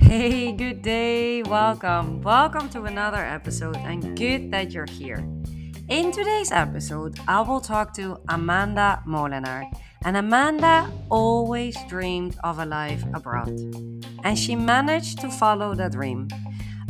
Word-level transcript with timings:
Hey, 0.00 0.52
good 0.52 0.80
day. 0.80 1.42
Welcome. 1.42 2.22
Welcome 2.22 2.70
to 2.70 2.84
another 2.84 3.22
episode, 3.22 3.76
and 3.76 4.16
good 4.16 4.50
that 4.52 4.72
you're 4.72 4.86
here. 4.86 5.18
In 5.90 6.10
today's 6.10 6.50
episode, 6.50 7.18
I 7.28 7.42
will 7.42 7.60
talk 7.60 7.92
to 7.96 8.16
Amanda 8.30 9.02
Molenaar. 9.06 9.70
And 10.06 10.16
Amanda 10.16 10.90
always 11.10 11.76
dreamed 11.86 12.38
of 12.42 12.58
a 12.58 12.64
life 12.64 13.04
abroad. 13.12 13.50
And 14.24 14.38
she 14.38 14.56
managed 14.56 15.20
to 15.20 15.28
follow 15.28 15.74
that 15.74 15.92
dream. 15.92 16.28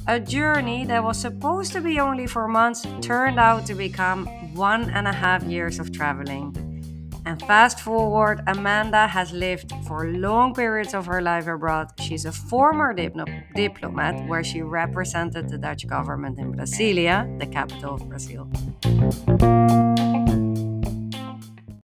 A 0.07 0.21
journey 0.21 0.85
that 0.85 1.03
was 1.03 1.19
supposed 1.19 1.73
to 1.73 1.81
be 1.81 1.99
only 1.99 2.29
four 2.29 2.47
months 2.47 2.87
turned 3.01 3.41
out 3.41 3.67
to 3.67 3.75
become 3.75 4.27
one 4.55 4.89
and 4.91 5.09
a 5.09 5.13
half 5.13 5.43
years 5.43 5.81
of 5.81 5.91
traveling. 5.91 6.64
And 7.27 7.41
fast 7.43 7.81
forward, 7.81 8.43
Amanda 8.47 9.07
has 9.07 9.33
lived 9.33 9.73
for 9.87 10.09
long 10.09 10.55
periods 10.55 10.93
of 10.93 11.07
her 11.07 11.23
life 11.23 11.47
abroad. 11.47 11.89
She's 11.99 12.27
a 12.27 12.33
former 12.33 12.95
diplo- 12.95 13.55
diplomat 13.55 14.29
where 14.29 14.45
she 14.45 14.61
represented 14.61 15.49
the 15.49 15.57
Dutch 15.57 15.87
government 15.87 16.39
in 16.39 16.53
Brasilia, 16.53 17.27
the 17.39 17.47
capital 17.47 17.95
of 17.95 18.07
Brazil. 18.09 18.45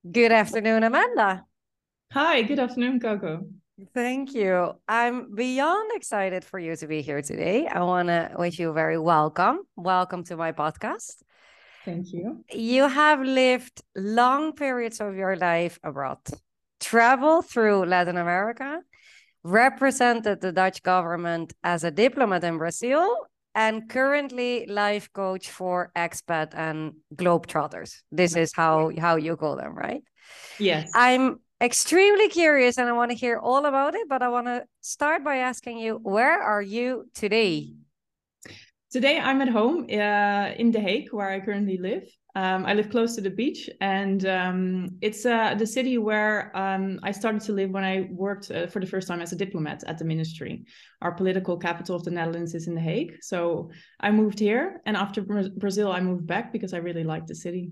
Good 0.10 0.32
afternoon, 0.32 0.84
Amanda. 0.84 1.46
Hi, 2.14 2.42
good 2.44 2.60
afternoon, 2.60 3.02
Coco. 3.02 3.46
Thank 3.94 4.34
you. 4.34 4.72
I'm 4.88 5.36
beyond 5.36 5.92
excited 5.96 6.46
for 6.46 6.60
you 6.60 6.78
to 6.78 6.88
be 6.88 7.02
here 7.02 7.22
today. 7.22 7.68
I 7.68 7.82
want 7.82 8.08
to 8.08 8.32
wish 8.40 8.58
you 8.58 8.72
very 8.72 8.98
welcome. 8.98 9.68
Welcome 9.76 10.24
to 10.26 10.38
my 10.38 10.54
podcast. 10.54 11.25
Thank 11.86 12.12
you. 12.14 12.44
You 12.52 12.88
have 12.88 13.22
lived 13.22 13.84
long 13.96 14.54
periods 14.54 15.00
of 15.00 15.16
your 15.16 15.36
life 15.36 15.80
abroad, 15.84 16.18
traveled 16.80 17.46
through 17.46 17.86
Latin 17.86 18.18
America, 18.18 18.82
represented 19.44 20.42
the 20.42 20.52
Dutch 20.52 20.82
government 20.82 21.54
as 21.64 21.84
a 21.84 21.92
diplomat 21.92 22.44
in 22.44 22.58
Brazil, 22.58 23.28
and 23.54 23.88
currently 23.88 24.66
life 24.66 25.14
coach 25.14 25.50
for 25.50 25.92
expat 25.96 26.54
and 26.56 26.94
globetrotters. 27.16 28.02
This 28.12 28.36
is 28.36 28.52
how 28.54 28.92
how 29.00 29.16
you 29.16 29.38
call 29.38 29.56
them, 29.56 29.76
right? 29.76 30.04
Yes. 30.60 30.92
I'm 30.96 31.40
extremely 31.62 32.28
curious 32.30 32.78
and 32.78 32.90
I 32.90 32.94
want 32.94 33.12
to 33.12 33.18
hear 33.18 33.38
all 33.38 33.66
about 33.66 33.96
it, 33.96 34.10
but 34.10 34.22
I 34.22 34.28
want 34.28 34.48
to 34.48 34.66
start 34.82 35.24
by 35.24 35.38
asking 35.38 35.78
you, 35.78 36.00
where 36.04 36.42
are 36.42 36.62
you 36.62 37.10
today? 37.14 37.76
Today 38.96 39.20
I'm 39.20 39.42
at 39.42 39.50
home 39.50 39.88
uh, 39.92 40.56
in 40.58 40.72
The 40.72 40.80
Hague, 40.80 41.12
where 41.12 41.30
I 41.30 41.42
currently 41.42 41.78
live. 41.78 42.04
Um, 42.34 42.66
I 42.66 42.74
live 42.74 42.90
close 42.90 43.14
to 43.16 43.22
the 43.22 43.30
beach, 43.30 43.70
and 43.82 44.26
um, 44.26 44.88
it's 45.02 45.26
uh, 45.26 45.54
the 45.54 45.68
city 45.68 45.98
where 45.98 46.56
um, 46.56 47.02
I 47.04 47.12
started 47.12 47.42
to 47.42 47.52
live 47.52 47.72
when 47.72 47.84
I 47.84 48.08
worked 48.10 48.52
uh, 48.52 48.68
for 48.68 48.80
the 48.80 48.86
first 48.86 49.10
time 49.10 49.20
as 49.20 49.34
a 49.34 49.36
diplomat 49.36 49.84
at 49.86 49.98
the 49.98 50.06
ministry. 50.06 50.64
Our 51.02 51.12
political 51.12 51.58
capital 51.58 51.98
of 51.98 52.06
the 52.06 52.12
Netherlands 52.12 52.56
is 52.56 52.70
in 52.70 52.74
The 52.74 52.80
Hague. 52.80 53.18
So 53.22 53.70
I 54.00 54.12
moved 54.12 54.40
here, 54.40 54.80
and 54.86 54.96
after 54.96 55.22
Brazil, 55.22 55.92
I 55.92 56.00
moved 56.00 56.26
back 56.26 56.54
because 56.54 56.74
I 56.74 56.78
really 56.78 57.04
liked 57.04 57.28
the 57.28 57.36
city. 57.36 57.72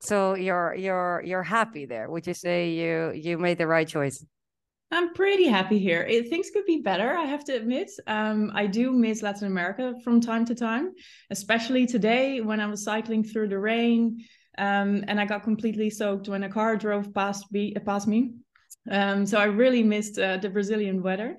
So 0.00 0.34
you're 0.34 0.74
you're 0.74 1.22
you're 1.24 1.44
happy 1.44 1.86
there? 1.86 2.10
Would 2.10 2.26
you 2.26 2.34
say 2.34 2.70
you 2.70 3.12
you 3.14 3.38
made 3.38 3.58
the 3.58 3.68
right 3.68 3.86
choice? 3.86 4.26
I'm 4.90 5.14
pretty 5.14 5.46
happy 5.46 5.78
here. 5.78 6.02
It, 6.02 6.28
things 6.28 6.50
could 6.50 6.64
be 6.64 6.80
better, 6.80 7.16
I 7.16 7.24
have 7.24 7.44
to 7.44 7.54
admit. 7.54 7.90
Um, 8.06 8.52
I 8.54 8.66
do 8.66 8.92
miss 8.92 9.22
Latin 9.22 9.48
America 9.48 9.94
from 10.04 10.20
time 10.20 10.44
to 10.46 10.54
time, 10.54 10.92
especially 11.30 11.86
today 11.86 12.40
when 12.40 12.60
I 12.60 12.66
was 12.66 12.84
cycling 12.84 13.24
through 13.24 13.48
the 13.48 13.58
rain 13.58 14.24
um, 14.58 15.04
and 15.08 15.20
I 15.20 15.26
got 15.26 15.42
completely 15.42 15.90
soaked 15.90 16.28
when 16.28 16.44
a 16.44 16.48
car 16.48 16.76
drove 16.76 17.12
past, 17.12 17.50
be, 17.50 17.76
past 17.84 18.06
me. 18.06 18.32
Um, 18.90 19.26
so 19.26 19.38
I 19.38 19.44
really 19.44 19.82
missed 19.82 20.18
uh, 20.18 20.36
the 20.36 20.50
Brazilian 20.50 21.02
weather. 21.02 21.36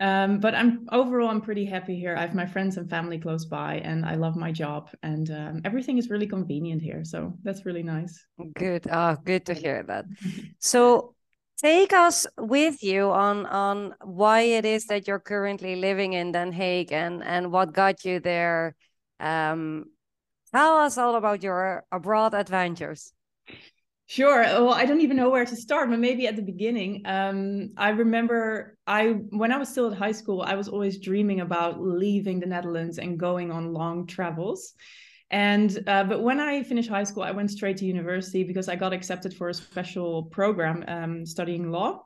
Um, 0.00 0.40
but 0.40 0.54
I'm 0.54 0.86
overall 0.92 1.28
I'm 1.28 1.42
pretty 1.42 1.66
happy 1.66 1.94
here. 1.94 2.16
I 2.16 2.22
have 2.22 2.34
my 2.34 2.46
friends 2.46 2.78
and 2.78 2.88
family 2.88 3.18
close 3.18 3.44
by, 3.44 3.80
and 3.84 4.06
I 4.06 4.14
love 4.14 4.34
my 4.34 4.50
job, 4.50 4.88
and 5.02 5.30
um, 5.30 5.60
everything 5.66 5.98
is 5.98 6.08
really 6.08 6.26
convenient 6.26 6.80
here. 6.80 7.04
So 7.04 7.34
that's 7.42 7.66
really 7.66 7.82
nice. 7.82 8.24
Good. 8.54 8.86
Oh, 8.90 9.18
good 9.22 9.44
to 9.46 9.54
hear 9.54 9.82
that. 9.82 10.06
So 10.58 11.14
take 11.62 11.92
us 11.92 12.26
with 12.38 12.82
you 12.82 13.10
on 13.10 13.46
on 13.46 13.94
why 14.02 14.40
it 14.40 14.64
is 14.64 14.86
that 14.86 15.06
you're 15.06 15.20
currently 15.20 15.76
living 15.76 16.14
in 16.14 16.32
Den 16.32 16.52
Haag 16.52 16.92
and 16.92 17.22
and 17.22 17.52
what 17.52 17.72
got 17.72 18.04
you 18.04 18.20
there. 18.20 18.74
Um, 19.18 19.84
tell 20.52 20.78
us 20.78 20.96
all 20.96 21.16
about 21.16 21.42
your 21.42 21.84
abroad 21.92 22.34
adventures. 22.34 23.12
Sure. 24.06 24.42
Well, 24.42 24.74
I 24.74 24.86
don't 24.86 25.02
even 25.02 25.16
know 25.16 25.30
where 25.30 25.44
to 25.44 25.54
start, 25.54 25.88
but 25.88 26.00
maybe 26.00 26.26
at 26.26 26.34
the 26.34 26.42
beginning. 26.42 27.02
Um, 27.04 27.70
I 27.76 27.90
remember 27.90 28.76
I 28.84 29.10
when 29.30 29.52
I 29.52 29.58
was 29.58 29.68
still 29.68 29.92
at 29.92 29.96
high 29.96 30.12
school, 30.12 30.42
I 30.42 30.56
was 30.56 30.68
always 30.68 30.98
dreaming 30.98 31.40
about 31.40 31.80
leaving 31.80 32.40
the 32.40 32.46
Netherlands 32.46 32.98
and 32.98 33.18
going 33.18 33.52
on 33.52 33.72
long 33.72 34.06
travels. 34.06 34.74
And 35.30 35.78
uh, 35.86 36.04
but 36.04 36.22
when 36.22 36.40
I 36.40 36.62
finished 36.62 36.90
high 36.90 37.04
school, 37.04 37.22
I 37.22 37.30
went 37.30 37.50
straight 37.50 37.76
to 37.78 37.86
university 37.86 38.42
because 38.42 38.68
I 38.68 38.74
got 38.74 38.92
accepted 38.92 39.32
for 39.32 39.48
a 39.48 39.54
special 39.54 40.24
program 40.24 40.84
um, 40.88 41.24
studying 41.24 41.70
law. 41.70 42.04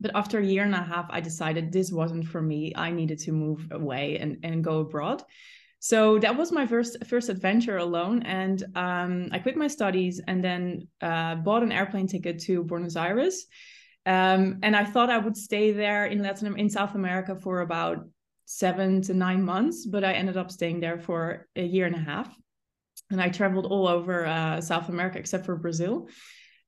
But 0.00 0.10
after 0.14 0.40
a 0.40 0.44
year 0.44 0.64
and 0.64 0.74
a 0.74 0.82
half, 0.82 1.06
I 1.08 1.20
decided 1.20 1.72
this 1.72 1.92
wasn't 1.92 2.26
for 2.26 2.42
me. 2.42 2.72
I 2.76 2.90
needed 2.90 3.18
to 3.20 3.32
move 3.32 3.66
away 3.70 4.18
and, 4.18 4.38
and 4.42 4.64
go 4.64 4.80
abroad. 4.80 5.22
So 5.78 6.18
that 6.18 6.36
was 6.36 6.50
my 6.50 6.66
first 6.66 6.96
first 7.06 7.28
adventure 7.28 7.76
alone, 7.76 8.22
and 8.24 8.62
um, 8.74 9.28
I 9.30 9.38
quit 9.38 9.56
my 9.56 9.68
studies 9.68 10.20
and 10.26 10.42
then 10.42 10.88
uh, 11.00 11.36
bought 11.36 11.62
an 11.62 11.70
airplane 11.70 12.08
ticket 12.08 12.40
to 12.40 12.64
Buenos 12.64 12.96
Aires. 12.96 13.46
Um, 14.06 14.58
and 14.62 14.74
I 14.74 14.84
thought 14.84 15.10
I 15.10 15.18
would 15.18 15.36
stay 15.36 15.72
there 15.72 16.06
in 16.06 16.22
Latin 16.22 16.58
in 16.58 16.68
South 16.68 16.94
America 16.96 17.36
for 17.36 17.60
about 17.60 18.08
seven 18.44 19.02
to 19.02 19.14
nine 19.14 19.44
months, 19.44 19.86
but 19.86 20.04
I 20.04 20.14
ended 20.14 20.36
up 20.36 20.50
staying 20.50 20.80
there 20.80 20.98
for 20.98 21.46
a 21.54 21.62
year 21.62 21.86
and 21.86 21.94
a 21.94 21.98
half 21.98 22.36
and 23.10 23.20
I 23.20 23.28
traveled 23.28 23.66
all 23.66 23.88
over 23.88 24.26
uh, 24.26 24.60
South 24.60 24.88
America 24.88 25.18
except 25.18 25.46
for 25.46 25.56
Brazil. 25.56 26.08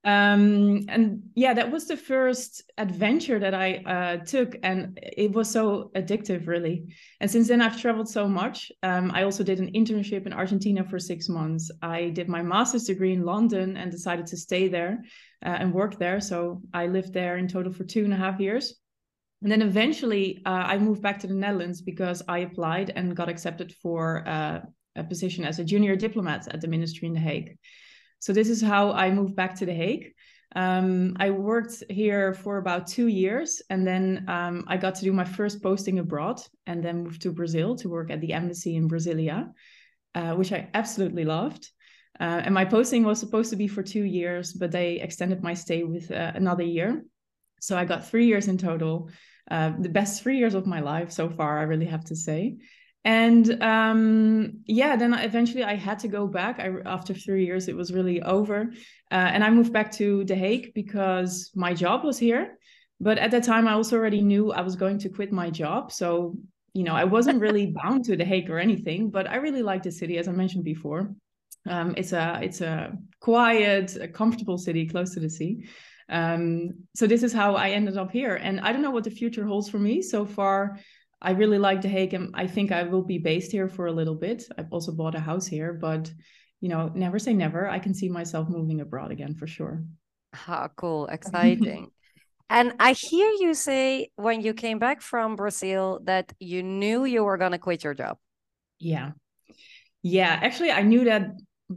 Um, 0.05 0.85
and 0.89 1.25
yeah, 1.35 1.55
that 1.55 1.73
was 1.73 1.87
the 1.87 1.97
first 1.97 2.63
adventure 2.79 3.39
that 3.41 3.53
I 3.53 3.77
uh, 3.77 4.25
took, 4.25 4.55
and 4.63 4.99
it 5.03 5.33
was 5.33 5.51
so 5.51 5.91
addictive, 5.97 6.47
really. 6.47 6.95
And 7.21 7.31
since 7.31 7.49
then, 7.49 7.61
I've 7.61 7.81
traveled 7.81 8.09
so 8.09 8.29
much. 8.29 8.71
Um, 8.83 9.11
I 9.13 9.25
also 9.25 9.43
did 9.43 9.59
an 9.59 9.73
internship 9.73 10.25
in 10.25 10.33
Argentina 10.33 10.85
for 10.85 10.99
six 11.01 11.29
months. 11.29 11.71
I 11.83 12.11
did 12.11 12.29
my 12.29 12.43
master's 12.43 12.85
degree 12.85 13.13
in 13.13 13.25
London 13.25 13.77
and 13.77 13.91
decided 13.91 14.27
to 14.29 14.37
stay 14.37 14.69
there 14.69 15.03
uh, 15.45 15.57
and 15.59 15.75
work 15.75 15.99
there. 15.99 16.21
So 16.21 16.63
I 16.73 16.87
lived 16.87 17.13
there 17.13 17.37
in 17.37 17.49
total 17.49 17.73
for 17.73 17.85
two 17.85 18.05
and 18.05 18.13
a 18.13 18.17
half 18.17 18.39
years. 18.39 18.75
And 19.43 19.51
then 19.53 19.63
eventually, 19.63 20.43
uh, 20.47 20.51
I 20.51 20.79
moved 20.79 21.03
back 21.03 21.19
to 21.21 21.27
the 21.27 21.35
Netherlands 21.35 21.83
because 21.83 22.23
I 22.29 22.39
applied 22.39 22.93
and 22.95 23.17
got 23.17 23.29
accepted 23.29 23.73
for 23.83 24.27
uh, 24.27 24.61
a 24.99 25.05
position 25.05 25.45
as 25.45 25.59
a 25.59 25.65
junior 25.65 25.97
diplomat 25.97 26.49
at 26.53 26.61
the 26.61 26.69
ministry 26.69 27.09
in 27.09 27.15
The 27.15 27.21
Hague. 27.21 27.57
So 28.19 28.33
this 28.33 28.49
is 28.49 28.61
how 28.61 28.93
I 28.93 29.11
moved 29.11 29.37
back 29.37 29.55
to 29.57 29.67
The 29.67 29.75
Hague. 29.75 30.13
Um, 30.57 31.17
I 31.21 31.31
worked 31.31 31.85
here 31.89 32.33
for 32.33 32.57
about 32.59 32.87
two 32.87 33.07
years, 33.07 33.63
and 33.71 33.87
then 33.87 34.25
um, 34.29 34.65
I 34.67 34.77
got 34.77 34.95
to 34.97 35.05
do 35.05 35.13
my 35.13 35.25
first 35.25 35.63
posting 35.63 35.99
abroad, 35.99 36.41
and 36.67 36.83
then 36.83 37.05
moved 37.05 37.23
to 37.23 37.33
Brazil 37.33 37.77
to 37.77 37.89
work 37.89 38.11
at 38.11 38.21
the 38.21 38.33
embassy 38.33 38.77
in 38.77 38.89
Brasilia, 38.89 39.53
uh, 40.15 40.35
which 40.35 40.53
I 40.53 40.69
absolutely 40.75 41.25
loved. 41.25 41.71
Uh, 42.19 42.41
and 42.45 42.55
my 42.55 42.65
posting 42.65 43.05
was 43.05 43.21
supposed 43.21 43.51
to 43.51 43.57
be 43.57 43.69
for 43.69 43.83
two 43.83 44.03
years, 44.03 44.53
but 44.53 44.73
they 44.73 45.01
extended 45.01 45.43
my 45.43 45.55
stay 45.55 45.85
with 45.85 46.11
uh, 46.11 46.33
another 46.35 46.65
year. 46.65 47.05
So 47.61 47.77
I 47.77 47.85
got 47.85 48.09
three 48.09 48.27
years 48.27 48.49
in 48.49 48.59
total, 48.59 49.11
uh, 49.51 49.73
the 49.79 49.89
best 49.89 50.23
three 50.23 50.39
years 50.39 50.55
of 50.55 50.67
my 50.67 50.81
life 50.81 51.11
so 51.11 51.29
far, 51.29 51.59
I 51.59 51.63
really 51.63 51.87
have 51.87 52.05
to 52.07 52.17
say 52.17 52.57
and 53.05 53.63
um, 53.63 54.61
yeah 54.67 54.97
then 54.97 55.15
eventually 55.15 55.65
i 55.65 55.75
had 55.75 55.99
to 56.01 56.09
go 56.09 56.27
back. 56.27 56.59
I, 56.59 56.71
after 56.85 57.15
three 57.15 57.45
years 57.47 57.69
it 57.69 57.77
was 57.77 57.93
really 57.93 58.23
over. 58.23 58.73
Uh, 59.11 59.15
and 59.15 59.45
i 59.45 59.51
moved 59.51 59.73
back 59.73 59.93
to 59.93 60.25
the 60.25 60.35
hague 60.35 60.75
because 60.75 61.51
my 61.55 61.75
job 61.75 62.05
was 62.05 62.19
here. 62.19 62.59
But 63.01 63.19
at 63.19 63.31
that 63.31 63.45
time 63.45 63.69
i 63.69 63.73
also 63.73 63.97
already 63.97 64.23
knew 64.23 64.53
i 64.53 64.61
was 64.61 64.77
going 64.77 64.99
to 64.99 65.09
quit 65.09 65.33
my 65.33 65.51
job. 65.51 65.93
So 65.93 66.37
you 66.75 66.85
know 66.85 66.95
i 66.95 67.05
wasn't 67.05 67.41
really 67.41 67.67
bound 67.83 68.05
to 68.07 68.17
the 68.17 68.25
hague 68.25 68.51
or 68.51 68.59
anything 68.59 69.11
but 69.11 69.29
i 69.29 69.37
really 69.37 69.63
like 69.63 69.83
the 69.83 69.93
city 69.93 70.19
as 70.19 70.29
i 70.29 70.33
mentioned 70.33 70.65
before. 70.65 71.15
Um, 71.67 71.95
it's 71.97 72.13
a 72.13 72.41
it's 72.43 72.61
a 72.61 72.93
quiet 73.21 73.97
a 73.97 74.09
comfortable 74.09 74.59
city 74.59 74.87
close 74.87 75.13
to 75.15 75.21
the 75.21 75.31
sea. 75.31 75.67
Um, 76.09 76.71
so 76.95 77.07
this 77.07 77.23
is 77.23 77.33
how 77.33 77.55
i 77.55 77.71
ended 77.71 77.97
up 77.97 78.11
here. 78.11 78.35
And 78.35 78.61
i 78.61 78.73
don't 78.73 78.83
know 78.83 78.91
what 78.91 79.05
the 79.05 79.11
future 79.11 79.47
holds 79.47 79.69
for 79.71 79.79
me 79.79 80.03
so 80.03 80.27
far 80.27 80.79
I 81.21 81.33
really 81.33 81.59
like 81.59 81.83
The 81.83 81.89
Hague 81.89 82.15
and 82.15 82.31
I 82.35 82.47
think 82.47 82.71
I 82.71 82.85
will 82.85 83.03
be 83.03 83.19
based 83.19 83.51
here 83.51 83.69
for 83.69 83.87
a 83.87 83.93
little 83.93 84.15
bit. 84.15 84.45
I've 84.57 84.73
also 84.73 84.93
bought 84.93 85.17
a 85.17 85.21
house 85.21 85.47
here, 85.47 85.73
but 85.73 86.11
you 86.61 86.69
know, 86.69 86.91
never 86.95 87.19
say 87.19 87.33
never. 87.35 87.69
I 87.69 87.79
can 87.79 87.95
see 87.95 88.09
myself 88.09 88.49
moving 88.49 88.81
abroad 88.81 89.11
again 89.11 89.35
for 89.35 89.47
sure. 89.47 89.83
Ah, 90.47 90.69
cool, 90.77 91.07
exciting. 91.13 91.91
and 92.51 92.73
I 92.79 92.93
hear 92.93 93.31
you 93.41 93.55
say 93.55 94.11
when 94.17 94.43
you 94.43 94.55
came 94.55 94.79
back 94.79 95.01
from 95.01 95.37
Brazil 95.37 96.01
that 96.05 96.33
you 96.39 96.63
knew 96.63 97.05
you 97.05 97.25
were 97.25 97.37
going 97.37 97.53
to 97.53 97.59
quit 97.59 97.85
your 97.85 97.95
job. 97.95 98.19
Yeah. 98.79 99.13
Yeah, 100.03 100.39
actually 100.43 100.71
I 100.71 100.83
knew 100.83 101.05
that 101.05 101.33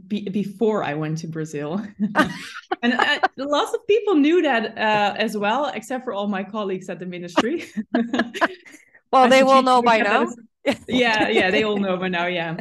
be, 0.06 0.28
before 0.28 0.84
I 0.84 0.94
went 0.94 1.18
to 1.18 1.26
Brazil. 1.26 1.84
and 2.82 2.92
uh, 2.94 3.18
lots 3.36 3.74
of 3.74 3.86
people 3.86 4.14
knew 4.14 4.42
that 4.42 4.78
uh, 4.78 5.14
as 5.16 5.36
well, 5.36 5.66
except 5.74 6.04
for 6.04 6.12
all 6.12 6.28
my 6.28 6.44
colleagues 6.44 6.88
at 6.88 6.98
the 6.98 7.06
ministry. 7.06 7.64
well, 9.12 9.28
they 9.28 9.42
will 9.42 9.62
know 9.62 9.82
by 9.82 9.98
now. 10.10 10.26
yeah, 10.88 11.28
yeah, 11.28 11.50
they 11.50 11.62
all 11.62 11.78
know 11.78 11.96
by 11.96 12.08
now. 12.08 12.26
Yeah. 12.26 12.56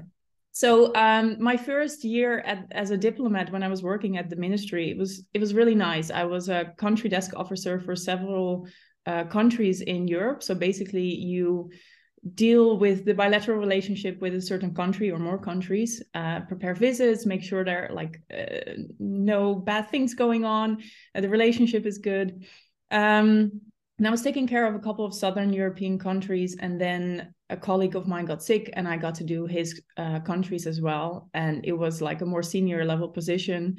So 0.53 0.93
um, 0.95 1.37
my 1.39 1.55
first 1.55 2.03
year 2.03 2.39
at, 2.39 2.67
as 2.71 2.91
a 2.91 2.97
diplomat, 2.97 3.51
when 3.51 3.63
I 3.63 3.69
was 3.69 3.81
working 3.81 4.17
at 4.17 4.29
the 4.29 4.35
ministry, 4.35 4.91
it 4.91 4.97
was 4.97 5.23
it 5.33 5.39
was 5.39 5.53
really 5.53 5.75
nice. 5.75 6.11
I 6.11 6.25
was 6.25 6.49
a 6.49 6.73
country 6.77 7.09
desk 7.09 7.33
officer 7.35 7.79
for 7.79 7.95
several 7.95 8.67
uh, 9.05 9.23
countries 9.25 9.81
in 9.81 10.07
Europe. 10.07 10.43
So 10.43 10.53
basically, 10.53 11.15
you 11.15 11.71
deal 12.35 12.77
with 12.77 13.05
the 13.05 13.13
bilateral 13.13 13.57
relationship 13.57 14.21
with 14.21 14.35
a 14.35 14.41
certain 14.41 14.75
country 14.75 15.09
or 15.09 15.17
more 15.17 15.39
countries 15.39 16.03
uh, 16.13 16.41
prepare 16.41 16.75
visits 16.75 17.25
make 17.25 17.41
sure 17.41 17.65
there 17.65 17.89
are 17.89 17.95
like 17.95 18.21
uh, 18.31 18.73
no 18.99 19.55
bad 19.55 19.89
things 19.89 20.13
going 20.13 20.45
on 20.45 20.77
uh, 21.15 21.21
the 21.21 21.29
relationship 21.29 21.85
is 21.87 21.97
good 21.97 22.45
um, 22.91 23.59
and 24.01 24.07
i 24.07 24.11
was 24.11 24.23
taking 24.23 24.47
care 24.47 24.65
of 24.65 24.73
a 24.73 24.79
couple 24.79 25.05
of 25.05 25.13
southern 25.13 25.53
european 25.53 25.99
countries 25.99 26.57
and 26.59 26.81
then 26.81 27.31
a 27.51 27.57
colleague 27.57 27.95
of 27.95 28.07
mine 28.07 28.25
got 28.25 28.41
sick 28.41 28.71
and 28.73 28.87
i 28.87 28.97
got 28.97 29.13
to 29.13 29.23
do 29.23 29.45
his 29.45 29.79
uh, 29.97 30.19
countries 30.21 30.65
as 30.65 30.81
well. 30.81 31.29
And 31.33 31.65
it 31.65 31.73
was 31.73 32.01
like 32.01 32.21
a 32.21 32.25
more 32.25 32.41
senior 32.41 32.83
level 32.85 33.09
position. 33.09 33.77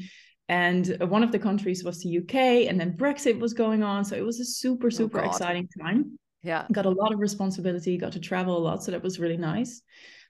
And 0.48 0.96
one 1.08 1.22
of 1.22 1.32
the 1.32 1.38
countries 1.38 1.82
was 1.82 2.02
the 2.02 2.19
uk 2.19 2.34
and 2.34 2.78
then 2.78 2.96
brexit 2.96 3.38
was 3.40 3.54
going 3.54 3.82
on. 3.82 4.04
So 4.04 4.14
it 4.14 4.24
was 4.24 4.38
a 4.38 4.44
super 4.44 4.88
oh, 4.88 4.90
super 4.90 5.20
oh 5.20 5.28
exciting 5.28 5.69
time. 5.80 6.19
Yeah. 6.42 6.66
Got 6.70 6.86
a 6.86 6.90
lot 6.90 7.12
of 7.12 7.20
responsibility 7.20 7.96
got 7.96 8.12
to 8.12 8.20
travel 8.20 8.56
a 8.56 8.62
lot 8.68 8.84
so 8.84 8.90
that 8.90 9.02
was 9.02 9.18
really 9.18 9.36
nice 9.36 9.80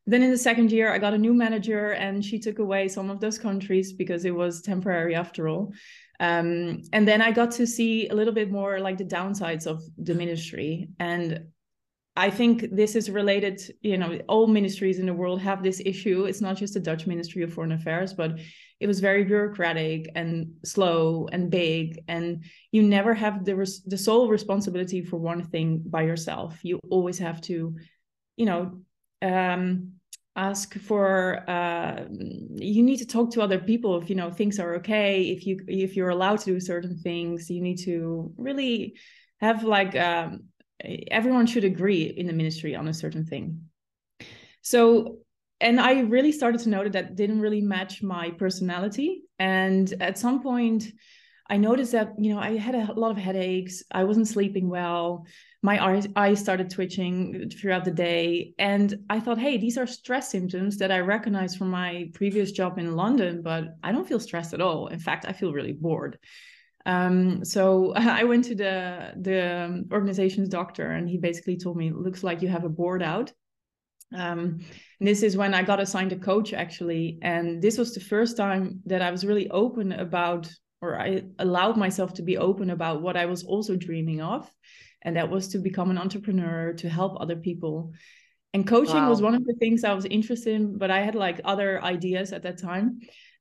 then 0.07 0.23
in 0.23 0.31
the 0.31 0.39
second 0.39 0.73
year 0.73 0.93
i 0.93 0.99
got 0.99 1.15
a 1.15 1.19
new 1.19 1.35
manager 1.35 1.93
and 1.93 2.25
she 2.25 2.39
took 2.39 2.59
away 2.59 2.89
some 2.89 3.11
of 3.11 3.21
those 3.21 3.39
countries 3.39 3.93
because 3.93 4.25
it 4.25 4.35
was 4.35 4.63
temporary 4.63 5.15
after 5.15 5.49
all 5.49 5.73
um, 6.21 6.83
and 6.93 7.07
then 7.07 7.21
i 7.23 7.31
got 7.31 7.51
to 7.51 7.67
see 7.67 8.09
a 8.09 8.15
little 8.15 8.35
bit 8.35 8.51
more 8.51 8.81
like 8.81 8.99
the 8.99 9.05
downsides 9.05 9.67
of 9.67 9.83
the 9.99 10.15
ministry 10.15 10.89
and 10.99 11.45
I 12.15 12.29
think 12.29 12.67
this 12.71 12.95
is 12.95 13.09
related, 13.11 13.63
you 13.81 13.97
know, 13.97 14.21
all 14.29 14.47
ministries 14.47 14.99
in 14.99 15.07
the 15.07 15.15
world 15.15 15.41
have 15.41 15.63
this 15.63 15.81
issue. 15.85 16.25
It's 16.25 16.43
not 16.43 16.59
just 16.59 16.75
the 16.75 16.81
Dutch 16.81 17.07
Ministry 17.07 17.43
of 17.43 17.55
Foreign 17.55 17.73
Affairs, 17.73 18.13
but 18.13 18.39
it 18.81 18.87
was 18.87 19.01
very 19.01 19.25
bureaucratic 19.25 20.11
and 20.15 20.53
slow 20.63 21.27
and 21.33 21.51
big. 21.51 22.05
And 22.09 22.45
you 22.71 22.83
never 22.83 23.15
have 23.15 23.47
the, 23.47 23.57
res- 23.57 23.83
the 23.83 23.97
sole 23.97 24.29
responsibility 24.29 25.03
for 25.03 25.17
one 25.17 25.43
thing 25.43 25.83
by 25.87 26.03
yourself. 26.03 26.59
You 26.63 26.81
always 26.91 27.19
have 27.19 27.41
to, 27.43 27.77
you 28.37 28.45
know, 28.45 28.83
um, 29.23 29.93
ask 30.35 30.75
for 30.79 31.49
uh, 31.49 32.05
you 32.11 32.83
need 32.83 32.97
to 32.99 33.07
talk 33.07 33.31
to 33.33 33.43
other 33.43 33.59
people 33.59 34.01
if 34.01 34.09
you 34.09 34.17
know 34.17 34.31
things 34.31 34.59
are 34.59 34.75
okay. 34.77 35.23
If 35.25 35.47
you 35.47 35.61
if 35.69 35.97
you're 35.97 36.11
allowed 36.11 36.41
to 36.41 36.53
do 36.53 36.61
certain 36.61 36.99
things 36.99 37.51
you 37.51 37.61
need 37.61 37.79
to 37.85 38.33
really 38.37 38.95
have 39.41 39.65
like 39.65 39.95
um, 39.97 40.45
everyone 41.11 41.47
should 41.47 41.65
agree 41.65 42.05
in 42.05 42.27
the 42.27 42.33
ministry 42.33 42.75
on 42.75 42.89
a 42.89 42.95
certain 42.95 43.25
thing. 43.25 43.63
So 44.63 45.19
and 45.61 45.81
i 45.81 46.01
really 46.01 46.33
started 46.33 46.61
to 46.61 46.69
notice 46.69 46.93
that 46.93 47.15
didn't 47.15 47.41
really 47.41 47.61
match 47.61 48.03
my 48.03 48.31
personality. 48.31 49.23
And 49.39 49.93
at 50.01 50.19
some 50.19 50.43
point 50.43 50.85
i 51.55 51.57
noticed 51.57 51.93
that 51.93 52.09
you 52.19 52.35
know 52.35 52.41
i 52.41 52.57
had 52.57 52.75
a 52.75 52.93
lot 52.95 53.13
of 53.13 53.19
headaches. 53.29 53.83
I 53.93 54.05
wasn't 54.05 54.29
sleeping 54.29 54.69
well. 54.69 55.27
My 55.71 55.77
eyes, 56.17 56.41
started 56.41 56.71
twitching 56.71 57.51
throughout 57.51 57.85
the 57.85 57.97
day. 58.11 58.55
And 58.59 58.89
i 59.09 59.21
thought 59.21 59.39
hey 59.39 59.59
these 59.59 59.79
are 59.79 59.87
stress 59.87 60.31
symptoms 60.31 60.79
that 60.79 60.91
i 60.91 60.99
recognize 60.99 61.55
from 61.55 61.71
my 61.71 62.11
previous 62.15 62.51
job 62.53 62.79
in 62.79 62.97
london 62.97 63.43
but 63.43 63.63
i 63.85 63.93
don't 63.93 64.09
feel 64.09 64.21
stressed 64.21 64.55
at 64.55 64.61
all. 64.61 64.89
In 64.89 64.99
fact 64.99 65.27
i 65.29 65.33
feel 65.33 65.53
really 65.53 65.77
bored. 65.87 66.19
Um, 66.85 67.45
so 67.45 67.93
I 68.21 68.25
went 68.25 68.45
to 68.47 68.55
the 68.55 69.13
the 69.17 69.87
organization's 69.93 70.49
doctor, 70.49 70.91
and 70.91 71.09
he 71.09 71.19
basically 71.19 71.57
told 71.57 71.77
me, 71.77 71.93
"Looks 71.93 72.23
like 72.25 72.43
you 72.43 72.49
have 72.49 72.65
a 72.65 72.69
bore-out." 72.69 73.33
Um, 74.15 74.61
this 75.01 75.23
is 75.23 75.37
when 75.37 75.55
I 75.55 75.63
got 75.63 75.81
assigned 75.81 76.13
a 76.13 76.19
coach, 76.19 76.53
actually, 76.53 77.19
and 77.23 77.63
this 77.63 77.79
was 77.79 77.95
the 77.95 78.01
first 78.01 78.37
time 78.37 78.81
that 78.87 79.03
I 79.03 79.11
was 79.11 79.25
really 79.25 79.49
open 79.51 79.93
about, 79.93 80.51
or 80.83 81.01
I 81.01 81.23
allowed 81.39 81.77
myself 81.77 82.15
to 82.15 82.23
be 82.23 82.37
open 82.37 82.71
about 82.71 83.01
what 83.01 83.17
I 83.17 83.27
was 83.27 83.45
also 83.45 83.77
dreaming 83.77 84.21
of, 84.21 84.51
and 85.01 85.17
that 85.17 85.31
was 85.31 85.49
to 85.49 85.59
become 85.59 85.91
an 85.91 85.99
entrepreneur, 85.99 86.75
to 86.75 86.89
help 86.89 87.19
other 87.21 87.37
people. 87.37 87.93
And 88.53 88.67
coaching 88.67 88.97
wow. 88.97 89.09
was 89.09 89.23
one 89.23 89.35
of 89.35 89.47
the 89.47 89.55
things 89.55 89.85
I 89.85 89.95
was 89.95 90.05
interested 90.05 90.55
in, 90.55 90.77
but 90.77 90.91
I 90.91 91.01
had 91.01 91.15
like 91.15 91.41
other 91.45 91.83
ideas 91.83 92.33
at 92.33 92.43
that 92.43 92.59
time. 92.59 92.99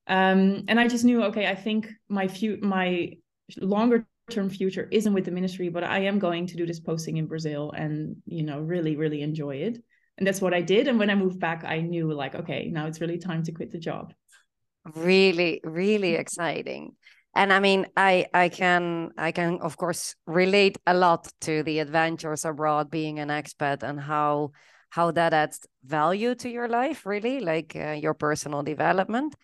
Um, 0.07 0.63
and 0.69 0.79
I 0.79 0.87
just 0.87 1.03
knew, 1.03 1.23
okay, 1.25 1.47
I 1.47 1.55
think 1.55 1.89
my 2.07 2.27
few 2.29 2.57
my 2.61 3.11
longer 3.59 4.07
term 4.29 4.49
future 4.49 4.87
isn't 4.91 5.13
with 5.13 5.25
the 5.25 5.31
ministry 5.31 5.69
but 5.69 5.83
i 5.83 5.99
am 5.99 6.17
going 6.17 6.47
to 6.47 6.55
do 6.55 6.65
this 6.65 6.79
posting 6.79 7.17
in 7.17 7.27
brazil 7.27 7.71
and 7.71 8.15
you 8.25 8.43
know 8.43 8.59
really 8.59 8.95
really 8.95 9.21
enjoy 9.21 9.55
it 9.55 9.77
and 10.17 10.25
that's 10.25 10.41
what 10.41 10.53
i 10.53 10.61
did 10.61 10.87
and 10.87 10.97
when 10.97 11.09
i 11.09 11.15
moved 11.15 11.39
back 11.39 11.63
i 11.65 11.81
knew 11.81 12.11
like 12.13 12.35
okay 12.35 12.69
now 12.71 12.87
it's 12.87 13.01
really 13.01 13.17
time 13.17 13.43
to 13.43 13.51
quit 13.51 13.71
the 13.71 13.77
job 13.77 14.13
really 14.95 15.59
really 15.63 16.13
exciting 16.15 16.95
and 17.35 17.53
i 17.53 17.59
mean 17.59 17.85
i 17.97 18.25
i 18.33 18.49
can 18.49 19.11
i 19.17 19.31
can 19.31 19.59
of 19.61 19.77
course 19.77 20.15
relate 20.25 20.77
a 20.87 20.93
lot 20.93 21.31
to 21.39 21.63
the 21.63 21.79
adventures 21.79 22.45
abroad 22.45 22.89
being 22.89 23.19
an 23.19 23.29
expat 23.29 23.83
and 23.83 23.99
how 23.99 24.51
how 24.91 25.09
that 25.11 25.33
adds 25.33 25.65
value 25.85 26.35
to 26.35 26.49
your 26.49 26.67
life 26.67 27.05
really 27.05 27.39
like 27.39 27.75
uh, 27.75 27.91
your 27.91 28.13
personal 28.13 28.61
development. 28.61 29.35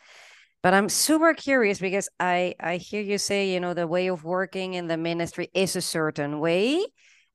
But 0.62 0.74
i'm 0.74 0.90
super 0.90 1.34
curious 1.34 1.80
because 1.80 2.10
i 2.20 2.54
i 2.60 2.78
hear 2.78 3.02
you 3.02 3.18
say 3.18 3.54
you 3.54 3.60
know 3.60 3.74
the 3.74 3.88
way 3.88 4.08
of 4.08 4.24
working 4.24 4.74
in 4.74 4.88
the 4.88 4.98
ministry 4.98 5.50
is 5.54 5.76
a 5.76 5.82
certain 5.82 6.40
way. 6.40 6.86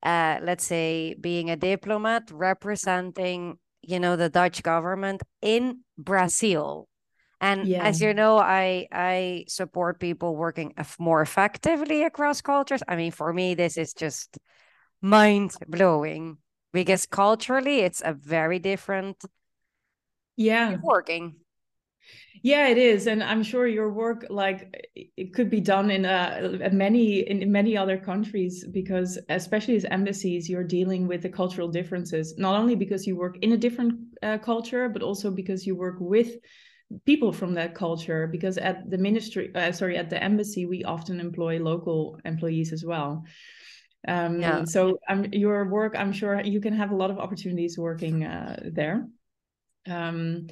Uh, 0.02 0.38
let's 0.42 0.66
say 0.66 1.14
being 1.20 1.48
a 1.50 1.56
diplomat 1.56 2.30
representing 2.32 3.58
you 3.82 3.98
know 3.98 4.16
the 4.16 4.28
dutch 4.28 4.62
government 4.62 5.22
in 5.40 5.80
brazil 5.96 6.88
and 7.42 7.66
yeah. 7.66 7.82
as 7.84 8.00
you 8.00 8.14
know 8.14 8.38
i 8.38 8.86
i 8.92 9.44
support 9.48 9.98
people 9.98 10.36
working 10.36 10.72
more 10.98 11.20
effectively 11.20 12.04
across 12.04 12.40
cultures. 12.40 12.82
I 12.88 12.96
mean 12.96 13.10
for 13.10 13.32
me 13.32 13.54
this 13.54 13.76
is 13.76 13.92
just 13.92 14.38
mind 15.02 15.54
blowing 15.68 16.38
because 16.72 17.04
culturally 17.04 17.80
it's 17.80 18.00
a 18.04 18.14
very 18.14 18.58
different 18.60 19.22
yeah. 20.36 20.76
working. 20.82 21.34
Yeah 22.42 22.68
it 22.68 22.78
is. 22.78 23.06
And 23.06 23.22
i'm 23.22 23.42
sure 23.42 23.66
your 23.66 23.92
work 23.92 24.26
like 24.30 24.88
it 24.94 25.34
could 25.34 25.50
be 25.50 25.60
done 25.60 25.90
in 25.90 26.04
uh, 26.04 26.70
many 26.72 27.28
in 27.28 27.50
many 27.50 27.76
other 27.76 27.98
countries 27.98 28.64
because 28.64 29.18
especially 29.28 29.76
as 29.76 29.84
embassies 29.84 30.48
you're 30.48 30.64
dealing 30.78 31.08
with 31.08 31.22
the 31.22 31.28
cultural 31.28 31.68
differences 31.68 32.34
not 32.38 32.54
only 32.54 32.76
because 32.76 33.06
you 33.06 33.16
work 33.16 33.36
in 33.42 33.52
a 33.52 33.56
different 33.56 33.94
uh, 34.22 34.38
culture 34.38 34.88
but 34.88 35.02
also 35.02 35.30
because 35.30 35.66
you 35.66 35.76
work 35.76 35.96
with 36.00 36.36
people 37.04 37.32
from 37.32 37.54
that 37.54 37.74
culture 37.74 38.26
because 38.26 38.58
at 38.58 38.90
the 38.90 38.98
ministry 38.98 39.50
uh, 39.54 39.72
sorry 39.72 39.96
at 39.96 40.10
the 40.10 40.22
embassy 40.22 40.66
we 40.66 40.84
often 40.84 41.20
employ 41.20 41.58
local 41.58 42.18
employees 42.24 42.72
as 42.72 42.84
well 42.84 43.24
um, 44.08 44.40
yeah. 44.40 44.64
so 44.64 44.98
um, 45.08 45.26
your 45.32 45.68
work 45.68 45.94
i'm 45.96 46.12
sure 46.12 46.40
you 46.42 46.60
can 46.60 46.74
have 46.74 46.90
a 46.90 46.96
lot 46.96 47.10
of 47.10 47.18
opportunities 47.18 47.78
working 47.78 48.24
uh, 48.24 48.58
there 48.72 49.06
um, 49.88 50.46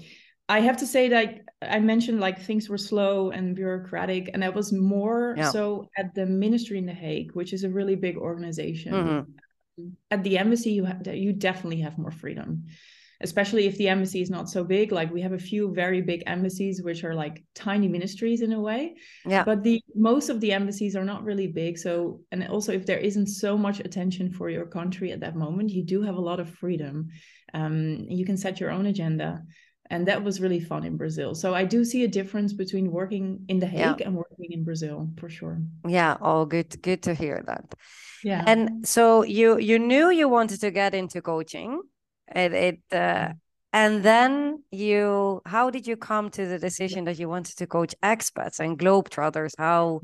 I 0.51 0.61
have 0.63 0.79
to 0.79 0.87
say 0.87 1.09
that 1.11 1.43
I 1.63 1.79
mentioned 1.79 2.19
like 2.19 2.43
things 2.43 2.69
were 2.69 2.77
slow 2.77 3.31
and 3.31 3.55
bureaucratic, 3.55 4.31
and 4.33 4.43
that 4.43 4.53
was 4.53 4.73
more 4.73 5.37
yeah. 5.39 5.49
so 5.49 5.89
at 5.97 6.13
the 6.17 6.27
ministry 6.27 6.77
in 6.77 6.87
The 6.87 6.93
Hague, 6.93 7.31
which 7.37 7.53
is 7.53 7.63
a 7.63 7.71
really 7.71 7.95
big 7.95 8.17
organization. 8.17 8.93
Mm-hmm. 8.93 9.89
At 10.11 10.25
the 10.25 10.39
embassy, 10.39 10.73
you 10.73 10.85
have 10.85 11.07
you 11.07 11.33
definitely 11.33 11.83
have 11.83 11.99
more 11.99 12.11
freedom, 12.11 12.67
especially 13.21 13.67
if 13.67 13.77
the 13.77 13.89
embassy 13.89 14.23
is 14.23 14.31
not 14.31 14.49
so 14.49 14.65
big. 14.65 14.93
Like 14.93 15.13
we 15.13 15.21
have 15.21 15.33
a 15.33 15.39
few 15.39 15.73
very 15.73 16.01
big 16.01 16.23
embassies, 16.27 16.83
which 16.83 17.05
are 17.05 17.15
like 17.15 17.45
tiny 17.55 17.89
ministries 17.89 18.41
in 18.41 18.53
a 18.53 18.61
way. 18.61 18.97
Yeah. 19.27 19.45
But 19.45 19.63
the 19.63 19.83
most 19.95 20.29
of 20.29 20.41
the 20.41 20.53
embassies 20.53 20.97
are 20.97 21.05
not 21.05 21.25
really 21.25 21.47
big. 21.47 21.79
So 21.79 22.21
and 22.33 22.47
also 22.49 22.73
if 22.73 22.87
there 22.87 22.99
isn't 22.99 23.27
so 23.27 23.59
much 23.59 23.81
attention 23.81 24.33
for 24.33 24.49
your 24.49 24.67
country 24.67 25.13
at 25.13 25.21
that 25.21 25.37
moment, 25.37 25.71
you 25.71 25.85
do 25.85 26.03
have 26.03 26.17
a 26.17 26.21
lot 26.21 26.41
of 26.41 26.49
freedom. 26.49 27.09
Um, 27.53 28.07
you 28.09 28.25
can 28.25 28.37
set 28.37 28.61
your 28.61 28.71
own 28.71 28.87
agenda 28.87 29.43
and 29.91 30.07
that 30.07 30.23
was 30.23 30.41
really 30.41 30.61
fun 30.61 30.85
in 30.85 30.97
Brazil. 30.97 31.35
So 31.35 31.53
I 31.53 31.65
do 31.65 31.85
see 31.85 32.05
a 32.05 32.09
difference 32.09 32.53
between 32.53 32.93
working 32.93 33.45
in 33.49 33.59
The 33.59 33.67
Hague 33.67 34.01
yeah. 34.01 34.07
and 34.07 34.15
working 34.15 34.53
in 34.53 34.65
Brazil 34.65 35.11
for 35.19 35.29
sure. 35.29 35.61
Yeah, 35.87 36.17
oh 36.23 36.45
good 36.45 36.81
good 36.81 37.03
to 37.03 37.15
hear 37.15 37.43
that. 37.47 37.75
Yeah. 38.23 38.45
And 38.47 38.87
so 38.87 39.25
you 39.25 39.59
you 39.59 39.79
knew 39.79 40.11
you 40.11 40.29
wanted 40.29 40.61
to 40.61 40.71
get 40.71 40.95
into 40.95 41.21
coaching. 41.21 41.83
It 42.35 42.53
it 42.53 42.81
uh, 42.93 43.33
and 43.73 44.03
then 44.03 44.63
you 44.71 45.43
how 45.47 45.71
did 45.71 45.87
you 45.87 45.97
come 45.97 46.31
to 46.31 46.47
the 46.47 46.59
decision 46.59 47.05
that 47.05 47.19
you 47.19 47.29
wanted 47.29 47.57
to 47.57 47.67
coach 47.67 47.95
expats 48.03 48.61
and 48.61 48.79
globetrotters? 48.79 49.53
How 49.59 50.01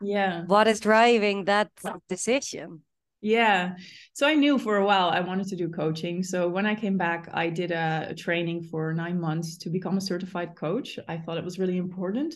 yeah. 0.00 0.44
What 0.46 0.66
is 0.66 0.80
driving 0.80 1.44
that 1.44 1.70
decision? 2.08 2.82
Yeah. 3.20 3.74
So 4.14 4.26
I 4.26 4.34
knew 4.34 4.58
for 4.58 4.78
a 4.78 4.84
while 4.84 5.10
I 5.10 5.20
wanted 5.20 5.48
to 5.48 5.56
do 5.56 5.68
coaching. 5.68 6.22
So 6.22 6.48
when 6.48 6.64
I 6.64 6.74
came 6.74 6.96
back, 6.96 7.28
I 7.34 7.50
did 7.50 7.70
a, 7.70 8.06
a 8.10 8.14
training 8.14 8.62
for 8.62 8.94
nine 8.94 9.20
months 9.20 9.58
to 9.58 9.68
become 9.68 9.98
a 9.98 10.00
certified 10.00 10.56
coach. 10.56 10.98
I 11.06 11.18
thought 11.18 11.36
it 11.36 11.44
was 11.44 11.58
really 11.58 11.76
important 11.76 12.34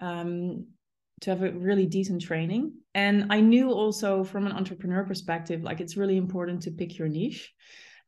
um, 0.00 0.66
to 1.20 1.30
have 1.30 1.42
a 1.42 1.52
really 1.52 1.86
decent 1.86 2.20
training. 2.20 2.72
And 2.94 3.32
I 3.32 3.40
knew 3.40 3.70
also 3.70 4.24
from 4.24 4.46
an 4.46 4.52
entrepreneur 4.52 5.04
perspective, 5.04 5.62
like 5.62 5.80
it's 5.80 5.96
really 5.96 6.16
important 6.16 6.62
to 6.62 6.72
pick 6.72 6.98
your 6.98 7.08
niche. 7.08 7.52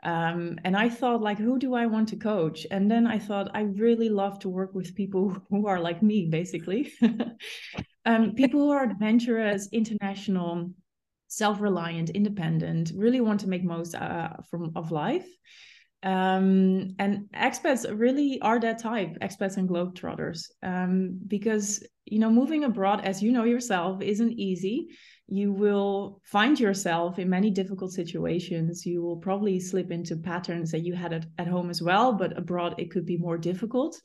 Um, 0.02 0.58
and 0.64 0.76
I 0.76 0.88
thought, 0.88 1.20
like, 1.20 1.38
who 1.38 1.58
do 1.58 1.74
I 1.74 1.86
want 1.86 2.08
to 2.08 2.16
coach? 2.16 2.66
And 2.70 2.90
then 2.90 3.06
I 3.06 3.18
thought, 3.18 3.50
I 3.54 3.62
really 3.62 4.08
love 4.08 4.38
to 4.40 4.48
work 4.48 4.74
with 4.74 4.94
people 4.94 5.36
who 5.50 5.66
are 5.66 5.80
like 5.80 6.02
me, 6.02 6.26
basically. 6.26 6.92
um, 8.06 8.34
people 8.34 8.60
who 8.60 8.70
are 8.70 8.84
adventurous, 8.84 9.68
international, 9.72 10.70
self-reliant, 11.28 12.10
independent, 12.10 12.92
really 12.94 13.20
want 13.20 13.40
to 13.40 13.48
make 13.48 13.64
most 13.64 13.94
uh, 13.94 14.30
from 14.50 14.72
of 14.74 14.90
life. 14.90 15.26
Um, 16.02 16.94
and 16.98 17.26
expats 17.34 17.84
really 17.92 18.40
are 18.40 18.58
that 18.60 18.78
type, 18.78 19.18
expats 19.20 19.58
and 19.58 19.68
globetrotters, 19.68 20.46
um, 20.62 21.20
because 21.26 21.84
you 22.06 22.18
know 22.18 22.30
moving 22.30 22.64
abroad, 22.64 23.04
as 23.04 23.22
you 23.22 23.32
know 23.32 23.44
yourself, 23.44 24.00
isn't 24.00 24.32
easy. 24.32 24.88
You 25.30 25.52
will 25.52 26.20
find 26.24 26.58
yourself 26.58 27.18
in 27.18 27.30
many 27.30 27.50
difficult 27.50 27.92
situations. 27.92 28.84
You 28.84 29.02
will 29.02 29.16
probably 29.16 29.60
slip 29.60 29.90
into 29.90 30.16
patterns 30.16 30.70
that 30.72 30.80
you 30.80 30.94
had 30.94 31.12
at, 31.12 31.26
at 31.38 31.46
home 31.46 31.70
as 31.70 31.80
well, 31.80 32.12
but 32.12 32.36
abroad 32.36 32.74
it 32.78 32.90
could 32.90 33.06
be 33.06 33.16
more 33.16 33.38
difficult. 33.38 34.00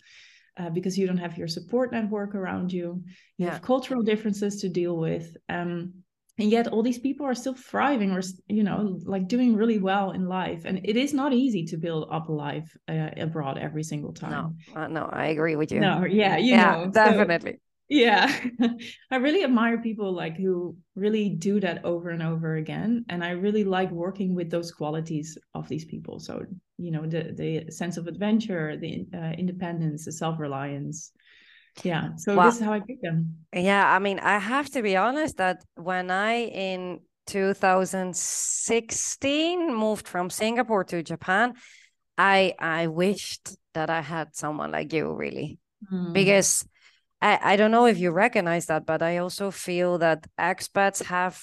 Uh, 0.58 0.70
because 0.70 0.98
you 0.98 1.06
don't 1.06 1.18
have 1.18 1.38
your 1.38 1.50
support 1.50 1.92
network 1.92 2.34
around 2.34 2.72
you. 2.72 3.04
You 3.38 3.46
yeah. 3.46 3.52
have 3.52 3.62
cultural 3.62 4.02
differences 4.02 4.62
to 4.62 4.70
deal 4.70 4.96
with. 4.96 5.36
Um, 5.50 6.06
and 6.38 6.52
yet 6.52 6.68
all 6.68 6.84
these 6.84 7.00
people 7.00 7.26
are 7.26 7.36
still 7.36 7.54
thriving 7.54 8.12
or 8.12 8.22
you 8.48 8.64
know 8.64 9.00
like 9.06 9.28
doing 9.28 9.56
really 9.56 9.80
well 9.80 10.12
in 10.12 10.28
life 10.28 10.64
and 10.66 10.82
it 10.84 10.98
is 10.98 11.14
not 11.14 11.34
easy 11.34 11.66
to 11.66 11.78
build 11.78 12.08
up 12.12 12.30
a 12.30 12.32
life 12.32 12.76
uh, 12.88 13.10
abroad 13.18 13.58
every 13.58 13.84
single 13.84 14.14
time 14.14 14.32
no 14.76 14.82
uh, 14.82 14.88
no 14.88 15.10
i 15.12 15.28
agree 15.28 15.56
with 15.56 15.72
you 15.72 15.80
no 15.80 16.06
yeah 16.06 16.38
you 16.38 16.52
yeah 16.52 16.76
know 16.76 16.92
definitely 16.92 17.54
so, 17.54 17.58
yeah. 17.90 18.34
I 19.12 19.18
really 19.18 19.44
admire 19.44 19.82
people 19.82 20.14
like 20.14 20.38
who 20.38 20.78
really 20.96 21.30
do 21.30 21.60
that 21.60 21.84
over 21.86 22.10
and 22.10 22.24
over 22.24 22.56
again 22.56 23.06
and 23.10 23.24
i 23.24 23.30
really 23.32 23.64
like 23.64 23.92
working 23.92 24.34
with 24.34 24.50
those 24.50 24.72
qualities 24.72 25.38
of 25.54 25.68
these 25.68 25.86
people. 25.86 26.20
So 26.20 26.44
you 26.78 26.90
know 26.92 27.06
the 27.06 27.34
the 27.36 27.70
sense 27.72 27.98
of 27.98 28.08
adventure 28.08 28.78
the 28.78 29.06
uh, 29.14 29.34
independence 29.38 30.06
the 30.06 30.12
self-reliance. 30.12 31.12
Yeah 31.84 32.16
so 32.16 32.36
well, 32.36 32.48
this 32.48 32.56
is 32.56 32.62
how 32.62 32.74
i 32.74 32.80
pick 32.80 33.02
them. 33.02 33.36
Yeah 33.54 33.94
i 33.94 34.00
mean 34.00 34.20
i 34.20 34.40
have 34.40 34.70
to 34.72 34.82
be 34.82 34.96
honest 34.96 35.38
that 35.38 35.64
when 35.76 36.10
i 36.10 36.46
in 36.46 37.02
2016 37.28 39.76
moved 39.76 40.08
from 40.08 40.30
singapore 40.30 40.86
to 40.86 41.04
japan 41.04 41.54
i 42.18 42.54
i 42.60 42.88
wished 42.88 43.58
that 43.74 43.90
i 43.90 44.00
had 44.02 44.34
someone 44.36 44.72
like 44.72 44.94
you 44.94 45.14
really. 45.14 45.60
Mm. 45.92 46.14
because 46.14 46.66
I, 47.26 47.54
I 47.54 47.56
don't 47.56 47.72
know 47.72 47.88
if 47.88 47.98
you 47.98 48.12
recognize 48.12 48.68
that 48.68 48.86
but 48.86 49.02
i 49.02 49.18
also 49.18 49.52
feel 49.52 49.98
that 49.98 50.28
expats 50.40 51.04
have 51.04 51.42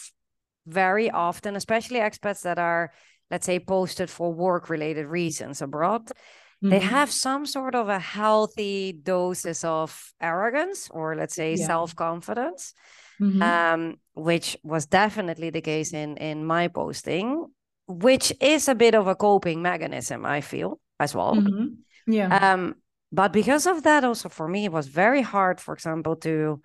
very 0.67 1.11
often 1.11 1.57
especially 1.57 1.99
expats 1.99 2.43
that 2.43 2.59
are 2.59 2.93
let's 3.31 3.47
say 3.47 3.59
posted 3.59 4.09
for 4.09 4.33
work 4.33 4.71
related 4.71 5.07
reasons 5.07 5.61
abroad 5.61 6.07
mm-hmm. 6.07 6.71
they 6.71 6.79
have 6.79 7.11
some 7.11 7.45
sort 7.47 7.75
of 7.75 7.89
a 7.89 7.99
healthy 7.99 8.93
doses 8.93 9.65
of 9.65 10.13
arrogance 10.21 10.89
or 10.91 11.17
let's 11.17 11.35
say 11.35 11.55
yeah. 11.55 11.67
self-confidence 11.67 12.75
mm-hmm. 13.21 13.43
um, 13.43 13.97
which 14.15 14.57
was 14.63 14.87
definitely 14.87 15.51
the 15.51 15.61
case 15.61 15.93
in 15.93 16.17
in 16.17 16.45
my 16.45 16.69
posting 16.69 17.47
which 17.89 18.33
is 18.41 18.69
a 18.69 18.75
bit 18.75 18.95
of 18.95 19.09
a 19.09 19.17
coping 19.17 19.63
mechanism 19.63 20.25
i 20.25 20.41
feel 20.41 20.79
as 21.01 21.13
well 21.13 21.35
mm-hmm. 21.35 21.75
yeah 22.07 22.53
um, 22.53 22.77
but 23.13 23.33
because 23.33 23.67
of 23.67 23.83
that 23.83 24.05
also 24.05 24.29
for 24.29 24.49
me 24.49 24.65
it 24.65 24.73
was 24.73 24.89
very 24.89 25.23
hard 25.23 25.61
for 25.61 25.75
example 25.75 26.17
to 26.17 26.61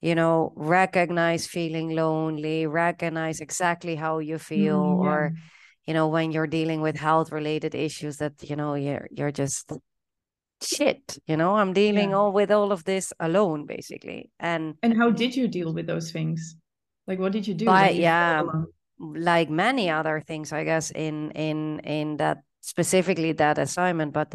you 0.00 0.14
know 0.14 0.52
recognize 0.56 1.46
feeling 1.46 1.90
lonely 1.90 2.66
recognize 2.66 3.40
exactly 3.40 3.96
how 3.96 4.18
you 4.18 4.38
feel 4.38 4.80
mm, 4.80 5.04
yeah. 5.04 5.10
or 5.10 5.32
you 5.86 5.94
know 5.94 6.08
when 6.08 6.32
you're 6.32 6.46
dealing 6.46 6.80
with 6.80 6.96
health 6.96 7.32
related 7.32 7.74
issues 7.74 8.16
that 8.18 8.32
you 8.48 8.56
know 8.56 8.74
you're 8.74 9.08
you're 9.10 9.32
just 9.32 9.72
shit 10.62 11.18
you 11.26 11.36
know? 11.36 11.56
I'm 11.56 11.72
dealing 11.72 12.10
yeah. 12.10 12.16
all 12.16 12.32
with 12.32 12.52
all 12.52 12.70
of 12.70 12.84
this 12.84 13.12
alone 13.18 13.66
basically. 13.66 14.30
And 14.38 14.76
and 14.84 14.96
how 14.96 15.10
did 15.10 15.34
you 15.34 15.48
deal 15.48 15.74
with 15.74 15.88
those 15.88 16.12
things? 16.12 16.54
Like 17.08 17.18
what 17.18 17.32
did 17.32 17.48
you 17.48 17.54
do? 17.54 17.64
But, 17.64 17.96
yeah 17.96 18.42
like 19.00 19.50
many 19.50 19.90
other 19.90 20.20
things 20.20 20.52
i 20.52 20.62
guess 20.62 20.92
in 20.92 21.32
in 21.32 21.80
in 21.80 22.18
that 22.18 22.38
specifically 22.62 23.32
that 23.32 23.58
assignment. 23.58 24.14
But 24.14 24.34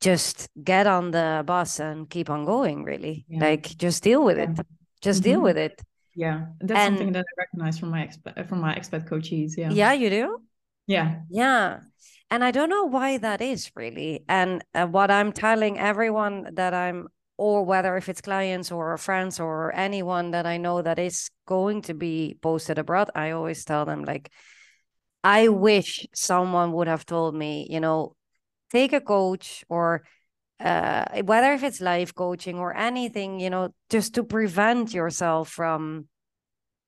just 0.00 0.48
get 0.62 0.86
on 0.86 1.10
the 1.10 1.42
bus 1.46 1.80
and 1.80 2.08
keep 2.08 2.30
on 2.30 2.44
going 2.44 2.84
really. 2.84 3.24
Yeah. 3.28 3.40
like 3.40 3.76
just 3.76 4.02
deal 4.02 4.24
with 4.24 4.38
yeah. 4.38 4.50
it 4.50 4.66
just 5.00 5.22
mm-hmm. 5.22 5.30
deal 5.30 5.40
with 5.40 5.56
it. 5.56 5.80
Yeah. 6.14 6.46
That's 6.60 6.80
and, 6.80 6.96
something 6.96 7.12
that 7.12 7.24
i 7.28 7.34
recognize 7.38 7.78
from 7.78 7.90
my 7.90 8.06
expat 8.06 8.48
from 8.48 8.60
my 8.60 8.74
expat 8.74 9.08
coaches 9.08 9.56
yeah. 9.56 9.70
Yeah 9.70 9.92
you 9.92 10.10
do? 10.10 10.38
Yeah. 10.86 11.20
Yeah. 11.30 11.80
And 12.30 12.42
i 12.42 12.50
don't 12.50 12.70
know 12.70 12.84
why 12.84 13.18
that 13.18 13.40
is 13.40 13.70
really. 13.74 14.24
And 14.28 14.62
uh, 14.74 14.86
what 14.86 15.10
i'm 15.10 15.32
telling 15.32 15.78
everyone 15.78 16.54
that 16.54 16.74
i'm 16.74 17.08
or 17.38 17.64
whether 17.64 17.96
if 17.96 18.08
it's 18.08 18.20
clients 18.20 18.72
or 18.72 18.96
friends 18.96 19.38
or 19.38 19.74
anyone 19.74 20.30
that 20.30 20.46
i 20.46 20.56
know 20.56 20.80
that 20.80 20.98
is 20.98 21.30
going 21.46 21.82
to 21.82 21.92
be 21.92 22.38
posted 22.40 22.78
abroad 22.78 23.10
i 23.14 23.32
always 23.32 23.62
tell 23.64 23.84
them 23.84 24.04
like 24.04 24.32
i 25.22 25.48
wish 25.48 26.06
someone 26.14 26.72
would 26.72 26.88
have 26.88 27.04
told 27.04 27.34
me 27.34 27.66
you 27.68 27.78
know 27.78 28.15
take 28.70 28.92
a 28.92 29.00
coach 29.00 29.64
or 29.68 30.02
uh, 30.60 31.04
whether 31.22 31.52
if 31.52 31.62
it's 31.62 31.80
life 31.80 32.14
coaching 32.14 32.58
or 32.58 32.74
anything, 32.76 33.40
you 33.40 33.50
know, 33.50 33.74
just 33.90 34.14
to 34.14 34.24
prevent 34.24 34.94
yourself 34.94 35.50
from 35.50 36.08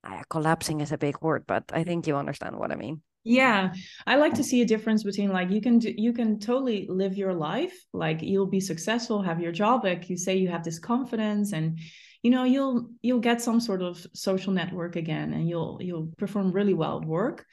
uh, 0.04 0.22
collapsing 0.30 0.80
is 0.80 0.92
a 0.92 0.98
big 0.98 1.20
word, 1.20 1.44
but 1.46 1.64
I 1.72 1.84
think 1.84 2.06
you 2.06 2.16
understand 2.16 2.56
what 2.56 2.72
I 2.72 2.76
mean. 2.76 3.02
Yeah, 3.24 3.74
I 4.06 4.16
like 4.16 4.34
to 4.34 4.44
see 4.44 4.62
a 4.62 4.64
difference 4.66 5.02
between 5.02 5.30
like 5.30 5.50
you 5.50 5.60
can 5.60 5.78
do, 5.80 5.92
you 5.94 6.14
can 6.14 6.38
totally 6.38 6.86
live 6.88 7.18
your 7.18 7.34
life, 7.34 7.74
like 7.92 8.22
you'll 8.22 8.46
be 8.46 8.60
successful, 8.60 9.20
have 9.20 9.40
your 9.40 9.52
job, 9.52 9.84
like 9.84 10.08
you 10.08 10.16
say 10.16 10.36
you 10.36 10.48
have 10.48 10.64
this 10.64 10.78
confidence 10.78 11.52
and 11.52 11.78
you 12.22 12.30
know 12.30 12.44
you'll 12.44 12.90
you'll 13.02 13.20
get 13.20 13.42
some 13.42 13.60
sort 13.60 13.82
of 13.82 14.04
social 14.14 14.52
network 14.52 14.96
again 14.96 15.32
and 15.32 15.48
you'll 15.48 15.78
you'll 15.80 16.08
perform 16.16 16.52
really 16.52 16.74
well 16.74 17.00
at 17.00 17.06
work 17.06 17.44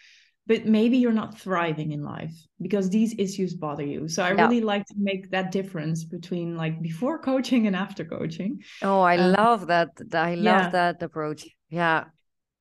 but 0.47 0.65
maybe 0.65 0.97
you're 0.97 1.11
not 1.11 1.37
thriving 1.37 1.91
in 1.91 2.03
life 2.03 2.35
because 2.61 2.89
these 2.89 3.15
issues 3.17 3.53
bother 3.53 3.85
you 3.85 4.07
so 4.07 4.23
i 4.23 4.31
yeah. 4.31 4.41
really 4.41 4.61
like 4.61 4.85
to 4.85 4.95
make 4.97 5.29
that 5.31 5.51
difference 5.51 6.03
between 6.03 6.55
like 6.55 6.81
before 6.81 7.17
coaching 7.29 7.67
and 7.67 7.75
after 7.75 8.05
coaching 8.05 8.61
oh 8.81 9.01
i 9.01 9.17
um, 9.17 9.31
love 9.31 9.67
that 9.67 9.89
i 10.13 10.35
love 10.35 10.63
yeah. 10.63 10.69
that 10.69 11.01
approach 11.03 11.47
yeah 11.69 12.05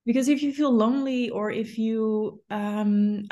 because 0.07 0.29
if 0.29 0.43
you 0.43 0.53
feel 0.53 0.73
lonely 0.73 1.31
or 1.31 1.51
if 1.51 1.79
you 1.79 2.41
um 2.51 3.29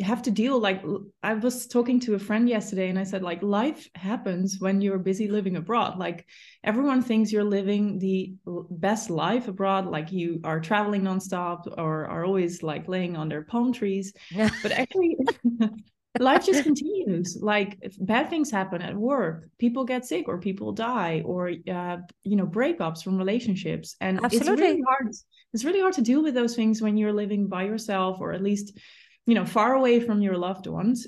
have 0.00 0.22
to 0.22 0.30
deal 0.30 0.58
like 0.60 0.82
i 1.22 1.34
was 1.34 1.66
talking 1.66 1.98
to 1.98 2.14
a 2.14 2.18
friend 2.18 2.48
yesterday 2.48 2.88
and 2.88 2.98
i 2.98 3.02
said 3.02 3.22
like 3.22 3.42
life 3.42 3.88
happens 3.94 4.56
when 4.60 4.80
you're 4.80 4.98
busy 4.98 5.28
living 5.28 5.56
abroad 5.56 5.98
like 5.98 6.24
everyone 6.62 7.02
thinks 7.02 7.32
you're 7.32 7.44
living 7.44 7.98
the 7.98 8.34
best 8.70 9.10
life 9.10 9.48
abroad 9.48 9.86
like 9.86 10.12
you 10.12 10.40
are 10.44 10.60
traveling 10.60 11.02
nonstop 11.02 11.66
or 11.78 12.06
are 12.06 12.24
always 12.24 12.62
like 12.62 12.88
laying 12.88 13.16
under 13.16 13.42
palm 13.42 13.72
trees 13.72 14.12
yeah. 14.30 14.50
but 14.62 14.70
actually 14.72 15.16
life 16.20 16.46
just 16.46 16.62
continues 16.62 17.36
like 17.40 17.76
bad 18.00 18.30
things 18.30 18.50
happen 18.50 18.80
at 18.80 18.96
work 18.96 19.48
people 19.58 19.84
get 19.84 20.06
sick 20.06 20.28
or 20.28 20.38
people 20.38 20.72
die 20.72 21.22
or 21.26 21.50
uh, 21.70 21.96
you 22.22 22.36
know 22.36 22.46
breakups 22.46 23.02
from 23.02 23.18
relationships 23.18 23.96
and 24.00 24.24
Absolutely. 24.24 24.52
it's 24.52 24.60
really 24.60 24.82
hard 24.82 25.14
it's 25.52 25.64
really 25.64 25.80
hard 25.80 25.94
to 25.94 26.02
deal 26.02 26.22
with 26.22 26.34
those 26.34 26.54
things 26.54 26.80
when 26.80 26.96
you're 26.96 27.12
living 27.12 27.48
by 27.48 27.64
yourself 27.64 28.18
or 28.20 28.32
at 28.32 28.42
least 28.42 28.78
you 29.26 29.34
know 29.34 29.44
far 29.44 29.74
away 29.74 30.00
from 30.00 30.22
your 30.22 30.36
loved 30.36 30.66
ones 30.66 31.06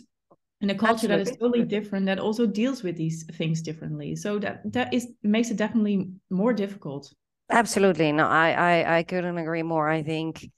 in 0.60 0.70
a 0.70 0.74
culture 0.74 0.92
Absolutely. 0.92 1.24
that 1.24 1.30
is 1.30 1.36
totally 1.36 1.64
different 1.64 2.06
that 2.06 2.18
also 2.18 2.44
deals 2.46 2.82
with 2.82 2.96
these 2.96 3.24
things 3.34 3.62
differently 3.62 4.16
so 4.16 4.38
that 4.38 4.60
that 4.72 4.92
is 4.92 5.08
makes 5.22 5.50
it 5.50 5.56
definitely 5.56 6.10
more 6.30 6.52
difficult 6.52 7.12
Absolutely. 7.50 8.12
No, 8.12 8.26
I, 8.26 8.50
I, 8.50 8.98
I 8.98 9.02
couldn't 9.04 9.38
agree 9.38 9.62
more. 9.62 9.88
I 9.88 10.02
think 10.02 10.50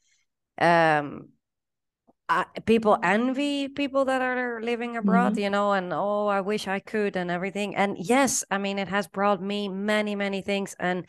um, 0.60 1.28
I, 2.28 2.46
people 2.66 2.98
envy 3.02 3.68
people 3.68 4.06
that 4.06 4.22
are 4.22 4.60
living 4.60 4.96
abroad, 4.96 5.32
mm-hmm. 5.32 5.42
you 5.42 5.50
know, 5.50 5.72
and 5.72 5.92
oh, 5.92 6.26
I 6.26 6.40
wish 6.40 6.66
I 6.66 6.80
could 6.80 7.16
and 7.16 7.30
everything. 7.30 7.76
And 7.76 7.96
yes, 7.98 8.44
I 8.50 8.58
mean, 8.58 8.78
it 8.78 8.88
has 8.88 9.06
brought 9.06 9.40
me 9.40 9.68
many, 9.68 10.16
many 10.16 10.42
things 10.42 10.74
and 10.80 11.06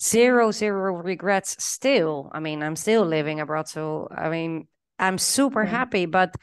zero, 0.00 0.52
zero 0.52 0.94
regrets 0.94 1.62
still. 1.62 2.30
I 2.32 2.38
mean, 2.38 2.62
I'm 2.62 2.76
still 2.76 3.04
living 3.04 3.40
abroad. 3.40 3.68
So, 3.68 4.08
I 4.16 4.28
mean, 4.28 4.68
I'm 4.98 5.18
super 5.18 5.64
yeah. 5.64 5.70
happy, 5.70 6.06
but 6.06 6.34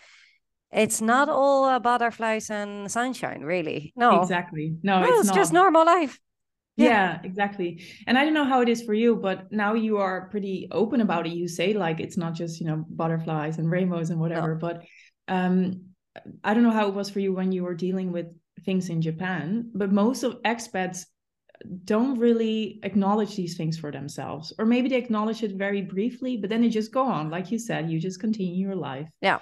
it's 0.71 1.01
not 1.01 1.29
all 1.29 1.79
butterflies 1.79 2.49
and 2.49 2.91
sunshine, 2.91 3.41
really. 3.41 3.93
No, 3.95 4.21
exactly. 4.21 4.75
No, 4.83 5.03
it's, 5.03 5.27
it's 5.27 5.35
just 5.35 5.53
normal 5.53 5.85
life. 5.85 6.19
yeah. 6.77 6.85
yeah. 6.85 7.19
exactly 7.23 7.83
and 8.07 8.17
i 8.17 8.23
don't 8.23 8.33
know 8.33 8.45
how 8.45 8.61
it 8.61 8.69
is 8.69 8.81
for 8.81 8.93
you 8.93 9.15
but 9.15 9.51
now 9.51 9.73
you 9.73 9.97
are 9.97 10.29
pretty 10.29 10.67
open 10.71 11.01
about 11.01 11.27
it 11.27 11.33
you 11.33 11.47
say 11.47 11.73
like 11.73 11.99
it's 11.99 12.17
not 12.17 12.33
just 12.33 12.61
you 12.61 12.65
know 12.65 12.85
butterflies 12.89 13.57
and 13.57 13.69
rainbows 13.69 14.09
and 14.09 14.19
whatever 14.19 14.53
no. 14.53 14.59
but 14.59 14.83
um 15.27 15.81
i 16.43 16.53
don't 16.53 16.63
know 16.63 16.71
how 16.71 16.87
it 16.87 16.93
was 16.93 17.09
for 17.09 17.19
you 17.19 17.33
when 17.33 17.51
you 17.51 17.63
were 17.63 17.75
dealing 17.75 18.11
with 18.11 18.27
things 18.63 18.89
in 18.89 19.01
japan 19.01 19.69
but 19.73 19.91
most 19.91 20.23
of 20.23 20.41
expats 20.43 21.05
don't 21.85 22.17
really 22.17 22.79
acknowledge 22.83 23.35
these 23.35 23.57
things 23.57 23.77
for 23.77 23.91
themselves. 23.91 24.53
Or 24.57 24.65
maybe 24.65 24.89
they 24.89 24.97
acknowledge 24.97 25.43
it 25.43 25.53
very 25.53 25.81
briefly 25.81 26.37
but 26.37 26.49
then 26.49 26.61
they 26.61 26.69
just 26.69 26.91
go 26.91 27.03
on. 27.03 27.29
Like 27.29 27.51
you 27.51 27.59
said 27.59 27.89
you 27.89 27.99
just 27.99 28.19
continue 28.19 28.67
your 28.67 28.75
life. 28.75 29.09
Yeah. 29.21 29.39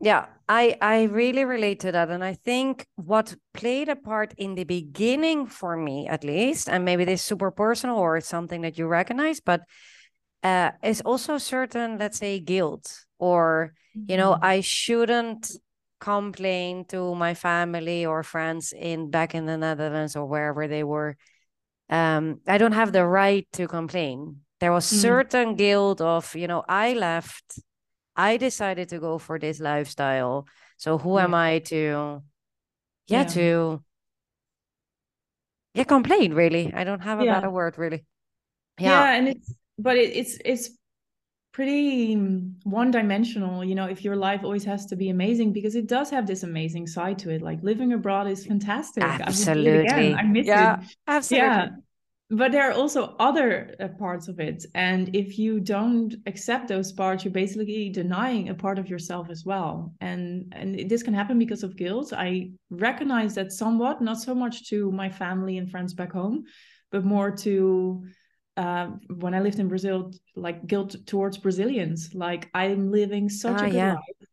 Yeah. 0.00 0.26
I 0.48 0.76
i 0.80 1.04
really 1.04 1.44
relate 1.44 1.80
to 1.80 1.92
that. 1.92 2.10
And 2.10 2.24
i 2.24 2.34
think 2.34 2.86
what 2.96 3.34
played 3.54 3.88
a 3.88 3.96
part 3.96 4.34
in 4.36 4.54
the 4.54 4.64
beginning 4.64 5.46
for 5.46 5.76
me 5.76 6.08
at 6.08 6.24
least 6.24 6.68
and 6.68 6.84
maybe 6.84 7.04
this 7.04 7.22
super 7.22 7.50
personal 7.50 7.96
or 7.96 8.16
it's 8.16 8.28
something 8.28 8.62
that 8.62 8.78
you 8.78 8.86
recognize 8.86 9.40
but 9.40 9.62
uh 10.42 10.70
is 10.82 11.00
also 11.02 11.38
certain 11.38 11.98
let's 11.98 12.18
say 12.18 12.40
guilt 12.40 13.04
or 13.18 13.72
you 13.94 14.16
know 14.16 14.32
mm-hmm. 14.32 14.44
i 14.44 14.60
shouldn't 14.60 15.52
complain 16.00 16.84
to 16.84 17.14
my 17.14 17.32
family 17.32 18.04
or 18.04 18.24
friends 18.24 18.72
in 18.76 19.08
back 19.10 19.34
in 19.34 19.46
the 19.46 19.56
netherlands 19.56 20.16
or 20.16 20.26
wherever 20.26 20.66
they 20.66 20.82
were 20.82 21.16
um, 21.92 22.40
I 22.48 22.56
don't 22.56 22.72
have 22.72 22.90
the 22.90 23.04
right 23.04 23.46
to 23.52 23.68
complain. 23.68 24.40
There 24.60 24.72
was 24.72 24.90
mm. 24.90 24.96
certain 24.96 25.56
guilt 25.56 26.00
of, 26.00 26.34
you 26.34 26.48
know, 26.48 26.64
I 26.66 26.94
left, 26.94 27.60
I 28.16 28.38
decided 28.38 28.88
to 28.88 28.98
go 28.98 29.18
for 29.18 29.38
this 29.38 29.60
lifestyle. 29.60 30.46
So 30.78 30.96
who 30.96 31.18
yeah. 31.18 31.24
am 31.24 31.34
I 31.34 31.58
to, 31.58 31.76
yeah, 31.76 33.18
yeah, 33.18 33.24
to, 33.24 33.84
yeah, 35.74 35.84
complain 35.84 36.32
really. 36.32 36.72
I 36.72 36.84
don't 36.84 37.00
have 37.00 37.20
a 37.20 37.26
yeah. 37.26 37.34
better 37.34 37.50
word 37.50 37.76
really. 37.76 38.06
Yeah. 38.78 38.90
yeah 38.90 39.12
and 39.12 39.28
it's, 39.28 39.54
but 39.78 39.98
it, 39.98 40.16
it's, 40.16 40.38
it's 40.46 40.70
pretty 41.52 42.16
mm, 42.16 42.52
one 42.64 42.90
dimensional 42.90 43.62
you 43.62 43.74
know 43.74 43.84
if 43.84 44.02
your 44.02 44.16
life 44.16 44.42
always 44.42 44.64
has 44.64 44.86
to 44.86 44.96
be 44.96 45.10
amazing 45.10 45.52
because 45.52 45.74
it 45.74 45.86
does 45.86 46.10
have 46.10 46.26
this 46.26 46.42
amazing 46.42 46.86
side 46.86 47.18
to 47.18 47.30
it 47.30 47.42
like 47.42 47.62
living 47.62 47.92
abroad 47.92 48.26
is 48.26 48.46
fantastic. 48.46 49.02
Absolutely. 49.04 50.14
I, 50.14 50.18
I 50.18 50.22
miss 50.22 50.46
yeah, 50.46 50.80
it. 50.80 50.96
absolutely. 51.06 51.48
Yeah 51.48 51.68
but 52.32 52.50
there 52.50 52.68
are 52.68 52.72
also 52.72 53.14
other 53.18 53.74
uh, 53.78 53.88
parts 53.88 54.26
of 54.26 54.40
it 54.40 54.64
and 54.74 55.14
if 55.14 55.38
you 55.38 55.60
don't 55.60 56.16
accept 56.26 56.66
those 56.66 56.90
parts 56.90 57.24
you're 57.24 57.32
basically 57.32 57.90
denying 57.90 58.48
a 58.48 58.54
part 58.54 58.78
of 58.78 58.88
yourself 58.88 59.28
as 59.28 59.44
well 59.44 59.92
and 60.00 60.50
and 60.56 60.88
this 60.88 61.02
can 61.02 61.12
happen 61.14 61.38
because 61.38 61.62
of 61.62 61.76
guilt. 61.76 62.12
I 62.16 62.52
recognize 62.70 63.34
that 63.34 63.52
somewhat 63.52 64.00
not 64.00 64.18
so 64.18 64.34
much 64.34 64.68
to 64.70 64.90
my 64.92 65.10
family 65.10 65.58
and 65.58 65.70
friends 65.70 65.92
back 65.92 66.12
home 66.12 66.44
but 66.90 67.04
more 67.04 67.30
to 67.30 68.04
uh, 68.56 68.88
when 69.08 69.34
I 69.34 69.40
lived 69.40 69.58
in 69.58 69.68
Brazil, 69.68 70.12
like 70.36 70.66
guilt 70.66 70.96
towards 71.06 71.38
Brazilians. 71.38 72.14
Like 72.14 72.50
I'm 72.54 72.90
living 72.90 73.28
such 73.28 73.60
ah, 73.60 73.64
a 73.64 73.70
good 73.70 73.74
yeah. 73.74 73.94
life. 73.94 74.28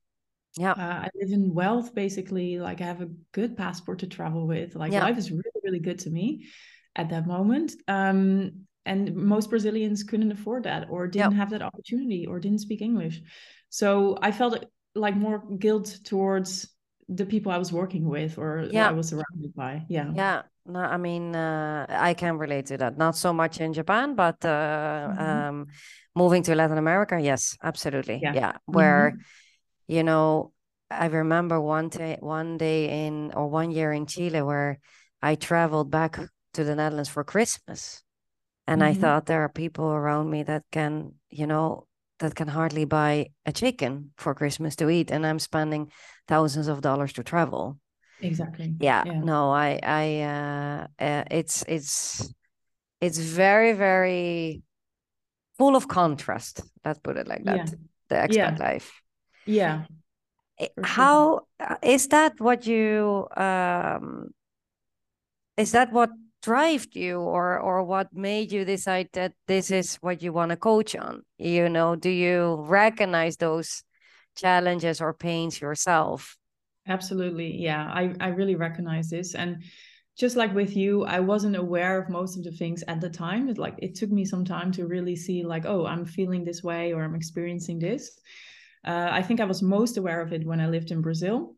Yeah. 0.58 0.72
Uh, 0.72 1.06
I 1.06 1.10
live 1.16 1.32
in 1.32 1.54
wealth, 1.54 1.94
basically. 1.96 2.60
Like 2.60 2.82
I 2.82 2.86
have 2.86 3.02
a 3.02 3.10
good 3.32 3.56
passport 3.56 4.00
to 4.00 4.08
travel 4.08 4.48
with. 4.48 4.76
Like 4.76 4.92
yeah. 4.92 5.04
life 5.04 5.18
is 5.18 5.32
really, 5.32 5.62
really 5.64 5.80
good 5.80 6.00
to 6.00 6.10
me 6.10 6.48
at 6.96 7.10
that 7.10 7.28
moment. 7.28 7.74
Um, 7.88 8.66
and 8.86 9.16
most 9.16 9.50
Brazilians 9.50 10.04
couldn't 10.04 10.32
afford 10.32 10.64
that 10.64 10.88
or 10.90 11.08
didn't 11.08 11.36
have 11.36 11.52
that 11.52 11.62
opportunity 11.62 12.26
or 12.26 12.40
didn't 12.40 12.60
speak 12.60 12.82
English. 12.82 13.22
So 13.70 14.18
I 14.22 14.32
felt 14.32 14.66
like 14.96 15.16
more 15.16 15.44
guilt 15.60 16.00
towards 16.04 16.68
the 17.10 17.26
people 17.26 17.52
I 17.52 17.58
was 17.58 17.74
working 17.74 18.08
with 18.08 18.38
or 18.38 18.70
I 18.74 18.92
was 18.92 19.10
surrounded 19.10 19.54
by. 19.56 19.84
Yeah. 19.90 20.12
Yeah. 20.16 20.42
No, 20.66 20.80
I 20.80 20.98
mean, 20.98 21.36
uh, 21.36 21.88
I 21.90 22.14
can 22.14 22.38
relate 22.38 22.68
to 22.68 22.78
that. 22.78 22.98
Not 22.98 23.16
so 23.16 23.34
much 23.34 23.60
in 23.60 23.74
Japan, 23.74 24.14
but 24.14 24.46
uh, 24.46 25.10
mm-hmm. 25.10 25.20
um, 25.20 25.68
moving 26.16 26.44
to 26.44 26.54
Latin 26.54 26.78
America, 26.78 27.20
yes, 27.20 27.58
absolutely. 27.64 28.20
Yeah, 28.22 28.34
yeah. 28.34 28.54
where 28.66 29.12
mm-hmm. 29.12 29.94
you 29.94 30.04
know, 30.04 30.54
I 30.92 31.08
remember 31.08 31.60
one 31.60 31.90
day, 31.90 32.18
one 32.20 32.58
day 32.58 33.08
in 33.08 33.34
or 33.34 33.48
one 33.48 33.72
year 33.72 33.92
in 33.92 34.06
Chile 34.06 34.44
where 34.44 34.80
I 35.24 35.34
traveled 35.36 35.90
back 35.90 36.20
to 36.54 36.64
the 36.64 36.76
Netherlands 36.76 37.10
for 37.10 37.24
Christmas, 37.24 38.04
and 38.68 38.82
mm-hmm. 38.82 38.92
I 38.92 38.94
thought 38.94 39.26
there 39.26 39.42
are 39.42 39.50
people 39.50 39.90
around 39.90 40.30
me 40.30 40.44
that 40.44 40.66
can, 40.72 41.14
you 41.32 41.48
know, 41.48 41.88
that 42.20 42.36
can 42.36 42.48
hardly 42.48 42.86
buy 42.86 43.28
a 43.46 43.52
chicken 43.52 44.12
for 44.18 44.36
Christmas 44.36 44.76
to 44.78 44.90
eat, 44.90 45.12
and 45.12 45.26
I'm 45.26 45.40
spending 45.40 45.92
thousands 46.28 46.68
of 46.68 46.82
dollars 46.82 47.14
to 47.14 47.24
travel 47.24 47.80
exactly 48.22 48.74
yeah, 48.80 49.04
yeah. 49.06 49.20
no 49.20 49.52
i 49.52 49.80
i 49.84 50.22
uh, 50.22 50.88
uh, 51.00 51.24
it's 51.32 51.64
it's 51.68 52.34
it's 53.02 53.18
very 53.18 53.74
very 53.74 54.62
full 55.58 55.76
of 55.76 55.88
contrast 55.88 56.62
let's 56.86 57.00
put 57.00 57.18
it 57.18 57.28
like 57.28 57.44
that 57.44 57.58
yeah. 57.58 57.66
the 58.10 58.16
expat 58.16 58.36
yeah. 58.36 58.56
life 58.60 59.02
yeah 59.46 59.84
how 60.84 61.42
uh, 61.60 61.76
is 61.82 62.08
that 62.10 62.40
what 62.40 62.68
you 62.68 63.28
um 63.38 64.30
is 65.58 65.72
that 65.72 65.92
what 65.92 66.10
drove 66.42 66.88
you 66.94 67.20
or 67.20 67.60
or 67.60 67.84
what 67.84 68.08
made 68.14 68.52
you 68.52 68.64
decide 68.64 69.10
that 69.14 69.34
this 69.48 69.72
is 69.72 69.96
what 69.98 70.22
you 70.22 70.32
want 70.32 70.50
to 70.50 70.58
coach 70.58 70.96
on 70.96 71.22
you 71.38 71.68
know 71.68 71.96
do 71.96 72.10
you 72.10 72.56
recognize 72.68 73.38
those 73.38 73.84
challenges 74.36 75.02
or 75.02 75.14
pains 75.14 75.60
yourself 75.60 76.38
Absolutely. 76.90 77.56
Yeah, 77.56 77.86
I, 77.86 78.16
I 78.20 78.30
really 78.30 78.56
recognize 78.56 79.10
this. 79.10 79.36
And 79.36 79.64
just 80.18 80.36
like 80.36 80.54
with 80.54 80.76
you, 80.76 81.06
I 81.06 81.20
wasn't 81.20 81.56
aware 81.56 82.02
of 82.02 82.10
most 82.10 82.36
of 82.38 82.44
the 82.44 82.52
things 82.52 82.84
at 82.88 83.00
the 83.00 83.10
time. 83.10 83.48
It 83.48 83.58
like 83.58 83.76
it 83.78 83.96
took 83.96 84.10
me 84.10 84.26
some 84.26 84.44
time 84.44 84.72
to 84.74 84.88
really 84.88 85.16
see 85.16 85.44
like, 85.44 85.66
oh, 85.66 85.86
I'm 85.86 86.04
feeling 86.04 86.44
this 86.44 86.64
way 86.64 86.92
or 86.92 87.04
I'm 87.04 87.16
experiencing 87.16 87.80
this. 87.80 88.20
Uh, 88.86 89.10
I 89.12 89.22
think 89.22 89.40
I 89.40 89.46
was 89.46 89.62
most 89.62 89.98
aware 89.98 90.20
of 90.20 90.34
it 90.34 90.46
when 90.46 90.60
I 90.60 90.68
lived 90.68 90.92
in 90.92 91.02
Brazil, 91.02 91.56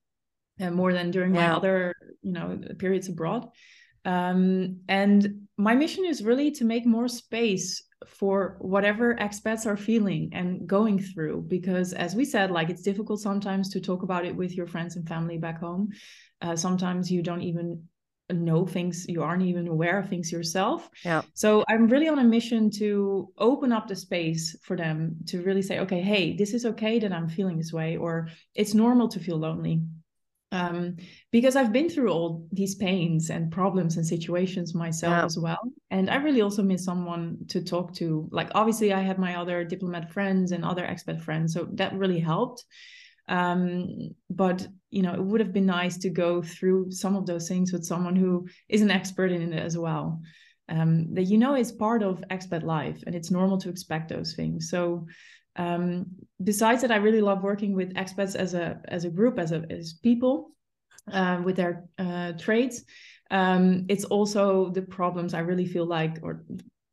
and 0.60 0.74
uh, 0.74 0.76
more 0.76 0.92
than 0.92 1.12
during 1.12 1.34
yeah. 1.34 1.50
my 1.50 1.56
other, 1.56 1.96
you 2.22 2.34
know, 2.34 2.60
periods 2.78 3.10
abroad. 3.10 3.48
Um, 4.06 4.82
and 4.88 5.48
my 5.58 5.76
mission 5.76 6.06
is 6.06 6.24
really 6.24 6.52
to 6.52 6.66
make 6.66 6.86
more 6.86 7.08
space 7.08 7.84
for 8.08 8.58
whatever 8.60 9.16
expats 9.16 9.66
are 9.66 9.78
feeling 9.78 10.30
and 10.34 10.68
going 10.68 11.00
through 11.00 11.46
because 11.48 11.94
as 11.94 12.16
we 12.16 12.26
said 12.26 12.50
like 12.50 12.70
it's 12.70 12.82
difficult 12.82 13.20
sometimes 13.20 13.70
to 13.70 13.80
talk 13.80 14.02
about 14.02 14.26
it 14.26 14.36
with 14.36 14.56
your 14.56 14.66
friends 14.66 14.96
and 14.96 15.08
family 15.08 15.38
back 15.38 15.60
home. 15.60 15.90
Uh, 16.42 16.56
sometimes 16.56 17.12
you 17.12 17.22
don't 17.22 17.44
even 17.44 17.84
know 18.32 18.66
things 18.66 19.06
you 19.08 19.22
aren't 19.22 19.44
even 19.44 19.68
aware 19.68 20.00
of 20.00 20.10
things 20.10 20.32
yourself. 20.32 20.90
Yeah. 21.06 21.22
So 21.34 21.64
i'm 21.70 21.88
really 21.88 22.08
on 22.08 22.20
a 22.20 22.24
mission 22.24 22.72
to 22.72 23.30
open 23.38 23.72
up 23.72 23.88
the 23.88 23.96
space 23.96 24.58
for 24.64 24.76
them 24.76 25.18
to 25.28 25.42
really 25.44 25.62
say 25.62 25.80
okay 25.80 26.02
hey 26.02 26.36
this 26.36 26.54
is 26.54 26.66
okay 26.66 26.98
that 27.00 27.12
i'm 27.12 27.30
feeling 27.30 27.58
this 27.58 27.74
way 27.74 27.98
or 27.98 28.30
it's 28.56 28.74
normal 28.74 29.10
to 29.10 29.20
feel 29.20 29.38
lonely 29.38 29.82
um, 30.52 30.98
because 31.32 31.56
I've 31.56 31.72
been 31.72 31.90
through 31.90 32.10
all 32.10 32.46
these 32.52 32.76
pains 32.76 33.30
and 33.30 33.52
problems 33.52 33.96
and 33.96 34.06
situations 34.06 34.76
myself 34.76 35.14
yeah. 35.14 35.26
as 35.26 35.38
well. 35.38 35.60
And 35.90 36.10
I 36.10 36.18
really 36.18 36.42
also 36.42 36.62
miss 36.62 36.84
someone 36.84 37.38
to 37.50 37.64
talk 37.64 37.94
to. 37.96 38.28
Like, 38.32 38.50
obviously, 38.54 38.94
I 38.94 39.02
had 39.02 39.18
my 39.18 39.36
other 39.36 39.64
diplomat 39.64 40.12
friends 40.12 40.52
and 40.52 40.66
other 40.66 40.84
expat 40.84 41.22
friends, 41.22 41.54
so 41.54 41.68
that 41.74 41.94
really 41.94 42.20
helped. 42.20 42.66
Um, 43.30 44.10
but 44.30 44.68
you 44.90 45.02
know, 45.02 45.14
it 45.14 45.24
would 45.24 45.40
have 45.40 45.54
been 45.54 45.66
nice 45.66 45.98
to 46.00 46.10
go 46.10 46.42
through 46.42 46.92
some 46.92 47.16
of 47.16 47.26
those 47.26 47.48
things 47.48 47.72
with 47.72 47.86
someone 47.86 48.16
who 48.16 48.48
is 48.68 48.82
an 48.82 48.92
expert 48.92 49.32
in 49.32 49.54
it 49.54 49.64
as 49.64 49.78
well. 49.78 50.22
Um, 50.68 51.14
that 51.16 51.24
you 51.24 51.38
know 51.38 51.56
is 51.56 51.72
part 51.72 52.04
of 52.04 52.24
expat 52.30 52.64
life, 52.64 53.02
and 53.06 53.16
it's 53.16 53.32
normal 53.32 53.58
to 53.60 53.70
expect 53.70 54.10
those 54.10 54.34
things. 54.36 54.70
So 54.70 55.08
um, 55.56 56.06
besides 56.44 56.82
that, 56.82 56.92
I 56.92 56.98
really 56.98 57.22
love 57.22 57.44
working 57.44 57.74
with 57.74 57.94
expats 57.96 58.36
as 58.36 58.54
a 58.54 58.82
as 58.86 59.06
a 59.06 59.10
group, 59.10 59.40
as 59.40 59.52
a 59.52 59.64
as 59.70 59.94
people, 59.94 60.52
uh, 61.12 61.42
with 61.44 61.56
their 61.56 61.86
uh, 61.98 62.34
traits. 62.34 62.84
Um, 63.30 63.86
it's 63.90 64.04
also 64.06 64.70
the 64.70 64.82
problems 64.82 65.34
I 65.34 65.40
really 65.40 65.66
feel 65.66 65.86
like, 65.86 66.20
or 66.22 66.44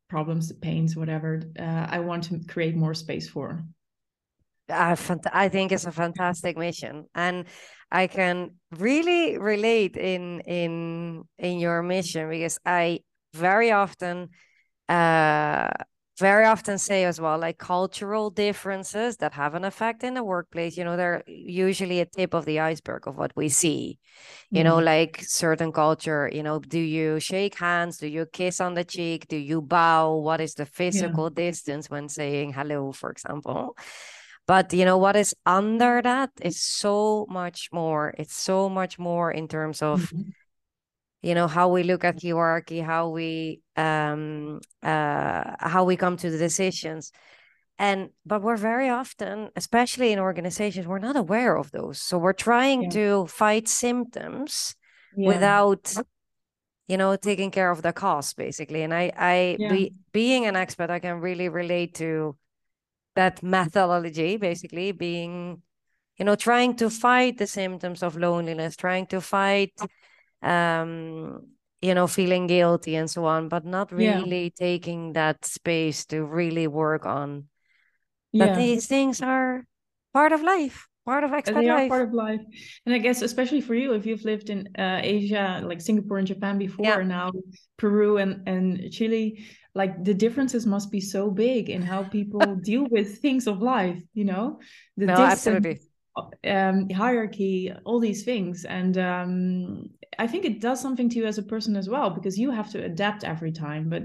problems, 0.09 0.47
the 0.47 0.55
pains, 0.55 0.95
whatever. 0.95 1.41
Uh, 1.57 1.87
I 1.89 1.99
want 1.99 2.23
to 2.25 2.39
create 2.47 2.75
more 2.75 2.93
space 2.93 3.29
for. 3.29 3.63
Uh, 4.69 4.95
I 5.33 5.49
think 5.49 5.71
it's 5.71 5.85
a 5.85 5.91
fantastic 5.91 6.57
mission, 6.57 7.05
and 7.15 7.45
I 7.91 8.07
can 8.07 8.51
really 8.77 9.37
relate 9.37 9.97
in 9.97 10.41
in 10.41 11.23
in 11.37 11.59
your 11.59 11.81
mission 11.81 12.29
because 12.29 12.59
I 12.65 12.99
very 13.33 13.71
often 13.71 14.29
uh 14.87 15.69
very 16.19 16.45
often 16.45 16.77
say 16.77 17.05
as 17.05 17.19
well 17.19 17.37
like 17.39 17.57
cultural 17.57 18.29
differences 18.29 19.17
that 19.17 19.33
have 19.33 19.55
an 19.55 19.63
effect 19.63 20.03
in 20.03 20.13
the 20.13 20.23
workplace 20.23 20.77
you 20.77 20.83
know 20.83 20.97
they're 20.97 21.23
usually 21.25 22.01
a 22.01 22.05
tip 22.05 22.33
of 22.33 22.45
the 22.45 22.59
iceberg 22.59 23.07
of 23.07 23.17
what 23.17 23.31
we 23.35 23.49
see. 23.49 23.97
You 24.51 24.61
mm. 24.61 24.65
know 24.65 24.79
like 24.79 25.21
certain 25.21 25.71
culture 25.71 26.29
you 26.31 26.43
know 26.43 26.59
do 26.59 26.79
you 26.79 27.19
shake 27.19 27.57
hands? 27.57 27.97
Do 27.97 28.07
you 28.07 28.25
kiss 28.25 28.59
on 28.59 28.73
the 28.73 28.83
cheek? 28.83 29.27
Do 29.27 29.37
you 29.37 29.61
bow? 29.61 30.15
What 30.15 30.41
is 30.41 30.53
the 30.55 30.65
physical 30.65 31.31
yeah. 31.31 31.45
distance 31.45 31.89
when 31.89 32.09
saying 32.09 32.53
hello 32.53 32.91
for 32.91 33.09
example? 33.11 33.77
But 34.45 34.73
you 34.73 34.83
know 34.83 34.97
what 34.97 35.15
is 35.15 35.33
under 35.45 36.01
that 36.01 36.31
is 36.41 36.59
so 36.59 37.25
much 37.29 37.69
more 37.71 38.13
it's 38.17 38.35
so 38.35 38.67
much 38.67 38.99
more 38.99 39.31
in 39.31 39.47
terms 39.47 39.81
of 39.81 40.01
mm-hmm 40.01 40.29
you 41.21 41.35
know 41.35 41.47
how 41.47 41.69
we 41.69 41.83
look 41.83 42.03
at 42.03 42.21
hierarchy 42.21 42.79
how 42.79 43.09
we 43.09 43.61
um 43.75 44.59
uh 44.83 45.43
how 45.59 45.83
we 45.83 45.95
come 45.95 46.17
to 46.17 46.29
the 46.29 46.37
decisions 46.37 47.11
and 47.77 48.09
but 48.25 48.41
we're 48.41 48.57
very 48.57 48.89
often 48.89 49.49
especially 49.55 50.11
in 50.11 50.19
organizations 50.19 50.87
we're 50.87 50.99
not 50.99 51.15
aware 51.15 51.55
of 51.55 51.71
those 51.71 52.01
so 52.01 52.17
we're 52.17 52.33
trying 52.33 52.83
yeah. 52.83 52.89
to 52.89 53.27
fight 53.27 53.67
symptoms 53.67 54.75
yeah. 55.15 55.27
without 55.27 55.93
you 56.87 56.97
know 56.97 57.15
taking 57.15 57.51
care 57.51 57.71
of 57.71 57.81
the 57.81 57.93
cause 57.93 58.33
basically 58.33 58.81
and 58.81 58.93
i 58.93 59.11
i 59.17 59.55
yeah. 59.59 59.71
be, 59.71 59.93
being 60.11 60.45
an 60.45 60.55
expert 60.55 60.89
i 60.89 60.99
can 60.99 61.19
really 61.19 61.49
relate 61.49 61.93
to 61.95 62.35
that 63.15 63.43
methodology 63.43 64.37
basically 64.37 64.91
being 64.91 65.61
you 66.17 66.25
know 66.25 66.35
trying 66.35 66.75
to 66.75 66.89
fight 66.89 67.37
the 67.37 67.47
symptoms 67.47 68.03
of 68.03 68.17
loneliness 68.17 68.75
trying 68.75 69.05
to 69.05 69.21
fight 69.21 69.73
um 70.41 71.41
you 71.81 71.93
know 71.93 72.07
feeling 72.07 72.47
guilty 72.47 72.95
and 72.95 73.09
so 73.09 73.25
on 73.25 73.49
but 73.49 73.65
not 73.65 73.91
really 73.91 74.43
yeah. 74.43 74.49
taking 74.57 75.13
that 75.13 75.45
space 75.45 76.05
to 76.05 76.23
really 76.23 76.67
work 76.67 77.05
on 77.05 77.45
yeah. 78.31 78.45
that 78.45 78.57
these 78.57 78.87
things 78.87 79.21
are 79.21 79.65
part 80.13 80.31
of 80.31 80.41
life 80.41 80.87
part 81.05 81.23
of 81.23 81.31
expat 81.31 81.55
they 81.55 81.71
life. 81.71 81.85
are 81.85 81.89
part 81.89 82.07
of 82.07 82.13
life 82.13 82.41
and 82.85 82.93
i 82.93 82.97
guess 82.97 83.21
especially 83.21 83.61
for 83.61 83.73
you 83.73 83.93
if 83.93 84.05
you've 84.05 84.25
lived 84.25 84.49
in 84.49 84.67
uh, 84.77 84.99
asia 85.01 85.61
like 85.63 85.81
singapore 85.81 86.17
and 86.17 86.27
japan 86.27 86.57
before 86.57 86.85
yeah. 86.85 87.01
now 87.01 87.31
peru 87.77 88.17
and 88.17 88.47
and 88.47 88.91
chile 88.91 89.43
like 89.75 90.03
the 90.03 90.13
differences 90.13 90.65
must 90.65 90.91
be 90.91 90.99
so 90.99 91.31
big 91.31 91.69
in 91.69 91.81
how 91.81 92.03
people 92.03 92.55
deal 92.63 92.85
with 92.91 93.19
things 93.19 93.47
of 93.47 93.61
life 93.61 93.97
you 94.13 94.25
know 94.25 94.59
the 94.97 95.05
no, 95.05 95.15
distance, 95.15 95.31
absolutely 95.31 95.88
um, 96.45 96.89
hierarchy, 96.89 97.71
all 97.85 97.99
these 97.99 98.23
things. 98.23 98.65
And 98.65 98.97
um, 98.97 99.89
I 100.17 100.27
think 100.27 100.45
it 100.45 100.61
does 100.61 100.81
something 100.81 101.09
to 101.09 101.17
you 101.19 101.25
as 101.25 101.37
a 101.37 101.43
person 101.43 101.75
as 101.75 101.87
well, 101.89 102.09
because 102.09 102.37
you 102.37 102.51
have 102.51 102.71
to 102.71 102.83
adapt 102.83 103.23
every 103.23 103.51
time. 103.51 103.89
But 103.89 104.03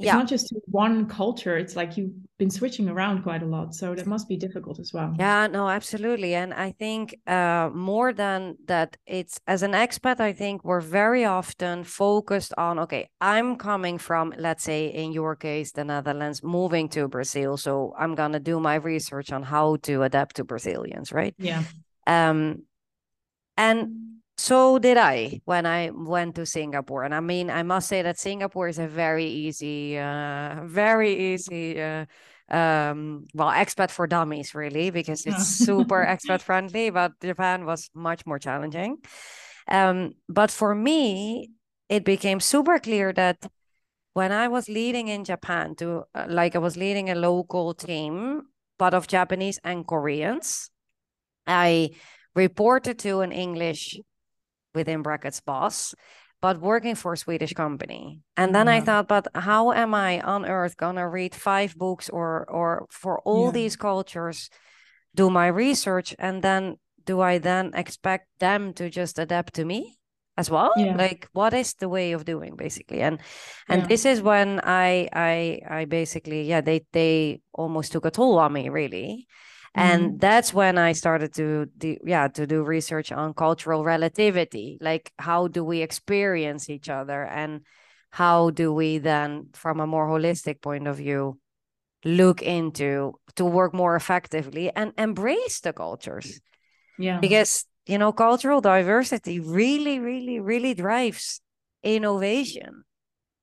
it's 0.00 0.06
yeah. 0.06 0.14
not 0.14 0.26
just 0.26 0.52
one 0.66 1.06
culture 1.06 1.56
it's 1.56 1.76
like 1.76 1.96
you've 1.96 2.10
been 2.36 2.50
switching 2.50 2.88
around 2.88 3.22
quite 3.22 3.42
a 3.42 3.46
lot 3.46 3.74
so 3.74 3.94
that 3.94 4.06
must 4.06 4.28
be 4.28 4.36
difficult 4.36 4.80
as 4.80 4.92
well. 4.92 5.14
Yeah 5.18 5.46
no 5.46 5.68
absolutely 5.68 6.34
and 6.34 6.52
i 6.52 6.72
think 6.72 7.16
uh, 7.28 7.70
more 7.72 8.12
than 8.12 8.56
that 8.66 8.96
it's 9.06 9.40
as 9.46 9.62
an 9.62 9.72
expat 9.72 10.18
i 10.18 10.32
think 10.32 10.64
we're 10.64 10.80
very 10.80 11.24
often 11.24 11.84
focused 11.84 12.52
on 12.58 12.78
okay 12.80 13.08
i'm 13.20 13.56
coming 13.56 13.98
from 13.98 14.34
let's 14.36 14.64
say 14.64 14.86
in 14.86 15.12
your 15.12 15.36
case 15.36 15.70
the 15.72 15.84
netherlands 15.84 16.42
moving 16.42 16.88
to 16.88 17.06
brazil 17.06 17.56
so 17.56 17.94
i'm 17.96 18.14
going 18.16 18.32
to 18.32 18.40
do 18.40 18.58
my 18.58 18.74
research 18.74 19.30
on 19.30 19.44
how 19.44 19.76
to 19.76 20.02
adapt 20.02 20.36
to 20.36 20.44
brazilians 20.44 21.12
right? 21.12 21.34
Yeah. 21.38 21.62
Um 22.06 22.64
and 23.56 24.13
so 24.36 24.78
did 24.78 24.96
I 24.96 25.40
when 25.44 25.66
I 25.66 25.90
went 25.90 26.34
to 26.36 26.46
Singapore. 26.46 27.04
And 27.04 27.14
I 27.14 27.20
mean, 27.20 27.50
I 27.50 27.62
must 27.62 27.88
say 27.88 28.02
that 28.02 28.18
Singapore 28.18 28.68
is 28.68 28.78
a 28.78 28.88
very 28.88 29.26
easy, 29.26 29.98
uh, 29.98 30.62
very 30.64 31.32
easy, 31.34 31.80
uh, 31.80 32.06
um, 32.48 33.26
well, 33.32 33.48
expat 33.48 33.90
for 33.90 34.06
dummies, 34.06 34.54
really, 34.54 34.90
because 34.90 35.24
it's 35.24 35.46
super 35.46 36.04
expat 36.08 36.42
friendly. 36.42 36.90
But 36.90 37.12
Japan 37.20 37.64
was 37.64 37.90
much 37.94 38.26
more 38.26 38.38
challenging. 38.38 38.98
Um, 39.68 40.14
but 40.28 40.50
for 40.50 40.74
me, 40.74 41.50
it 41.88 42.04
became 42.04 42.40
super 42.40 42.78
clear 42.78 43.12
that 43.12 43.46
when 44.14 44.32
I 44.32 44.48
was 44.48 44.68
leading 44.68 45.08
in 45.08 45.24
Japan, 45.24 45.74
to 45.76 46.04
uh, 46.14 46.26
like 46.28 46.56
I 46.56 46.58
was 46.58 46.76
leading 46.76 47.08
a 47.08 47.14
local 47.14 47.74
team, 47.74 48.42
but 48.78 48.94
of 48.94 49.06
Japanese 49.06 49.58
and 49.64 49.86
Koreans, 49.86 50.70
I 51.46 51.90
reported 52.34 52.98
to 53.00 53.20
an 53.20 53.32
English 53.32 53.98
within 54.74 55.02
brackets 55.02 55.40
boss 55.40 55.94
but 56.44 56.60
working 56.60 56.94
for 56.94 57.14
a 57.14 57.16
Swedish 57.16 57.54
company. 57.54 58.20
And 58.36 58.54
then 58.54 58.66
yeah. 58.66 58.74
I 58.74 58.80
thought, 58.80 59.08
but 59.08 59.28
how 59.34 59.72
am 59.72 59.94
I 59.94 60.20
on 60.20 60.44
earth 60.44 60.76
gonna 60.76 61.08
read 61.08 61.34
five 61.34 61.74
books 61.74 62.10
or 62.10 62.44
or 62.50 62.84
for 62.90 63.18
all 63.20 63.46
yeah. 63.46 63.52
these 63.52 63.76
cultures, 63.76 64.50
do 65.14 65.30
my 65.30 65.46
research, 65.46 66.14
and 66.18 66.42
then 66.42 66.76
do 67.06 67.22
I 67.22 67.38
then 67.38 67.72
expect 67.72 68.28
them 68.40 68.74
to 68.74 68.90
just 68.90 69.18
adapt 69.18 69.54
to 69.54 69.64
me 69.64 69.96
as 70.36 70.50
well? 70.50 70.72
Yeah. 70.76 70.94
Like 70.96 71.28
what 71.32 71.54
is 71.54 71.74
the 71.80 71.88
way 71.88 72.12
of 72.12 72.26
doing 72.26 72.56
basically? 72.56 73.00
And 73.00 73.20
and 73.66 73.88
this 73.88 74.04
is 74.04 74.20
when 74.20 74.60
I 74.62 75.08
I 75.14 75.60
I 75.80 75.84
basically, 75.86 76.42
yeah, 76.42 76.60
they 76.60 76.84
they 76.92 77.40
almost 77.54 77.92
took 77.92 78.04
a 78.04 78.10
toll 78.10 78.38
on 78.38 78.52
me 78.52 78.68
really 78.68 79.26
and 79.74 80.02
mm-hmm. 80.02 80.16
that's 80.18 80.54
when 80.54 80.78
i 80.78 80.92
started 80.92 81.34
to 81.34 81.66
do 81.76 81.96
yeah 82.04 82.28
to 82.28 82.46
do 82.46 82.62
research 82.62 83.10
on 83.10 83.34
cultural 83.34 83.84
relativity 83.84 84.78
like 84.80 85.12
how 85.18 85.48
do 85.48 85.64
we 85.64 85.82
experience 85.82 86.68
each 86.70 86.88
other? 86.88 87.24
And 87.24 87.62
how 88.10 88.50
do 88.50 88.72
we 88.72 88.98
then 88.98 89.48
from 89.54 89.80
a 89.80 89.86
more 89.86 90.06
holistic 90.06 90.60
point 90.60 90.86
of 90.86 90.96
view 90.96 91.38
look 92.04 92.42
into 92.42 93.14
to 93.36 93.44
work 93.44 93.72
more 93.74 93.96
effectively 93.96 94.70
and 94.70 94.92
embrace 94.98 95.60
the 95.60 95.72
cultures? 95.72 96.40
Yeah. 96.98 97.18
Because 97.18 97.66
you 97.86 97.98
know 97.98 98.12
cultural 98.12 98.60
diversity 98.60 99.40
really 99.40 99.98
really 99.98 100.40
really 100.40 100.74
drives 100.74 101.40
innovation. 101.82 102.84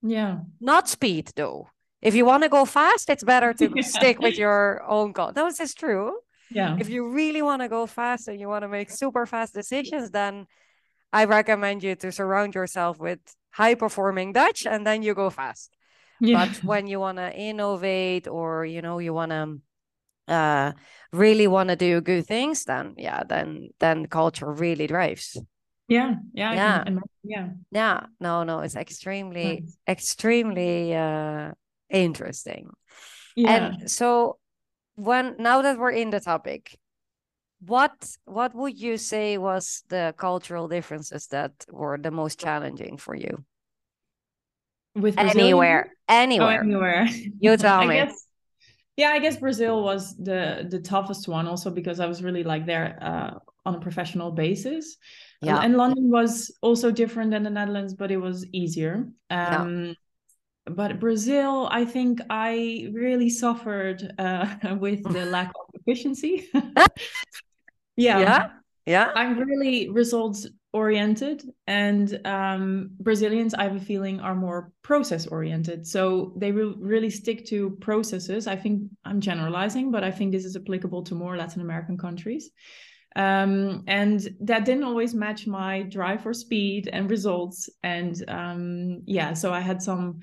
Yeah. 0.02 0.40
Not 0.60 0.90
speed 0.90 1.32
though 1.36 1.68
if 2.02 2.16
you 2.16 2.26
want 2.26 2.44
to 2.44 2.50
go 2.50 2.66
fast, 2.66 3.10
it's 3.10 3.24
better 3.24 3.54
to 3.54 3.72
yeah. 3.76 3.82
stick 3.82 4.20
with 4.20 4.38
your 4.38 4.84
own 4.88 5.12
goal. 5.12 5.32
That 5.32 5.60
is 5.60 5.74
true. 5.74 6.18
Yeah. 6.50 6.78
If 6.80 6.90
you 6.90 7.10
really 7.10 7.42
want 7.42 7.62
to 7.62 7.70
go 7.70 7.86
fast 7.86 8.28
and 8.28 8.40
you 8.40 8.48
want 8.48 8.64
to 8.64 8.68
make 8.68 8.90
super 8.90 9.26
fast 9.26 9.54
decisions, 9.54 10.12
then 10.12 10.48
I 11.14 11.26
recommend 11.26 11.84
you 11.84 11.96
to 11.96 12.12
surround 12.12 12.56
yourself 12.56 13.00
with 13.00 13.20
high 13.52 13.76
performing 13.76 14.34
Dutch 14.34 14.66
and 14.66 14.86
then 14.86 15.04
you 15.04 15.14
go 15.14 15.30
fast. 15.30 15.76
Yeah. 16.20 16.46
But 16.46 16.64
when 16.64 16.88
you 16.88 17.00
want 17.00 17.18
to 17.18 17.34
innovate 17.36 18.28
or 18.28 18.66
you 18.66 18.82
know 18.82 19.00
you 19.00 19.14
want 19.14 19.32
to 19.32 19.60
uh 20.28 20.72
really 21.12 21.48
want 21.48 21.70
to 21.70 21.76
do 21.76 22.00
good 22.00 22.26
things 22.26 22.64
then 22.64 22.94
yeah 22.96 23.24
then 23.28 23.70
then 23.80 24.06
culture 24.06 24.52
really 24.52 24.86
drives 24.86 25.36
yeah 25.88 26.14
yeah 26.34 26.54
yeah 26.54 26.84
yeah 27.24 27.48
yeah 27.72 28.06
no 28.20 28.44
no 28.44 28.60
it's 28.60 28.76
extremely 28.76 29.62
nice. 29.62 29.78
extremely 29.88 30.96
uh 30.96 31.52
interesting. 31.92 32.70
Yeah. 33.36 33.52
And 33.52 33.92
so 33.92 34.38
when 34.96 35.36
now 35.40 35.62
that 35.62 35.78
we're 35.78 35.92
in 35.92 36.10
the 36.10 36.20
topic, 36.20 36.78
what 37.66 37.94
what 38.26 38.56
would 38.56 38.80
you 38.80 38.98
say 38.98 39.38
was 39.38 39.84
the 39.90 40.14
cultural 40.18 40.68
differences 40.68 41.28
that 41.28 41.52
were 41.70 41.98
the 41.98 42.12
most 42.12 42.40
challenging 42.40 42.98
for 42.98 43.16
you? 43.16 43.44
With 44.96 45.18
anywhere, 45.18 45.94
anywhere, 46.10 46.60
oh, 46.60 46.68
anywhere. 46.68 47.08
You 47.40 47.56
tell 47.58 47.86
me. 47.86 47.96
Guess, 47.96 48.26
yeah, 48.98 49.10
I 49.10 49.20
guess 49.20 49.38
Brazil 49.38 49.84
was 49.84 50.16
the 50.18 50.68
the 50.70 50.80
toughest 50.80 51.28
one, 51.28 51.48
also 51.48 51.70
because 51.70 52.00
I 52.00 52.08
was 52.08 52.22
really 52.22 52.44
like 52.44 52.66
there 52.66 52.98
uh, 53.02 53.40
on 53.66 53.76
a 53.76 53.80
professional 53.80 54.32
basis. 54.32 54.98
Yeah, 55.42 55.60
and 55.60 55.76
London 55.76 56.12
was 56.12 56.52
also 56.62 56.92
different 56.92 57.32
than 57.32 57.44
the 57.44 57.50
Netherlands, 57.50 57.96
but 57.96 58.12
it 58.12 58.18
was 58.18 58.46
easier. 58.52 59.08
Um, 59.30 59.86
yeah 59.86 59.94
but 60.66 61.00
Brazil, 61.00 61.68
I 61.72 61.86
think 61.86 62.20
I 62.30 62.90
really 62.94 63.30
suffered 63.30 64.14
uh, 64.18 64.56
with 64.80 65.04
the 65.04 65.26
lack 65.26 65.50
of 65.50 65.82
efficiency. 65.82 66.50
yeah. 67.96 68.20
Yeah. 68.20 68.50
Yeah. 68.86 69.12
I'm 69.16 69.38
really 69.38 69.90
results 69.90 70.48
oriented, 70.74 71.44
and 71.68 72.20
um, 72.26 72.92
Brazilians, 73.00 73.54
I 73.54 73.64
have 73.64 73.76
a 73.76 73.80
feeling, 73.80 74.22
are 74.22 74.34
more 74.34 74.72
process 74.84 75.28
oriented. 75.28 75.86
So 75.86 76.34
they 76.38 76.52
will 76.52 76.76
really 76.78 77.10
stick 77.10 77.46
to 77.48 77.72
processes. 77.82 78.48
I 78.48 78.56
think 78.56 78.90
I'm 79.04 79.20
generalizing, 79.20 79.92
but 79.92 80.04
I 80.04 80.12
think 80.12 80.32
this 80.32 80.46
is 80.46 80.56
applicable 80.56 81.04
to 81.04 81.16
more 81.16 81.36
Latin 81.36 81.62
American 81.62 81.98
countries. 81.98 82.52
Um, 83.16 83.84
and 83.88 84.26
that 84.40 84.64
didn't 84.64 84.86
always 84.86 85.14
match 85.14 85.46
my 85.46 85.84
drive 85.84 86.24
for 86.24 86.34
speed 86.34 86.90
and 86.92 87.10
results. 87.10 87.70
And 87.84 88.24
um, 88.30 89.02
yeah, 89.06 89.34
so 89.34 89.54
I 89.54 89.60
had 89.60 89.82
some 89.82 90.22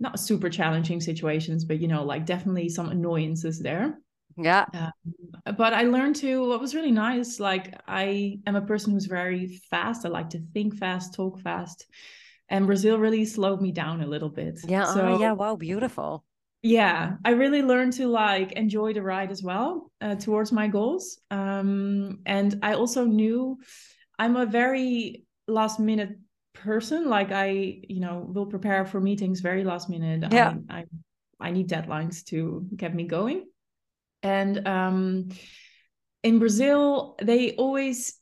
not 0.00 0.18
super 0.18 0.50
challenging 0.50 1.00
situations, 1.00 1.64
but 1.64 1.80
you 1.80 1.88
know, 1.88 2.04
like 2.04 2.26
definitely 2.26 2.68
some 2.68 2.88
annoyances 2.88 3.58
there. 3.60 3.98
Yeah. 4.36 4.66
Um, 4.72 4.92
but 5.56 5.74
I 5.74 5.82
learned 5.82 6.16
to 6.16 6.48
what 6.48 6.60
was 6.60 6.74
really 6.74 6.90
nice. 6.90 7.38
Like 7.40 7.80
I 7.86 8.38
am 8.46 8.56
a 8.56 8.62
person 8.62 8.92
who's 8.92 9.06
very 9.06 9.60
fast. 9.70 10.06
I 10.06 10.08
like 10.08 10.30
to 10.30 10.42
think 10.52 10.76
fast, 10.76 11.14
talk 11.14 11.40
fast. 11.40 11.86
And 12.48 12.66
Brazil 12.66 12.98
really 12.98 13.24
slowed 13.24 13.60
me 13.60 13.72
down 13.72 14.02
a 14.02 14.06
little 14.06 14.28
bit. 14.28 14.60
Yeah. 14.66 14.84
So, 14.84 15.00
oh, 15.00 15.20
yeah. 15.20 15.32
Wow. 15.32 15.56
Beautiful. 15.56 16.24
Yeah. 16.62 17.14
I 17.24 17.30
really 17.30 17.62
learned 17.62 17.94
to 17.94 18.08
like 18.08 18.52
enjoy 18.52 18.92
the 18.92 19.02
ride 19.02 19.30
as 19.30 19.42
well 19.42 19.90
uh, 20.00 20.16
towards 20.16 20.52
my 20.52 20.68
goals. 20.68 21.18
Um, 21.30 22.20
and 22.26 22.58
I 22.62 22.74
also 22.74 23.04
knew 23.04 23.58
I'm 24.18 24.36
a 24.36 24.46
very 24.46 25.24
last 25.48 25.80
minute 25.80 26.18
person 26.54 27.08
like 27.08 27.32
i 27.32 27.48
you 27.88 28.00
know 28.00 28.26
will 28.32 28.46
prepare 28.46 28.84
for 28.84 29.00
meetings 29.00 29.40
very 29.40 29.64
last 29.64 29.88
minute. 29.88 30.30
Yeah. 30.30 30.54
I, 30.68 30.78
I, 30.78 30.84
I 31.40 31.50
need 31.50 31.68
deadlines 31.68 32.24
to 32.26 32.66
get 32.76 32.94
me 32.94 33.04
going. 33.04 33.46
And 34.22 34.66
um 34.66 35.28
in 36.22 36.38
brazil 36.38 37.16
they 37.20 37.56
always 37.56 38.14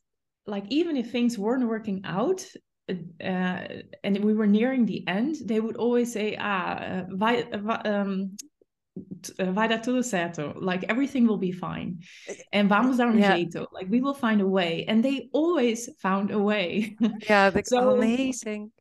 like 0.47 0.65
even 0.69 0.97
if 0.97 1.11
things 1.11 1.39
weren't 1.39 1.67
working 1.69 2.03
out 2.05 2.45
uh, 2.91 3.65
and 4.05 4.25
we 4.25 4.35
were 4.35 4.47
nearing 4.47 4.85
the 4.85 5.07
end, 5.07 5.37
they 5.45 5.61
would 5.61 5.77
always 5.77 6.13
say, 6.13 6.37
"Ah, 6.39 7.05
vai, 7.09 7.43
um, 7.85 8.37
vai 9.53 9.69
dar 9.69 9.79
tudo 9.81 10.03
certo. 10.03 10.55
Like 10.61 10.85
everything 10.89 11.27
will 11.27 11.39
be 11.39 11.53
fine, 11.53 11.99
and 12.53 12.69
vamos 12.69 12.97
dar 12.99 13.09
um 13.09 13.19
Yeah. 13.19 13.37
jeito. 13.37 13.67
Like 13.73 13.89
we 13.91 14.01
will 14.01 14.15
find 14.15 14.41
a 14.41 14.47
way." 14.47 14.85
And 14.89 15.03
they 15.03 15.29
always 15.33 15.89
found 16.01 16.31
a 16.31 16.39
way. 16.39 16.97
Yeah, 17.29 17.51
that's 17.51 17.71
So- 17.71 17.91
amazing. 17.97 18.73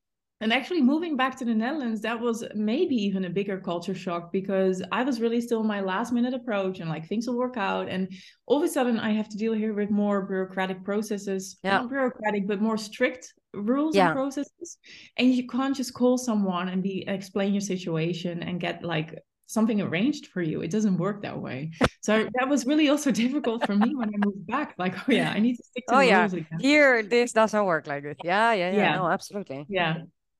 And 0.42 0.54
actually, 0.54 0.82
moving 0.82 1.18
back 1.18 1.36
to 1.40 1.44
the 1.44 1.54
Netherlands, 1.54 2.00
that 2.04 2.18
was 2.18 2.46
maybe 2.56 2.96
even 2.96 3.26
a 3.26 3.30
bigger 3.30 3.60
culture 3.60 3.94
shock 3.94 4.32
because 4.32 4.82
I 4.90 5.04
was 5.04 5.20
really 5.20 5.42
still 5.42 5.64
my 5.64 5.82
last 5.82 6.14
minute 6.14 6.34
approach 6.34 6.80
and 6.80 6.90
like 6.90 7.06
things 7.10 7.28
will 7.28 7.38
work 7.38 7.58
out. 7.58 7.90
And 7.90 8.08
all 8.46 8.56
of 8.56 8.64
a 8.64 8.70
sudden, 8.70 9.00
I 9.00 9.12
have 9.12 9.28
to 9.28 9.38
deal 9.38 9.52
here 9.52 9.74
with 9.74 9.90
more 9.90 10.22
bureaucratic 10.26 10.82
processes, 10.86 11.58
Yeah. 11.62 11.80
not 11.80 11.90
bureaucratic, 11.90 12.48
but 12.48 12.62
more 12.62 12.78
strict 12.78 13.34
rules 13.54 13.98
Yeah. 13.98 14.08
and 14.12 14.16
processes. 14.16 14.78
And 15.18 15.28
you 15.36 15.46
can't 15.46 15.76
just 15.76 15.94
call 15.94 16.18
someone 16.18 16.70
and 16.70 16.82
be 16.82 17.04
explain 17.06 17.54
your 17.54 17.60
situation 17.76 18.42
and 18.42 18.62
get 18.62 18.82
like 18.82 19.20
something 19.50 19.82
arranged 19.82 20.28
for 20.28 20.42
you. 20.42 20.62
It 20.62 20.72
doesn't 20.72 20.98
work 20.98 21.24
that 21.24 21.40
way. 21.42 21.72
So 22.02 22.30
that 22.40 22.48
was 22.48 22.66
really 22.66 22.90
also 22.90 23.12
difficult 23.12 23.66
for 23.66 23.76
me 23.76 23.94
when 23.96 24.10
I 24.10 24.18
moved 24.18 24.48
back. 24.48 24.76
Like, 24.78 24.96
oh 25.08 25.12
yeah, 25.12 25.32
I 25.32 25.40
need 25.40 25.58
to 25.58 25.64
stick 25.64 25.86
to 25.88 25.96
Oh 25.96 26.00
the 26.00 26.08
yeah, 26.08 26.22
rules 26.22 26.34
again. 26.34 26.60
here 26.60 27.04
this 27.04 27.34
doesn't 27.34 27.66
work 27.66 27.88
like 27.88 28.04
this. 28.04 28.18
Yeah, 28.24 28.54
yeah, 28.54 28.72
yeah. 28.72 28.78
Yeah. 28.78 28.94
No, 28.94 29.08
absolutely. 29.08 29.68
Yeah. 29.68 29.98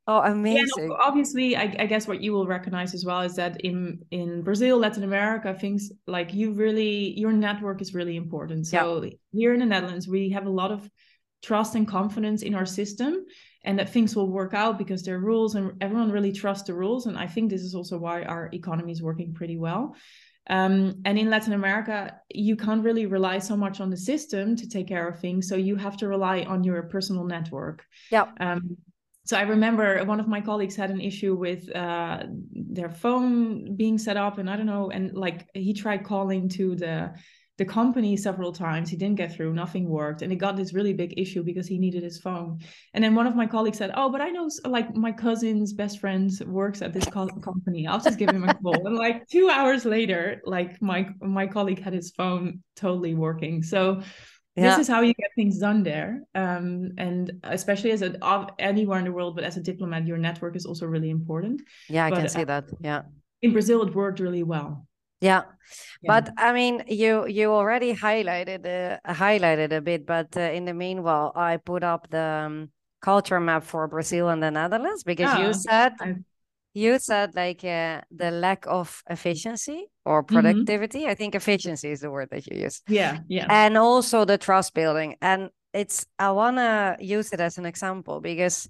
Oh, 0.08 0.22
Yeah, 0.22 0.32
amazing. 0.32 0.90
no, 0.90 0.98
obviously, 1.00 1.56
I, 1.56 1.64
I 1.80 1.86
guess 1.86 2.08
what 2.08 2.22
you 2.22 2.34
will 2.34 2.48
recognize 2.48 2.96
as 2.96 3.06
well 3.06 3.22
is 3.22 3.36
that 3.36 3.62
in 3.62 4.00
in 4.10 4.42
Brazil, 4.42 4.78
Latin 4.80 5.04
America, 5.04 5.54
things 5.54 5.92
like 6.08 6.34
you 6.34 6.54
really 6.54 7.18
your 7.20 7.32
network 7.32 7.82
is 7.82 7.94
really 7.94 8.16
important. 8.16 8.66
So 8.66 9.06
here 9.32 9.54
in 9.54 9.60
the 9.60 9.66
Netherlands, 9.68 10.08
we 10.08 10.30
have 10.32 10.48
a 10.48 10.50
lot 10.50 10.72
of 10.72 10.90
trust 11.44 11.76
and 11.76 11.88
confidence 11.88 12.42
in 12.42 12.56
our 12.56 12.66
system, 12.66 13.26
and 13.64 13.78
that 13.80 13.90
things 13.90 14.16
will 14.16 14.30
work 14.30 14.54
out 14.54 14.78
because 14.78 15.04
there 15.04 15.16
are 15.16 15.20
rules, 15.20 15.56
and 15.56 15.74
everyone 15.82 16.12
really 16.12 16.32
trusts 16.32 16.68
the 16.68 16.74
rules. 16.74 17.06
And 17.06 17.18
I 17.18 17.28
think 17.28 17.50
this 17.50 17.62
is 17.62 17.76
also 17.76 17.98
why 17.98 18.24
our 18.24 18.50
economy 18.54 18.92
is 18.92 19.02
working 19.02 19.34
pretty 19.34 19.58
well. 19.58 19.96
Um, 20.50 21.02
and 21.06 21.20
in 21.20 21.30
Latin 21.30 21.54
America, 21.54 22.16
you 22.34 22.56
can't 22.56 22.84
really 22.84 23.06
rely 23.06 23.38
so 23.40 23.56
much 23.56 23.80
on 23.80 23.90
the 23.90 23.98
system 23.98 24.56
to 24.56 24.68
take 24.68 24.88
care 24.88 25.08
of 25.08 25.20
things. 25.20 25.48
So 25.48 25.56
you 25.56 25.76
have 25.76 25.98
to 25.98 26.08
rely 26.08 26.42
on 26.44 26.64
your 26.64 26.82
personal 26.84 27.24
network. 27.24 27.86
Yeah. 28.12 28.26
Um, 28.40 28.78
so 29.26 29.38
I 29.38 29.42
remember 29.42 30.04
one 30.06 30.20
of 30.20 30.28
my 30.28 30.42
colleagues 30.42 30.76
had 30.76 30.90
an 30.90 31.02
issue 31.02 31.36
with 31.36 31.70
uh, 31.76 32.24
their 32.52 32.90
phone 32.90 33.76
being 33.76 34.00
set 34.00 34.18
up, 34.18 34.40
and 34.40 34.50
I 34.50 34.56
don't 34.56 34.66
know, 34.66 34.90
and 34.90 35.16
like 35.16 35.48
he 35.54 35.74
tried 35.74 36.04
calling 36.04 36.50
to 36.50 36.76
the 36.76 37.14
the 37.60 37.66
company 37.66 38.18
several 38.18 38.52
times. 38.52 38.90
He 38.90 38.98
didn't 38.98 39.18
get 39.24 39.30
through. 39.34 39.54
Nothing 39.54 39.86
worked, 39.88 40.22
and 40.24 40.32
it 40.34 40.38
got 40.46 40.56
this 40.58 40.74
really 40.74 40.94
big 40.94 41.14
issue 41.24 41.44
because 41.44 41.68
he 41.68 41.78
needed 41.78 42.02
his 42.10 42.18
phone. 42.26 42.50
And 42.94 43.04
then 43.04 43.14
one 43.14 43.28
of 43.28 43.36
my 43.36 43.46
colleagues 43.46 43.78
said, 43.78 43.92
"Oh, 44.00 44.10
but 44.14 44.22
I 44.22 44.30
know 44.30 44.50
like 44.66 44.96
my 44.96 45.12
cousin's 45.12 45.74
best 45.82 46.00
friend 46.00 46.32
works 46.48 46.82
at 46.82 46.92
this 46.96 47.06
co- 47.06 47.28
company. 47.50 47.86
I'll 47.86 48.00
just 48.10 48.18
give 48.18 48.30
him 48.38 48.46
a 48.50 48.54
call." 48.64 48.88
and 48.88 48.98
like 49.08 49.28
two 49.36 49.48
hours 49.58 49.86
later, 49.86 50.42
like 50.46 50.82
my 50.82 51.02
my 51.22 51.46
colleague 51.46 51.82
had 51.86 51.94
his 51.94 52.10
phone 52.18 52.64
totally 52.76 53.14
working. 53.28 53.62
So 53.74 54.02
Yeah. 54.56 54.64
this 54.76 54.80
is 54.84 54.88
how 54.94 55.02
you 55.08 55.14
get 55.24 55.32
things 55.40 55.56
done 55.68 55.80
there 55.92 56.12
um, 56.44 56.92
and 57.06 57.24
especially 57.44 57.92
as 57.96 58.02
a 58.02 58.12
anywhere 58.72 59.00
in 59.02 59.06
the 59.06 59.16
world 59.18 59.34
but 59.38 59.46
as 59.50 59.56
a 59.62 59.64
diplomat 59.70 60.02
your 60.10 60.18
network 60.28 60.54
is 60.60 60.66
also 60.70 60.86
really 60.96 61.12
important 61.20 61.58
Yeah, 61.96 62.06
I 62.08 62.12
can 62.12 62.24
but, 62.28 62.32
see 62.36 62.46
uh, 62.48 62.52
that. 62.54 62.66
Yeah. 62.90 63.02
in 63.46 63.52
brazil 63.54 63.80
it 63.88 63.92
worked 63.96 64.20
really 64.20 64.44
well 64.44 64.89
Yeah. 65.22 65.44
Yeah. 66.02 66.10
But 66.12 66.32
I 66.38 66.54
mean, 66.54 66.84
you 66.88 67.28
you 67.28 67.52
already 67.52 67.94
highlighted 67.94 68.66
uh, 68.66 69.00
highlighted 69.14 69.72
a 69.76 69.82
bit, 69.82 70.06
but 70.06 70.36
uh, 70.38 70.42
in 70.42 70.66
the 70.66 70.74
meanwhile, 70.74 71.32
I 71.36 71.58
put 71.58 71.84
up 71.84 72.10
the 72.10 72.46
um, 72.48 72.72
culture 73.02 73.40
map 73.40 73.64
for 73.64 73.88
Brazil 73.88 74.30
and 74.30 74.42
the 74.42 74.52
Netherlands 74.52 75.04
because 75.04 75.34
you 75.36 75.48
Ah, 75.48 75.54
said 75.54 75.94
I- 76.00 76.16
you 76.74 77.00
said 77.00 77.36
like 77.36 77.64
uh, 77.64 78.02
the 78.12 78.32
lack 78.32 78.66
of 78.68 79.04
efficiency 79.10 79.88
or 80.06 80.24
Mm-hmm. 80.32 80.32
productivity. 80.34 81.08
I 81.08 81.16
think 81.16 81.36
efficiency 81.36 81.92
is 81.92 82.02
the 82.02 82.12
word 82.12 82.30
that 82.32 82.48
you 82.48 82.62
use. 82.64 82.82
yeah 82.88 83.18
yeah 83.28 83.48
and 83.50 83.78
also 83.78 84.26
the 84.26 84.38
trust 84.38 84.74
building 84.74 85.16
and 85.22 85.50
it's 85.74 86.06
i 86.18 86.32
want 86.32 86.58
to 86.58 86.98
use 87.00 87.32
it 87.34 87.40
as 87.40 87.58
an 87.58 87.66
example 87.66 88.22
because 88.22 88.68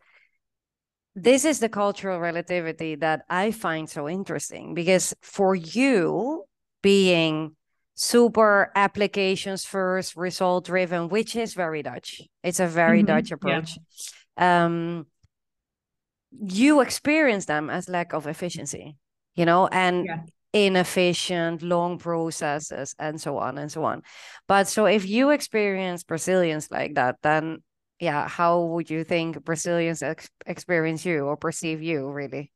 this 1.24 1.46
is 1.46 1.60
the 1.60 1.70
cultural 1.70 2.20
relativity 2.20 2.96
that 2.96 3.24
i 3.30 3.52
find 3.52 3.90
so 3.90 4.08
interesting 4.10 4.74
because 4.74 5.14
for 5.22 5.56
you 5.56 6.44
being 6.82 7.56
super 7.96 8.72
applications 8.76 9.66
first 9.66 10.16
result 10.16 10.66
driven 10.66 11.10
which 11.10 11.36
is 11.36 11.54
very 11.54 11.84
dutch 11.84 12.22
it's 12.44 12.60
a 12.60 12.68
very 12.68 13.04
Mhm, 13.04 13.08
dutch 13.08 13.32
yeah. 13.32 13.36
approach 13.36 13.78
um 14.38 15.06
you 16.32 16.82
experience 16.82 17.46
them 17.46 17.70
as 17.70 17.90
lack 17.90 18.14
of 18.14 18.28
efficiency 18.28 18.96
you 19.36 19.46
know 19.46 19.68
and 19.68 20.06
Yeah. 20.06 20.24
inefficient 20.54 21.62
long 21.62 21.98
processes 21.98 22.96
and 22.98 23.20
so 23.22 23.38
on 23.38 23.58
and 23.58 23.72
so 23.72 23.84
on 23.84 24.02
but 24.48 24.68
so 24.68 24.86
if 24.86 25.08
you 25.08 25.30
experience 25.30 26.04
brazilians 26.04 26.72
like 26.72 26.96
that 26.96 27.18
then 27.22 27.62
yeah 28.00 28.28
how 28.28 28.62
would 28.64 28.90
you 28.90 29.04
think 29.04 29.44
brazilians 29.44 30.02
ex- 30.02 30.30
experience 30.46 31.06
you 31.06 31.26
or 31.26 31.38
perceive 31.38 31.82
you 31.82 32.10
really 32.10 32.52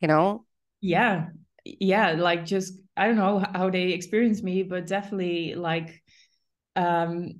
you 0.00 0.08
know 0.08 0.44
yeah 0.80 1.26
yeah 1.64 2.12
like 2.12 2.44
just 2.44 2.74
i 2.96 3.06
don't 3.06 3.16
know 3.16 3.44
how 3.54 3.70
they 3.70 3.92
experience 3.92 4.42
me 4.42 4.62
but 4.62 4.86
definitely 4.86 5.54
like 5.54 6.02
um 6.76 7.30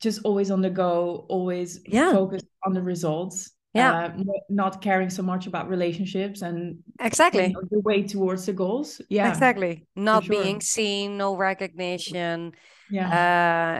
just 0.00 0.20
always 0.24 0.50
on 0.50 0.60
the 0.60 0.70
go 0.70 1.26
always 1.28 1.80
Yeah. 1.86 2.12
focused 2.12 2.46
on 2.64 2.72
the 2.72 2.82
results 2.82 3.50
Yeah. 3.74 4.10
uh, 4.16 4.22
not, 4.48 4.80
caring 4.80 5.10
so 5.10 5.22
much 5.22 5.46
about 5.46 5.68
relationships 5.68 6.42
and 6.42 6.56
you 6.56 6.72
exactly 7.00 7.48
know, 7.52 7.62
the 7.70 7.80
way 7.80 8.02
towards 8.04 8.46
the 8.46 8.52
goals 8.52 9.00
yeah 9.08 9.28
exactly 9.28 9.86
not 9.96 10.24
sure. 10.24 10.40
being 10.40 10.60
seen 10.60 11.18
no 11.18 11.34
recognition 11.36 12.52
yeah. 12.90 13.14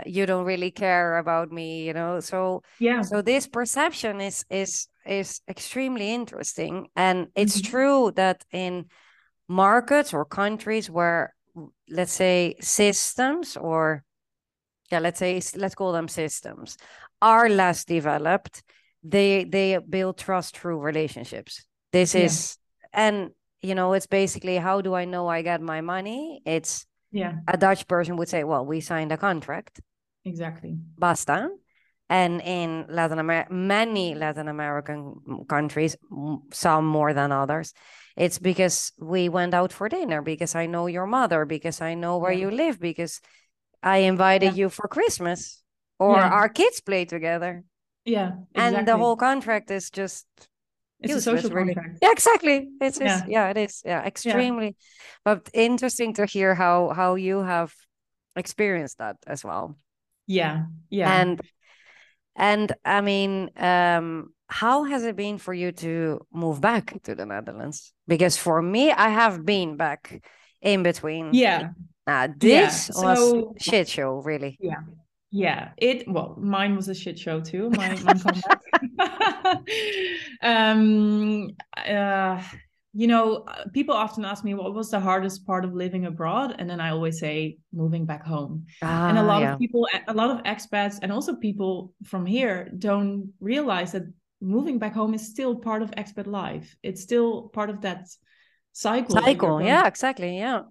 Uh 0.00 0.02
you 0.06 0.26
don't 0.26 0.44
really 0.44 0.70
care 0.70 1.18
about 1.18 1.50
me 1.52 1.84
you 1.86 1.92
know? 1.92 2.20
So 2.20 2.62
yeah. 2.78 3.02
so 3.02 3.22
this 3.22 3.46
perception 3.46 4.20
is 4.20 4.44
is 4.50 4.88
is 5.06 5.40
extremely 5.48 6.12
interesting. 6.12 6.88
And 6.96 7.28
it's 7.34 7.60
Mhm. 7.60 7.70
true 7.70 8.12
that 8.16 8.44
in 8.52 8.86
markets 9.48 10.12
or 10.14 10.24
countries 10.24 10.90
where 10.90 11.34
let's 11.90 12.12
say 12.12 12.54
systems 12.60 13.56
or 13.56 14.04
yeah 14.90 14.98
let's 15.00 15.18
say 15.18 15.40
let's 15.56 15.74
call 15.74 15.92
them 15.92 16.08
systems 16.08 16.76
are 17.20 17.48
less 17.48 17.84
developed 17.84 18.62
they 19.02 19.44
they 19.44 19.78
build 19.78 20.18
trust 20.18 20.56
through 20.58 20.78
relationships. 20.80 21.64
This 21.92 22.14
Yeah. 22.14 22.24
is 22.24 22.58
and 22.92 23.30
you 23.62 23.74
know 23.74 23.92
it's 23.94 24.06
basically 24.06 24.56
how 24.56 24.80
do 24.80 24.94
i 24.94 25.04
know 25.04 25.28
i 25.28 25.42
get 25.42 25.60
my 25.60 25.80
money? 25.80 26.42
It's 26.44 26.86
yeah 27.12 27.32
a 27.46 27.56
dutch 27.56 27.86
person 27.86 28.16
would 28.16 28.28
say 28.28 28.44
well 28.44 28.64
we 28.64 28.80
signed 28.80 29.12
a 29.12 29.16
contract 29.16 29.80
exactly 30.24 30.78
basta. 30.98 31.50
And 32.10 32.40
in 32.40 32.86
Latin 32.88 33.18
America, 33.18 33.52
many 33.52 34.14
Latin 34.14 34.48
American 34.48 35.44
countries, 35.46 35.94
some 36.54 36.86
more 36.86 37.12
than 37.12 37.32
others, 37.32 37.74
it's 38.16 38.38
because 38.38 38.92
we 38.98 39.28
went 39.28 39.52
out 39.52 39.72
for 39.74 39.90
dinner, 39.90 40.22
because 40.22 40.54
I 40.54 40.64
know 40.64 40.86
your 40.86 41.06
mother, 41.06 41.44
because 41.44 41.82
I 41.82 41.92
know 41.94 42.16
where 42.16 42.32
Yeah. 42.32 42.48
you 42.48 42.50
live, 42.50 42.80
because 42.80 43.20
I 43.82 43.98
invited 44.08 44.52
Yeah. 44.56 44.64
you 44.64 44.68
for 44.70 44.88
Christmas, 44.88 45.62
or 45.98 46.16
Yeah. 46.16 46.28
our 46.28 46.48
kids 46.48 46.80
play 46.80 47.04
together. 47.04 47.64
yeah 48.06 48.32
And 48.54 48.88
the 48.88 48.96
whole 48.96 49.16
contract 49.16 49.70
is 49.70 49.90
just 49.90 50.26
it's 51.00 51.14
a 51.14 51.20
social 51.22 51.50
really. 51.50 51.74
contract 51.74 51.98
yeah, 52.02 52.10
exactly. 52.12 52.68
It's 52.80 53.00
Yeah. 53.00 53.24
yeah, 53.28 53.50
it 53.50 53.56
is. 53.56 53.82
Yeah, 53.84 54.04
extremely. 54.04 54.76
But 55.24 55.48
interesting 55.52 56.14
to 56.14 56.26
hear 56.26 56.54
how 56.54 56.90
how 56.90 57.14
you 57.16 57.38
have 57.42 57.72
experienced 58.36 58.98
that 58.98 59.16
as 59.26 59.44
well. 59.44 59.76
yeah 60.26 60.66
yeah 60.90 61.08
And 61.08 61.40
and 62.36 62.72
I 62.84 63.00
mean, 63.00 63.50
um, 63.56 64.32
how 64.48 64.84
has 64.84 65.04
it 65.04 65.16
been 65.16 65.38
for 65.38 65.52
you 65.52 65.72
to 65.72 66.20
move 66.32 66.60
back 66.60 67.02
to 67.02 67.14
the 67.14 67.26
Netherlands? 67.26 67.92
Because 68.06 68.36
for 68.36 68.62
me, 68.62 68.92
I 68.92 69.08
have 69.08 69.44
been 69.44 69.76
back 69.76 70.22
in 70.62 70.82
between. 70.82 71.32
yeah 71.34 71.70
Uh, 72.06 72.28
Yeah, 72.40 72.70
this 72.70 72.90
was 72.94 73.34
shit 73.58 73.88
show, 73.88 74.22
really. 74.24 74.58
yeah 74.60 74.80
it 75.76 76.08
well 76.08 76.36
mine 76.40 76.74
was 76.76 76.88
a 76.88 76.94
shit 76.94 77.18
show 77.18 77.40
too 77.40 77.70
my 77.70 77.96
my 78.02 78.14
comeback 78.22 78.60
um 80.42 81.50
uh 81.76 82.42
you 82.94 83.06
know 83.06 83.44
uh, 83.46 83.64
people 83.74 83.94
often 83.94 84.24
ask 84.24 84.42
me 84.42 84.54
what 84.54 84.74
was 84.74 84.90
the 84.90 84.98
hardest 84.98 85.46
part 85.46 85.64
of 85.64 85.74
living 85.74 86.06
abroad 86.06 86.54
and 86.58 86.68
then 86.68 86.80
i 86.80 86.90
always 86.90 87.18
say 87.20 87.58
moving 87.72 88.06
back 88.06 88.24
home 88.24 88.64
and 88.82 89.18
a 89.18 89.22
Ah, 89.22 89.26
lot 89.26 89.42
yeah. 89.42 89.52
of 89.52 89.58
people 89.58 89.86
a 90.08 90.14
lot 90.14 90.30
of 90.30 90.42
expats 90.44 90.98
and 91.02 91.12
also 91.12 91.36
people 91.36 91.92
from 92.04 92.24
here 92.24 92.70
don't 92.78 93.30
realize 93.40 93.92
that 93.92 94.04
moving 94.40 94.78
back 94.78 94.94
home 94.94 95.14
is 95.14 95.28
still 95.28 95.54
part 95.56 95.82
of 95.82 95.90
expat 95.92 96.26
life 96.26 96.74
it's 96.82 97.02
still 97.02 97.48
part 97.50 97.68
of 97.70 97.80
that 97.82 98.06
cycle 98.72 99.16
cycle. 99.20 99.60
Yeah, 99.60 99.86
exactly. 99.86 100.38
Yeah. 100.38 100.62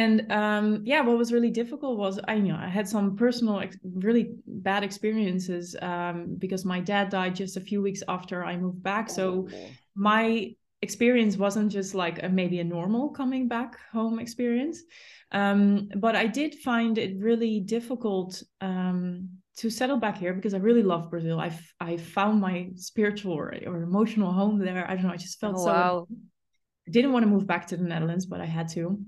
And 0.00 0.32
um, 0.32 0.80
yeah, 0.84 1.02
what 1.02 1.18
was 1.18 1.30
really 1.30 1.50
difficult 1.50 1.98
was 1.98 2.18
I 2.26 2.34
you 2.34 2.48
know 2.52 2.58
I 2.58 2.68
had 2.68 2.88
some 2.88 3.16
personal 3.16 3.60
ex- 3.60 3.76
really 3.84 4.32
bad 4.46 4.82
experiences 4.82 5.76
um, 5.82 6.36
because 6.38 6.64
my 6.64 6.80
dad 6.80 7.10
died 7.10 7.34
just 7.36 7.58
a 7.58 7.60
few 7.60 7.82
weeks 7.82 8.02
after 8.08 8.42
I 8.42 8.56
moved 8.56 8.82
back. 8.82 9.10
So 9.10 9.48
oh. 9.52 9.66
my 9.94 10.54
experience 10.80 11.36
wasn't 11.36 11.70
just 11.70 11.94
like 11.94 12.22
a, 12.22 12.28
maybe 12.30 12.60
a 12.60 12.64
normal 12.64 13.10
coming 13.10 13.46
back 13.46 13.78
home 13.92 14.18
experience, 14.18 14.78
um, 15.32 15.90
but 15.96 16.16
I 16.16 16.26
did 16.26 16.54
find 16.54 16.96
it 16.96 17.18
really 17.18 17.60
difficult 17.60 18.42
um, 18.62 19.28
to 19.58 19.68
settle 19.68 19.98
back 19.98 20.16
here 20.16 20.32
because 20.32 20.54
I 20.54 20.58
really 20.68 20.82
love 20.82 21.10
Brazil. 21.10 21.38
I 21.38 21.50
I 21.78 21.98
found 21.98 22.40
my 22.40 22.70
spiritual 22.76 23.34
or, 23.34 23.54
or, 23.66 23.82
emotional 23.82 24.32
home 24.32 24.58
there. 24.58 24.90
I 24.90 24.94
don't 24.94 25.04
know. 25.04 25.12
I 25.12 25.22
just 25.28 25.38
felt 25.40 25.56
oh, 25.58 25.64
so. 25.66 25.72
Wow. 25.72 26.06
I 26.88 26.90
didn't 26.90 27.12
want 27.12 27.24
to 27.24 27.30
move 27.30 27.46
back 27.46 27.66
to 27.68 27.76
the 27.76 27.84
Netherlands, 27.84 28.24
but 28.24 28.40
I 28.40 28.46
had 28.46 28.68
to. 28.70 28.98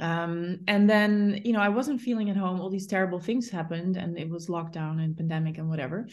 Um, 0.00 0.60
and 0.66 0.88
then 0.88 1.40
you 1.44 1.52
know 1.52 1.60
I 1.60 1.68
wasn't 1.68 2.00
feeling 2.00 2.30
at 2.30 2.36
home. 2.36 2.60
All 2.60 2.70
these 2.70 2.86
terrible 2.86 3.20
things 3.20 3.50
happened, 3.50 3.96
and 3.96 4.18
it 4.18 4.28
was 4.28 4.48
lockdown 4.48 5.02
and 5.02 5.16
pandemic 5.16 5.58
and 5.58 5.68
whatever. 5.68 6.08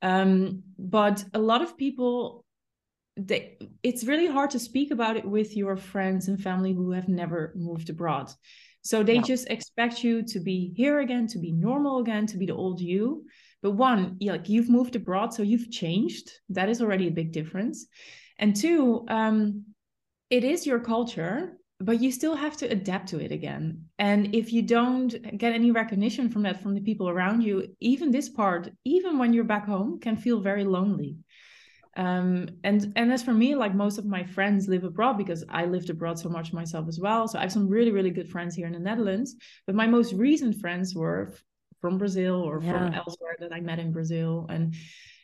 Um, 0.00 0.62
but 0.78 1.24
a 1.34 1.38
lot 1.38 1.62
of 1.62 1.76
people 1.76 2.44
they, 3.16 3.58
it's 3.82 4.04
really 4.04 4.26
hard 4.26 4.50
to 4.50 4.58
speak 4.58 4.90
about 4.90 5.16
it 5.16 5.24
with 5.24 5.54
your 5.54 5.76
friends 5.76 6.28
and 6.28 6.40
family 6.40 6.72
who 6.72 6.92
have 6.92 7.08
never 7.08 7.52
moved 7.54 7.90
abroad 7.90 8.32
so 8.82 9.02
they 9.02 9.16
yeah. 9.16 9.22
just 9.22 9.48
expect 9.48 10.02
you 10.02 10.22
to 10.24 10.40
be 10.40 10.72
here 10.76 10.98
again, 10.98 11.28
to 11.28 11.38
be 11.38 11.52
normal 11.52 12.00
again, 12.00 12.26
to 12.26 12.36
be 12.36 12.46
the 12.46 12.54
old 12.54 12.80
you. 12.80 13.24
But 13.62 13.72
one, 13.72 14.18
like 14.20 14.48
you've 14.48 14.68
moved 14.68 14.96
abroad, 14.96 15.32
so 15.32 15.44
you've 15.44 15.70
changed. 15.70 16.30
That 16.48 16.68
is 16.68 16.82
already 16.82 17.06
a 17.06 17.12
big 17.12 17.30
difference. 17.30 17.86
And 18.38 18.56
two, 18.56 19.04
um, 19.08 19.66
it 20.30 20.42
is 20.42 20.66
your 20.66 20.80
culture, 20.80 21.58
but 21.82 22.00
you 22.00 22.12
still 22.12 22.36
have 22.36 22.56
to 22.58 22.66
adapt 22.66 23.08
to 23.08 23.20
it 23.20 23.32
again. 23.32 23.84
And 23.98 24.34
if 24.34 24.52
you 24.52 24.62
don't 24.62 25.10
get 25.38 25.52
any 25.52 25.70
recognition 25.70 26.28
from 26.28 26.42
that 26.42 26.62
from 26.62 26.74
the 26.74 26.80
people 26.80 27.08
around 27.08 27.42
you, 27.42 27.74
even 27.80 28.10
this 28.10 28.28
part, 28.28 28.70
even 28.84 29.18
when 29.18 29.32
you're 29.32 29.44
back 29.44 29.66
home, 29.66 30.00
can 30.00 30.16
feel 30.16 30.40
very 30.40 30.64
lonely 30.64 31.16
um, 31.96 32.48
and 32.64 32.92
and 32.96 33.12
as 33.12 33.22
for 33.22 33.34
me 33.34 33.54
like 33.54 33.74
most 33.74 33.98
of 33.98 34.06
my 34.06 34.24
friends 34.24 34.68
live 34.68 34.84
abroad 34.84 35.18
because 35.18 35.44
i 35.48 35.64
lived 35.64 35.90
abroad 35.90 36.18
so 36.18 36.28
much 36.28 36.52
myself 36.52 36.88
as 36.88 36.98
well 36.98 37.28
so 37.28 37.38
i 37.38 37.42
have 37.42 37.52
some 37.52 37.68
really 37.68 37.90
really 37.90 38.10
good 38.10 38.30
friends 38.30 38.54
here 38.54 38.66
in 38.66 38.72
the 38.72 38.78
netherlands 38.78 39.36
but 39.66 39.74
my 39.74 39.86
most 39.86 40.12
recent 40.14 40.58
friends 40.58 40.94
were 40.94 41.32
from 41.80 41.98
brazil 41.98 42.36
or 42.36 42.62
yeah. 42.62 42.72
from 42.72 42.94
elsewhere 42.94 43.36
that 43.38 43.52
i 43.52 43.60
met 43.60 43.78
in 43.78 43.92
brazil 43.92 44.46
and 44.48 44.74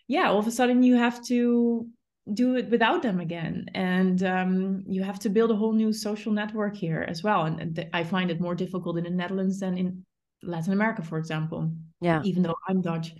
yeah 0.08 0.28
all 0.28 0.38
of 0.38 0.46
a 0.46 0.50
sudden 0.50 0.82
you 0.82 0.96
have 0.96 1.24
to 1.24 1.86
do 2.34 2.56
it 2.56 2.68
without 2.70 3.02
them 3.02 3.20
again. 3.20 3.66
And 3.74 4.22
um, 4.22 4.84
you 4.86 5.02
have 5.02 5.18
to 5.20 5.28
build 5.28 5.50
a 5.50 5.56
whole 5.56 5.72
new 5.72 5.92
social 5.92 6.32
network 6.32 6.76
here 6.76 7.04
as 7.08 7.22
well. 7.22 7.44
And, 7.44 7.60
and 7.60 7.76
th- 7.76 7.88
i 7.92 8.04
find 8.04 8.30
it 8.30 8.40
more 8.40 8.54
difficult 8.54 8.98
in 8.98 9.04
the 9.04 9.10
netherlands 9.10 9.60
than 9.60 9.76
in 9.78 10.04
latin 10.42 10.72
america 10.72 11.02
for 11.02 11.18
example 11.18 11.68
yeah. 12.00 12.22
even 12.24 12.42
though 12.42 12.56
i'm 12.68 12.80
dutch. 12.80 13.12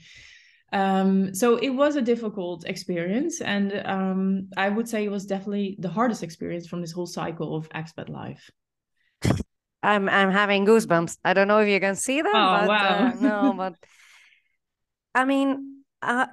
Um, 0.70 1.34
so 1.34 1.56
it 1.56 1.70
was 1.70 1.96
a 1.96 2.02
difficult 2.02 2.66
experience. 2.66 3.40
And 3.40 3.82
um, 3.84 4.48
i 4.56 4.68
would 4.68 4.88
say 4.88 5.04
it 5.04 5.10
was 5.10 5.26
definitely 5.26 5.76
the 5.78 5.88
hardest 5.88 6.22
experience 6.22 6.66
from 6.66 6.80
this 6.80 6.92
whole 6.92 7.06
cycle 7.06 7.56
of 7.56 7.68
expat 7.70 8.08
life. 8.08 8.50
I'm 9.82 10.08
i'm 10.08 10.30
having 10.30 10.66
goosebumps. 10.66 11.18
I 11.24 11.34
don't 11.34 11.48
know 11.48 11.58
if 11.58 11.68
you 11.68 11.80
can 11.80 11.96
see 11.96 12.20
them 12.20 12.32
oh, 12.34 12.56
but 12.60 12.68
wow. 12.68 13.06
uh, 13.06 13.12
no 13.20 13.54
but 13.56 13.74
i 15.14 15.24
mean 15.24 15.82
uh, 16.02 16.26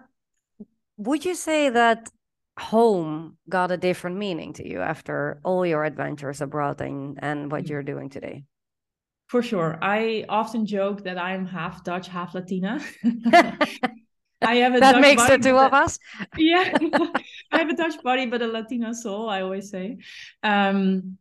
would 0.97 1.25
you 1.25 1.35
say 1.35 1.69
that 1.69 2.09
home 2.57 3.37
got 3.49 3.71
a 3.71 3.77
different 3.77 4.17
meaning 4.17 4.53
to 4.53 4.67
you 4.67 4.81
after 4.81 5.39
all 5.43 5.65
your 5.65 5.83
adventures 5.83 6.41
abroad 6.41 6.79
and, 6.81 7.19
and 7.21 7.51
what 7.51 7.65
mm. 7.65 7.69
you're 7.69 7.83
doing 7.83 8.09
today 8.09 8.45
for 9.27 9.41
sure. 9.41 9.77
I 9.81 10.25
often 10.29 10.65
joke 10.65 11.03
that 11.03 11.17
I'm 11.17 11.45
half 11.45 11.83
Dutch, 11.83 12.07
half 12.07 12.35
Latina. 12.35 12.79
I 14.41 14.55
have 14.57 14.75
a 14.75 14.79
that 14.79 14.93
Dutch 14.93 15.01
makes 15.01 15.23
body, 15.23 15.37
the 15.37 15.49
two 15.49 15.57
of 15.57 15.73
us. 15.73 15.97
yeah, 16.37 16.77
I 17.51 17.57
have 17.57 17.69
a 17.69 17.75
Dutch 17.75 18.01
body, 18.03 18.25
but 18.27 18.41
a 18.41 18.47
Latina 18.47 18.93
soul. 18.93 19.29
I 19.29 19.41
always 19.41 19.69
say. 19.69 19.97
Um, 20.43 21.17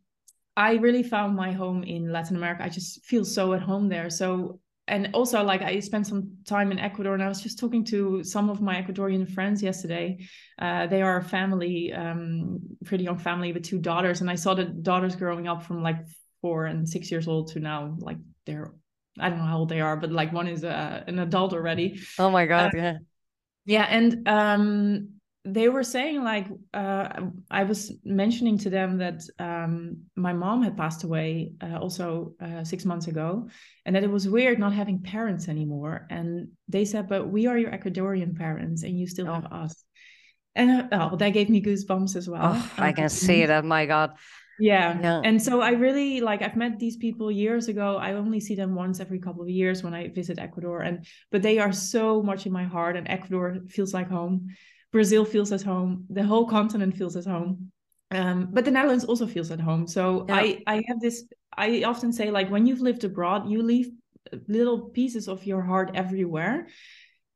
I 0.57 0.75
really 0.75 1.03
found 1.03 1.35
my 1.35 1.51
home 1.51 1.83
in 1.83 2.11
Latin 2.11 2.37
America. 2.37 2.63
I 2.63 2.69
just 2.69 3.03
feel 3.03 3.25
so 3.25 3.53
at 3.53 3.61
home 3.61 3.89
there. 3.89 4.09
So 4.09 4.59
and 4.87 5.09
also 5.13 5.43
like 5.43 5.61
I 5.61 5.79
spent 5.79 6.07
some 6.07 6.37
time 6.45 6.71
in 6.71 6.79
Ecuador, 6.79 7.13
and 7.13 7.23
I 7.23 7.27
was 7.27 7.41
just 7.41 7.59
talking 7.59 7.83
to 7.85 8.23
some 8.23 8.49
of 8.49 8.61
my 8.61 8.81
Ecuadorian 8.81 9.29
friends 9.29 9.63
yesterday. 9.63 10.27
Uh, 10.59 10.87
they 10.87 11.01
are 11.01 11.17
a 11.17 11.23
family, 11.23 11.91
um, 11.93 12.59
pretty 12.85 13.03
young 13.03 13.17
family 13.17 13.51
with 13.51 13.63
two 13.63 13.79
daughters, 13.79 14.21
and 14.21 14.29
I 14.29 14.35
saw 14.35 14.53
the 14.53 14.65
daughters 14.65 15.15
growing 15.15 15.47
up 15.47 15.63
from 15.63 15.81
like 15.81 15.97
four 16.41 16.65
and 16.65 16.87
six 16.87 17.09
years 17.09 17.27
old 17.27 17.47
to 17.53 17.59
now 17.59 17.95
like 17.99 18.17
they're 18.45 18.73
I 19.19 19.29
don't 19.29 19.39
know 19.39 19.45
how 19.45 19.59
old 19.59 19.69
they 19.69 19.81
are, 19.81 19.95
but 19.97 20.11
like 20.11 20.33
one 20.33 20.47
is 20.47 20.63
uh, 20.63 21.03
an 21.07 21.19
adult 21.19 21.53
already. 21.53 21.99
Oh 22.19 22.29
my 22.29 22.45
god, 22.45 22.73
uh, 22.73 22.77
yeah. 22.77 22.97
Yeah, 23.65 23.87
and 23.89 24.27
um 24.27 25.14
they 25.45 25.69
were 25.69 25.83
saying 25.83 26.23
like 26.23 26.47
uh 26.73 27.07
I 27.51 27.63
was 27.63 27.93
mentioning 28.03 28.57
to 28.59 28.69
them 28.69 28.97
that 28.97 29.21
um 29.39 29.97
my 30.15 30.33
mom 30.33 30.63
had 30.63 30.75
passed 30.75 31.03
away 31.03 31.53
uh, 31.61 31.77
also 31.77 32.33
uh, 32.41 32.63
6 32.63 32.85
months 32.85 33.07
ago 33.07 33.47
and 33.85 33.95
that 33.95 34.03
it 34.03 34.09
was 34.09 34.27
weird 34.27 34.57
not 34.57 34.73
having 34.73 35.03
parents 35.03 35.47
anymore 35.47 36.07
and 36.09 36.49
they 36.67 36.83
said 36.83 37.07
but 37.07 37.27
we 37.27 37.45
are 37.47 37.57
your 37.57 37.71
Ecuadorian 37.71 38.35
parents 38.35 38.83
and 38.83 38.99
you 38.99 39.07
still 39.07 39.29
oh. 39.29 39.33
have 39.33 39.45
us. 39.51 39.83
And 40.57 40.93
uh, 40.93 41.09
oh, 41.11 41.17
that 41.17 41.31
gave 41.31 41.49
me 41.49 41.61
goosebumps 41.61 42.15
as 42.15 42.29
well. 42.29 42.53
Oh, 42.55 42.71
I 42.77 42.93
can 42.93 43.09
see 43.09 43.45
that. 43.45 43.65
My 43.65 43.85
God. 43.85 44.13
Yeah. 44.57 44.97
yeah. 45.01 45.21
And 45.23 45.41
so 45.41 45.61
I 45.61 45.71
really 45.71 46.21
like 46.21 46.41
I've 46.41 46.55
met 46.55 46.79
these 46.79 46.97
people 46.97 47.29
years 47.31 47.67
ago. 47.67 47.97
I 47.97 48.13
only 48.13 48.39
see 48.39 48.55
them 48.55 48.73
once 48.73 48.99
every 48.99 49.19
couple 49.19 49.43
of 49.43 49.49
years 49.49 49.83
when 49.83 49.93
I 49.93 50.07
visit 50.07 50.39
Ecuador 50.39 50.81
and 50.81 51.05
but 51.31 51.41
they 51.41 51.59
are 51.59 51.73
so 51.73 52.23
much 52.23 52.45
in 52.45 52.53
my 52.53 52.63
heart 52.63 52.95
and 52.95 53.07
Ecuador 53.09 53.57
feels 53.69 53.93
like 53.93 54.09
home. 54.09 54.47
Brazil 54.95 55.25
feels 55.25 55.51
at 55.51 55.61
home. 55.61 56.05
The 56.09 56.23
whole 56.23 56.47
continent 56.47 56.95
feels 56.95 57.17
at 57.17 57.25
home. 57.25 57.69
Um, 58.11 58.47
but 58.53 58.63
the 58.63 58.71
Netherlands 58.71 59.03
also 59.03 59.27
feels 59.27 59.51
at 59.51 59.59
home. 59.59 59.87
So 59.87 60.25
yeah. 60.29 60.35
I 60.35 60.63
I 60.67 60.75
have 60.87 61.01
this 61.01 61.17
I 61.57 61.83
often 61.83 62.13
say 62.13 62.31
like 62.31 62.49
when 62.49 62.65
you've 62.65 62.85
lived 62.89 63.03
abroad, 63.03 63.49
you 63.49 63.61
leave 63.61 63.89
little 64.47 64.79
pieces 64.99 65.27
of 65.27 65.45
your 65.45 65.61
heart 65.61 65.91
everywhere 65.95 66.67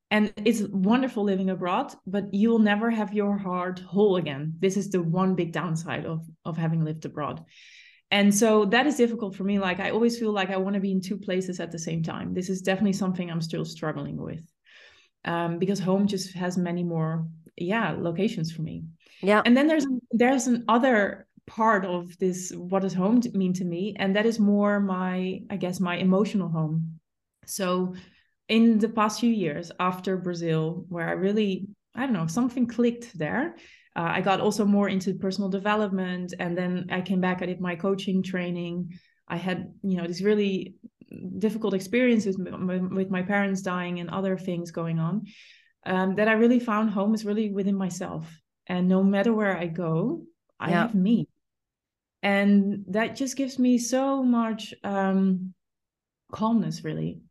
and 0.10 0.34
it's 0.50 0.62
wonderful 0.92 1.24
living 1.24 1.50
abroad 1.50 1.94
but 2.08 2.34
you'll 2.34 2.66
never 2.72 2.90
have 2.90 3.14
your 3.14 3.38
heart 3.38 3.78
whole 3.94 4.16
again 4.16 4.54
this 4.60 4.76
is 4.76 4.90
the 4.90 5.02
one 5.20 5.36
big 5.36 5.52
downside 5.54 6.06
of 6.06 6.20
of 6.46 6.58
having 6.58 6.84
lived 6.84 7.06
abroad 7.06 7.46
and 8.10 8.34
so 8.34 8.66
that 8.66 8.88
is 8.88 8.96
difficult 8.96 9.36
for 9.36 9.44
me 9.44 9.60
like 9.60 9.80
i 9.80 9.92
always 9.92 10.18
feel 10.18 10.34
like 10.40 10.50
i 10.50 10.58
want 10.58 10.74
to 10.74 10.86
be 10.88 10.92
in 10.92 11.00
two 11.00 11.20
places 11.28 11.60
at 11.60 11.72
the 11.72 11.78
same 11.88 12.02
time 12.02 12.34
this 12.34 12.50
is 12.50 12.64
definitely 12.64 12.98
something 13.02 13.30
i'm 13.30 13.48
still 13.50 13.66
struggling 13.66 14.18
with 14.18 14.44
um, 15.26 15.60
because 15.60 15.80
home 15.80 16.08
just 16.08 16.34
has 16.34 16.58
many 16.58 16.84
more 16.84 17.28
yeah 17.58 17.96
locations 17.98 18.52
for 18.52 18.62
me 18.62 18.84
yeah 19.22 19.42
and 19.46 19.56
then 19.56 19.68
there's 19.68 19.86
there's 20.12 20.48
an 20.48 20.64
other 20.68 21.28
part 21.48 21.84
of 21.86 22.18
this 22.20 22.52
what 22.56 22.82
does 22.82 22.94
home 22.94 23.22
mean 23.34 23.54
to 23.54 23.66
me 23.66 23.96
and 23.98 24.16
that 24.16 24.26
is 24.26 24.40
more 24.40 24.80
my 24.80 25.40
i 25.50 25.56
guess 25.56 25.80
my 25.80 25.98
emotional 25.98 26.50
home 26.50 27.00
so 27.46 27.96
in 28.50 28.80
the 28.80 28.90
past 28.90 29.20
few 29.20 29.32
years 29.32 29.72
after 29.80 30.18
Brazil, 30.18 30.86
where 30.90 31.08
I 31.08 31.14
really, 31.14 31.68
I 31.96 32.02
don't 32.02 32.14
know, 32.14 32.28
something 32.28 32.66
clicked 32.66 33.18
there. 33.18 33.56
Uh, 33.96 34.10
I 34.12 34.22
got 34.22 34.42
also 34.42 34.66
more 34.66 34.90
into 34.90 35.14
personal 35.14 35.50
development. 35.50 36.34
And 36.40 36.58
then 36.58 36.88
I 36.92 37.02
came 37.02 37.22
back, 37.22 37.42
I 37.42 37.46
did 37.46 37.62
my 37.62 37.76
coaching 37.76 38.24
training. 38.24 39.00
I 39.28 39.38
had, 39.38 39.72
you 39.84 39.98
know, 39.98 40.08
these 40.08 40.24
really 40.24 40.76
difficult 41.38 41.74
experiences 41.74 42.38
with 42.38 43.10
my 43.10 43.22
parents 43.22 43.62
dying 43.62 44.00
and 44.00 44.10
other 44.10 44.38
things 44.38 44.72
going 44.72 45.00
on. 45.00 45.26
Um, 45.86 46.16
that 46.16 46.28
I 46.28 46.34
really 46.34 46.60
found 46.60 46.90
home 46.92 47.14
is 47.14 47.26
really 47.26 47.52
within 47.52 47.76
myself. 47.76 48.30
And 48.68 48.88
no 48.88 49.02
matter 49.04 49.34
where 49.34 49.58
I 49.58 49.68
go, 49.68 50.24
I 50.60 50.72
yeah. 50.72 50.82
have 50.82 50.96
me. 50.96 51.28
And 52.22 52.84
that 52.90 53.16
just 53.16 53.38
gives 53.38 53.58
me 53.58 53.78
so 53.78 54.22
much 54.22 54.74
um, 54.84 55.54
calmness, 56.32 56.84
really. 56.84 57.22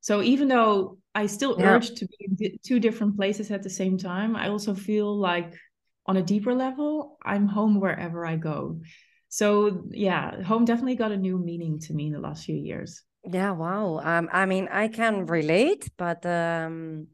So 0.00 0.22
even 0.22 0.48
though 0.48 0.98
I 1.14 1.26
still 1.26 1.56
yeah. 1.58 1.74
urge 1.74 1.94
to 1.96 2.06
be 2.06 2.46
in 2.46 2.58
two 2.64 2.80
different 2.80 3.16
places 3.16 3.50
at 3.50 3.62
the 3.62 3.70
same 3.70 3.98
time, 3.98 4.36
I 4.36 4.48
also 4.48 4.74
feel 4.74 5.14
like 5.16 5.54
on 6.06 6.16
a 6.16 6.22
deeper 6.22 6.54
level, 6.54 7.18
I'm 7.22 7.46
home 7.46 7.80
wherever 7.80 8.24
I 8.24 8.36
go. 8.36 8.80
So 9.28 9.84
yeah, 9.90 10.42
home 10.42 10.64
definitely 10.64 10.96
got 10.96 11.12
a 11.12 11.16
new 11.16 11.38
meaning 11.38 11.78
to 11.80 11.92
me 11.92 12.06
in 12.06 12.12
the 12.12 12.20
last 12.20 12.44
few 12.44 12.56
years. 12.56 13.02
Yeah, 13.24 13.50
wow. 13.50 14.00
Um, 14.02 14.28
I 14.32 14.46
mean, 14.46 14.68
I 14.70 14.88
can 14.88 15.26
relate, 15.26 15.90
but 15.98 16.24
um, 16.24 17.08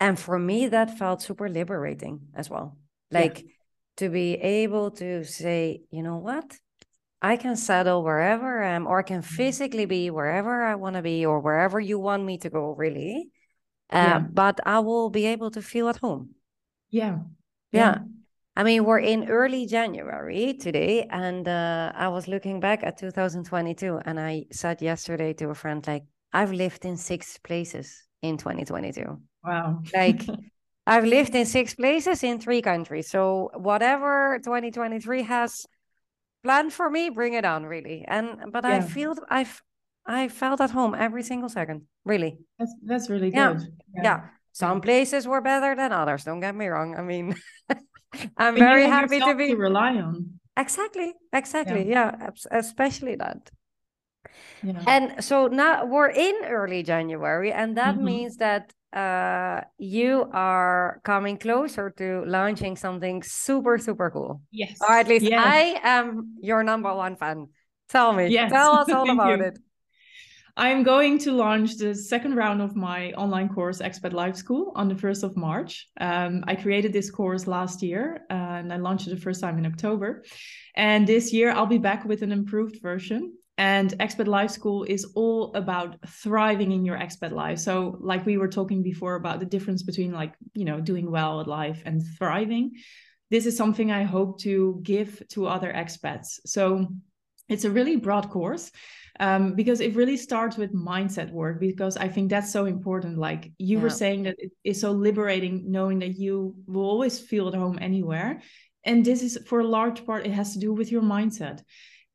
and 0.00 0.18
for 0.18 0.38
me, 0.38 0.68
that 0.68 0.98
felt 0.98 1.22
super 1.22 1.48
liberating 1.48 2.20
as 2.34 2.48
well. 2.48 2.78
Like 3.10 3.42
yeah. 3.42 3.48
to 3.98 4.08
be 4.08 4.34
able 4.34 4.90
to 4.92 5.24
say, 5.24 5.82
you 5.90 6.02
know 6.02 6.16
what, 6.16 6.58
I 7.20 7.36
can 7.36 7.54
settle 7.56 8.02
wherever 8.02 8.62
I 8.62 8.70
am, 8.70 8.86
or 8.86 9.00
I 9.00 9.02
can 9.02 9.20
mm-hmm. 9.20 9.36
physically 9.36 9.84
be 9.84 10.10
wherever 10.10 10.64
I 10.64 10.74
want 10.76 10.96
to 10.96 11.02
be, 11.02 11.26
or 11.26 11.40
wherever 11.40 11.78
you 11.78 11.98
want 11.98 12.24
me 12.24 12.38
to 12.38 12.48
go, 12.48 12.74
really. 12.74 13.28
Uh, 13.92 13.96
yeah. 13.96 14.18
But 14.20 14.60
I 14.64 14.78
will 14.78 15.10
be 15.10 15.26
able 15.26 15.50
to 15.50 15.60
feel 15.60 15.88
at 15.88 15.98
home. 15.98 16.30
Yeah. 16.90 17.18
Yeah. 17.72 17.80
yeah. 17.80 17.98
I 18.56 18.64
mean, 18.64 18.84
we're 18.84 19.00
in 19.00 19.28
early 19.28 19.66
January 19.66 20.54
today, 20.54 21.06
and 21.10 21.46
uh, 21.46 21.92
I 21.94 22.08
was 22.08 22.26
looking 22.26 22.58
back 22.58 22.82
at 22.82 22.98
2022, 22.98 24.00
and 24.04 24.18
I 24.18 24.46
said 24.50 24.80
yesterday 24.80 25.34
to 25.34 25.50
a 25.50 25.54
friend, 25.54 25.86
like, 25.86 26.04
I've 26.32 26.52
lived 26.52 26.84
in 26.84 26.96
six 26.96 27.38
places 27.38 28.06
in 28.22 28.38
2022. 28.38 29.20
Wow. 29.44 29.82
Like, 29.94 30.22
I've 30.86 31.04
lived 31.04 31.34
in 31.34 31.46
six 31.46 31.74
places 31.74 32.22
in 32.22 32.40
three 32.40 32.62
countries. 32.62 33.08
So 33.08 33.50
whatever 33.54 34.40
2023 34.42 35.22
has 35.22 35.66
planned 36.42 36.72
for 36.72 36.90
me, 36.90 37.10
bring 37.10 37.34
it 37.34 37.44
on, 37.44 37.64
really. 37.64 38.04
And 38.08 38.52
but 38.52 38.64
yeah. 38.64 38.76
I 38.76 38.80
feel 38.80 39.14
I've 39.28 39.62
I 40.06 40.28
felt 40.28 40.60
at 40.60 40.70
home 40.70 40.94
every 40.94 41.22
single 41.22 41.48
second, 41.48 41.82
really. 42.04 42.38
That's 42.58 42.74
that's 42.82 43.10
really 43.10 43.30
yeah. 43.30 43.52
good. 43.52 43.66
Yeah. 43.94 44.02
yeah. 44.02 44.20
Some 44.52 44.80
places 44.80 45.28
were 45.28 45.40
better 45.40 45.76
than 45.76 45.92
others. 45.92 46.24
Don't 46.24 46.40
get 46.40 46.54
me 46.54 46.66
wrong. 46.66 46.96
I 46.96 47.02
mean, 47.02 47.36
I'm 48.36 48.56
very 48.56 48.86
happy 48.86 49.20
to 49.20 49.34
be 49.34 49.48
to 49.48 49.56
rely 49.56 49.96
on. 49.96 50.40
Exactly. 50.56 51.14
Exactly. 51.32 51.88
Yeah. 51.88 52.16
yeah 52.18 52.30
especially 52.50 53.14
that. 53.16 53.50
Yeah. 54.62 54.82
And 54.86 55.24
so 55.24 55.46
now 55.46 55.84
we're 55.84 56.10
in 56.10 56.44
early 56.44 56.82
January, 56.82 57.52
and 57.52 57.76
that 57.76 57.94
mm-hmm. 57.94 58.04
means 58.04 58.36
that 58.38 58.72
uh, 58.92 59.60
you 59.78 60.28
are 60.32 61.00
coming 61.04 61.38
closer 61.38 61.90
to 61.90 62.24
launching 62.26 62.76
something 62.76 63.22
super, 63.22 63.78
super 63.78 64.10
cool. 64.10 64.40
Yes. 64.50 64.78
Or 64.80 64.92
at 64.98 65.08
least 65.08 65.24
yes. 65.24 65.44
I 65.44 65.80
am 65.82 66.36
your 66.40 66.62
number 66.62 66.94
one 66.94 67.16
fan. 67.16 67.48
Tell 67.88 68.12
me. 68.12 68.28
Yes. 68.28 68.50
Tell 68.50 68.72
us 68.72 68.88
all 68.92 69.10
about 69.10 69.38
you. 69.38 69.44
it. 69.44 69.58
I'm 70.56 70.82
going 70.82 71.18
to 71.20 71.32
launch 71.32 71.76
the 71.76 71.94
second 71.94 72.34
round 72.34 72.60
of 72.60 72.76
my 72.76 73.12
online 73.12 73.48
course, 73.48 73.80
Expat 73.80 74.12
Life 74.12 74.36
School, 74.36 74.72
on 74.74 74.88
the 74.88 74.94
1st 74.94 75.22
of 75.22 75.36
March. 75.36 75.88
Um, 76.00 76.44
I 76.46 76.54
created 76.54 76.92
this 76.92 77.10
course 77.10 77.46
last 77.46 77.82
year 77.82 78.26
and 78.28 78.72
I 78.72 78.76
launched 78.76 79.06
it 79.06 79.10
the 79.10 79.20
first 79.20 79.40
time 79.40 79.58
in 79.58 79.66
October. 79.66 80.24
And 80.74 81.06
this 81.06 81.32
year, 81.32 81.50
I'll 81.50 81.66
be 81.66 81.78
back 81.78 82.04
with 82.04 82.22
an 82.22 82.32
improved 82.32 82.82
version. 82.82 83.32
And 83.60 83.90
Expat 83.98 84.26
Life 84.26 84.50
School 84.52 84.84
is 84.84 85.04
all 85.14 85.54
about 85.54 85.98
thriving 86.08 86.72
in 86.72 86.82
your 86.82 86.96
expat 86.96 87.30
life. 87.30 87.58
So, 87.58 87.98
like 88.00 88.24
we 88.24 88.38
were 88.38 88.48
talking 88.48 88.82
before 88.82 89.16
about 89.16 89.38
the 89.38 89.44
difference 89.44 89.82
between 89.82 90.12
like, 90.12 90.32
you 90.54 90.64
know, 90.64 90.80
doing 90.80 91.10
well 91.10 91.42
at 91.42 91.46
life 91.46 91.82
and 91.84 92.02
thriving. 92.16 92.72
This 93.28 93.44
is 93.44 93.58
something 93.58 93.92
I 93.92 94.04
hope 94.04 94.40
to 94.40 94.80
give 94.82 95.22
to 95.32 95.46
other 95.46 95.70
expats. 95.70 96.40
So, 96.46 96.88
it's 97.50 97.64
a 97.66 97.70
really 97.70 97.96
broad 97.96 98.30
course 98.30 98.70
um, 99.18 99.54
because 99.54 99.80
it 99.80 99.94
really 99.94 100.16
starts 100.16 100.56
with 100.56 100.72
mindset 100.72 101.30
work 101.30 101.58
because 101.58 101.96
i 101.96 102.06
think 102.06 102.30
that's 102.30 102.52
so 102.52 102.64
important 102.64 103.18
like 103.18 103.50
you 103.58 103.76
yeah. 103.76 103.82
were 103.82 103.90
saying 103.90 104.22
that 104.22 104.36
it 104.38 104.52
is 104.62 104.80
so 104.80 104.92
liberating 104.92 105.64
knowing 105.66 105.98
that 105.98 106.16
you 106.16 106.54
will 106.66 106.88
always 106.88 107.18
feel 107.18 107.48
at 107.48 107.54
home 107.54 107.76
anywhere 107.82 108.40
and 108.84 109.04
this 109.04 109.20
is 109.20 109.36
for 109.46 109.60
a 109.60 109.66
large 109.66 110.06
part 110.06 110.24
it 110.24 110.32
has 110.32 110.52
to 110.52 110.60
do 110.60 110.72
with 110.72 110.92
your 110.92 111.02
mindset 111.02 111.60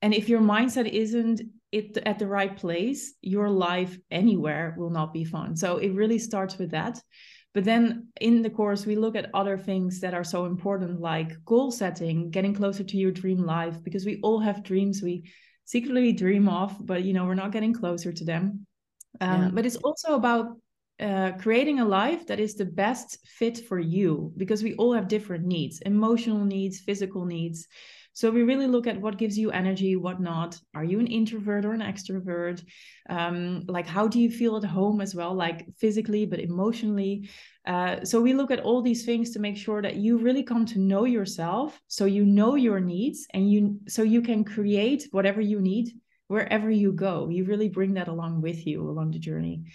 and 0.05 0.13
if 0.13 0.29
your 0.29 0.41
mindset 0.41 0.87
isn't 0.87 1.41
it 1.71 1.97
at 2.05 2.19
the 2.19 2.27
right 2.27 2.55
place 2.55 3.15
your 3.21 3.49
life 3.49 3.97
anywhere 4.11 4.75
will 4.77 4.91
not 4.99 5.13
be 5.13 5.25
fun 5.25 5.55
so 5.55 5.77
it 5.77 5.93
really 5.93 6.19
starts 6.19 6.57
with 6.57 6.71
that 6.71 7.01
but 7.53 7.63
then 7.63 8.07
in 8.21 8.41
the 8.41 8.49
course 8.49 8.85
we 8.85 8.95
look 8.95 9.15
at 9.15 9.29
other 9.33 9.57
things 9.57 9.99
that 10.01 10.13
are 10.13 10.23
so 10.23 10.45
important 10.45 11.01
like 11.01 11.31
goal 11.45 11.71
setting 11.71 12.29
getting 12.29 12.53
closer 12.53 12.83
to 12.83 12.97
your 12.97 13.11
dream 13.11 13.41
life 13.43 13.77
because 13.83 14.05
we 14.05 14.19
all 14.21 14.39
have 14.39 14.63
dreams 14.63 15.01
we 15.01 15.23
secretly 15.65 16.13
dream 16.13 16.47
of, 16.47 16.73
but 16.85 17.03
you 17.03 17.13
know, 17.13 17.25
we're 17.25 17.33
not 17.33 17.51
getting 17.51 17.73
closer 17.73 18.11
to 18.13 18.23
them. 18.23 18.65
Um, 19.19 19.41
yeah. 19.41 19.49
But 19.53 19.65
it's 19.65 19.75
also 19.77 20.15
about 20.15 20.57
uh, 20.99 21.33
creating 21.39 21.79
a 21.79 21.85
life 21.85 22.27
that 22.27 22.39
is 22.39 22.55
the 22.55 22.65
best 22.65 23.17
fit 23.25 23.65
for 23.67 23.79
you 23.79 24.31
because 24.37 24.63
we 24.63 24.75
all 24.75 24.93
have 24.93 25.09
different 25.09 25.45
needs 25.45 25.81
emotional 25.81 26.45
needs, 26.45 26.79
physical 26.79 27.25
needs. 27.25 27.67
So 28.15 28.31
we 28.31 28.43
really 28.43 28.65
look 28.65 28.87
at 28.87 28.99
what 28.99 29.17
gives 29.17 29.37
you 29.37 29.51
energy, 29.51 29.97
what 29.97 30.21
not. 30.21 30.57
Are 30.73 30.85
you 30.85 31.01
an 31.01 31.07
introvert 31.07 31.65
or 31.65 31.73
an 31.73 31.81
extrovert? 31.81 32.63
Um, 33.09 33.65
like, 33.67 33.85
how 33.85 34.07
do 34.07 34.21
you 34.21 34.31
feel 34.31 34.55
at 34.55 34.63
home 34.63 35.01
as 35.01 35.13
well, 35.13 35.33
like 35.33 35.67
physically, 35.77 36.25
but 36.25 36.39
emotionally? 36.39 37.29
Uh, 37.67 38.05
so 38.05 38.21
we 38.21 38.33
look 38.33 38.51
at 38.51 38.61
all 38.61 38.81
these 38.81 39.03
things 39.03 39.31
to 39.31 39.39
make 39.39 39.57
sure 39.57 39.81
that 39.81 39.97
you 39.97 40.17
really 40.17 40.43
come 40.43 40.65
to 40.67 40.79
know 40.79 41.03
yourself, 41.03 41.77
so 41.89 42.05
you 42.05 42.25
know 42.25 42.55
your 42.55 42.79
needs, 42.79 43.27
and 43.33 43.51
you 43.51 43.81
so 43.89 44.01
you 44.01 44.21
can 44.21 44.45
create 44.45 45.07
whatever 45.11 45.41
you 45.41 45.59
need 45.59 45.91
wherever 46.27 46.71
you 46.71 46.93
go. 46.93 47.27
You 47.29 47.43
really 47.43 47.69
bring 47.69 47.95
that 47.95 48.07
along 48.07 48.41
with 48.41 48.65
you 48.65 48.89
along 48.89 49.11
the 49.11 49.19
journey. 49.19 49.65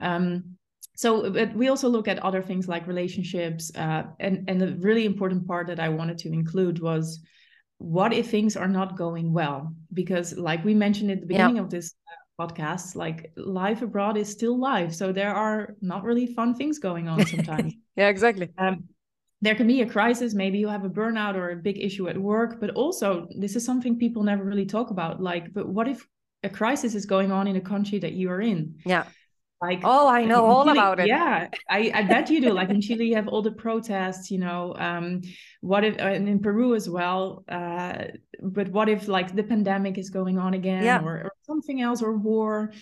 Um, 0.00 0.56
so 0.96 1.30
but 1.30 1.54
we 1.54 1.68
also 1.68 1.88
look 1.88 2.08
at 2.08 2.18
other 2.18 2.42
things 2.42 2.66
like 2.66 2.88
relationships 2.88 3.70
uh, 3.76 4.04
and 4.18 4.48
and 4.48 4.60
the 4.60 4.74
really 4.76 5.04
important 5.04 5.46
part 5.46 5.66
that 5.66 5.78
i 5.78 5.90
wanted 5.90 6.16
to 6.16 6.32
include 6.32 6.80
was 6.80 7.20
what 7.78 8.12
if 8.12 8.30
things 8.30 8.56
are 8.56 8.68
not 8.68 8.96
going 8.96 9.32
well? 9.32 9.74
Because 9.92 10.36
like 10.36 10.64
we 10.64 10.74
mentioned 10.74 11.10
at 11.10 11.20
the 11.20 11.26
beginning 11.26 11.58
of 11.58 11.70
this 11.70 11.94
uh, 12.08 12.46
podcast 12.46 12.96
like 12.96 13.32
life 13.36 13.82
abroad 13.82 14.16
is 14.16 14.30
still 14.30 14.58
life 14.58 14.92
so 14.92 15.10
there 15.10 15.34
are 15.34 15.74
not 15.80 16.04
really 16.04 16.26
fun 16.26 16.54
things 16.54 16.78
going 16.78 17.08
on 17.08 17.24
sometimes. 17.26 17.74
Yeah 17.96 18.08
exactly. 18.08 18.50
Um, 18.58 18.84
there 19.40 19.54
can 19.54 19.66
be 19.66 19.80
a 19.80 19.86
crisis 19.86 20.34
maybe 20.34 20.58
you 20.58 20.68
have 20.68 20.84
a 20.84 20.90
burnout 20.90 21.34
or 21.34 21.50
a 21.50 21.56
big 21.56 21.78
issue 21.78 22.08
at 22.08 22.18
work 22.18 22.60
but 22.60 22.70
also 22.70 23.26
this 23.38 23.56
is 23.56 23.64
something 23.64 23.98
people 23.98 24.22
never 24.22 24.44
really 24.44 24.66
talk 24.66 24.90
about 24.90 25.22
like 25.22 25.52
but 25.54 25.66
what 25.66 25.88
if 25.88 26.06
a 26.42 26.50
crisis 26.50 26.94
is 26.94 27.06
going 27.06 27.32
on 27.32 27.46
in 27.46 27.56
a 27.56 27.60
country 27.60 27.98
that 27.98 28.12
you 28.12 28.30
are 28.30 28.42
in? 28.42 28.74
Yeah 28.84 29.04
like 29.60 29.80
oh 29.84 30.06
i 30.08 30.24
know 30.24 30.44
all 30.44 30.64
Chile, 30.64 30.76
about 30.76 31.00
it 31.00 31.06
yeah 31.06 31.48
I, 31.68 31.90
I 31.94 32.02
bet 32.02 32.28
you 32.28 32.40
do 32.40 32.52
like 32.52 32.68
in 32.68 32.80
chile 32.80 33.06
you 33.06 33.14
have 33.16 33.28
all 33.28 33.40
the 33.40 33.52
protests 33.52 34.30
you 34.30 34.38
know 34.38 34.74
um 34.78 35.22
what 35.60 35.82
if 35.84 35.96
and 35.98 36.28
in 36.28 36.40
peru 36.40 36.74
as 36.74 36.90
well 36.90 37.44
uh 37.48 38.04
but 38.42 38.68
what 38.68 38.88
if 38.88 39.08
like 39.08 39.34
the 39.34 39.42
pandemic 39.42 39.96
is 39.96 40.10
going 40.10 40.38
on 40.38 40.54
again 40.54 40.84
yeah. 40.84 41.02
or, 41.02 41.24
or 41.24 41.32
something 41.42 41.80
else 41.80 42.02
or 42.02 42.16
war 42.16 42.72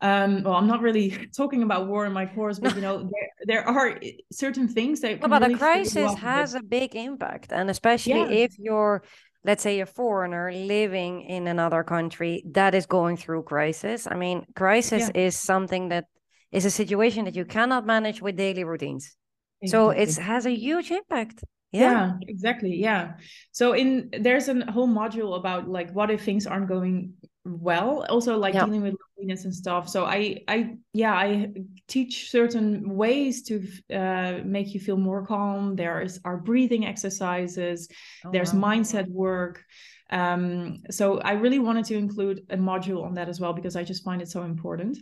um 0.00 0.42
well 0.42 0.54
i'm 0.54 0.66
not 0.66 0.80
really 0.80 1.10
talking 1.36 1.62
about 1.62 1.86
war 1.86 2.06
in 2.06 2.12
my 2.12 2.24
course 2.24 2.58
but 2.58 2.74
you 2.74 2.80
know 2.86 3.02
there, 3.02 3.28
there 3.46 3.68
are 3.68 4.00
certain 4.32 4.68
things 4.68 5.00
that 5.00 5.20
well, 5.20 5.28
but 5.28 5.42
really 5.42 5.54
a 5.54 5.58
crisis 5.58 6.14
has 6.14 6.54
a 6.54 6.62
big 6.62 6.94
impact 6.94 7.52
and 7.52 7.68
especially 7.68 8.14
yeah. 8.14 8.44
if 8.44 8.58
you're 8.58 9.02
let's 9.44 9.62
say 9.62 9.80
a 9.80 9.86
foreigner 9.86 10.50
living 10.52 11.22
in 11.22 11.46
another 11.46 11.82
country 11.82 12.42
that 12.46 12.74
is 12.74 12.86
going 12.86 13.18
through 13.18 13.42
crisis 13.42 14.08
i 14.10 14.14
mean 14.14 14.46
crisis 14.54 15.10
yeah. 15.14 15.26
is 15.26 15.38
something 15.38 15.90
that 15.90 16.06
is 16.52 16.64
a 16.64 16.70
situation 16.70 17.24
that 17.24 17.34
you 17.34 17.44
cannot 17.44 17.86
manage 17.86 18.20
with 18.22 18.36
daily 18.36 18.64
routines. 18.64 19.16
Exactly. 19.62 19.68
So 19.68 19.90
it 19.90 20.16
has 20.16 20.46
a 20.46 20.54
huge 20.54 20.90
impact. 20.90 21.44
Yeah. 21.72 21.80
yeah. 21.80 22.12
exactly. 22.28 22.76
Yeah. 22.76 23.14
So 23.50 23.72
in 23.72 24.10
there's 24.20 24.48
a 24.48 24.70
whole 24.70 24.88
module 24.88 25.38
about 25.38 25.68
like 25.68 25.90
what 25.92 26.10
if 26.10 26.22
things 26.22 26.46
aren't 26.46 26.68
going 26.68 27.14
well, 27.44 28.04
also 28.08 28.36
like 28.36 28.54
yeah. 28.54 28.66
dealing 28.66 28.82
with 28.82 28.94
loneliness 29.16 29.44
and 29.44 29.54
stuff. 29.54 29.88
So 29.88 30.04
I 30.04 30.42
I 30.48 30.76
yeah, 30.92 31.14
I 31.14 31.52
teach 31.88 32.30
certain 32.30 32.94
ways 32.94 33.42
to 33.44 33.66
uh, 33.92 34.40
make 34.44 34.74
you 34.74 34.80
feel 34.80 34.98
more 34.98 35.26
calm. 35.26 35.74
There 35.74 36.02
is 36.02 36.20
our 36.24 36.36
breathing 36.36 36.84
exercises, 36.86 37.88
oh, 38.24 38.30
there's 38.30 38.52
wow. 38.52 38.74
mindset 38.74 39.08
work. 39.08 39.64
Um, 40.10 40.82
so 40.90 41.20
I 41.20 41.32
really 41.32 41.58
wanted 41.58 41.86
to 41.86 41.96
include 41.96 42.42
a 42.50 42.56
module 42.58 43.02
on 43.02 43.14
that 43.14 43.30
as 43.30 43.40
well 43.40 43.54
because 43.54 43.76
I 43.76 43.82
just 43.82 44.04
find 44.04 44.20
it 44.20 44.28
so 44.28 44.42
important 44.42 44.98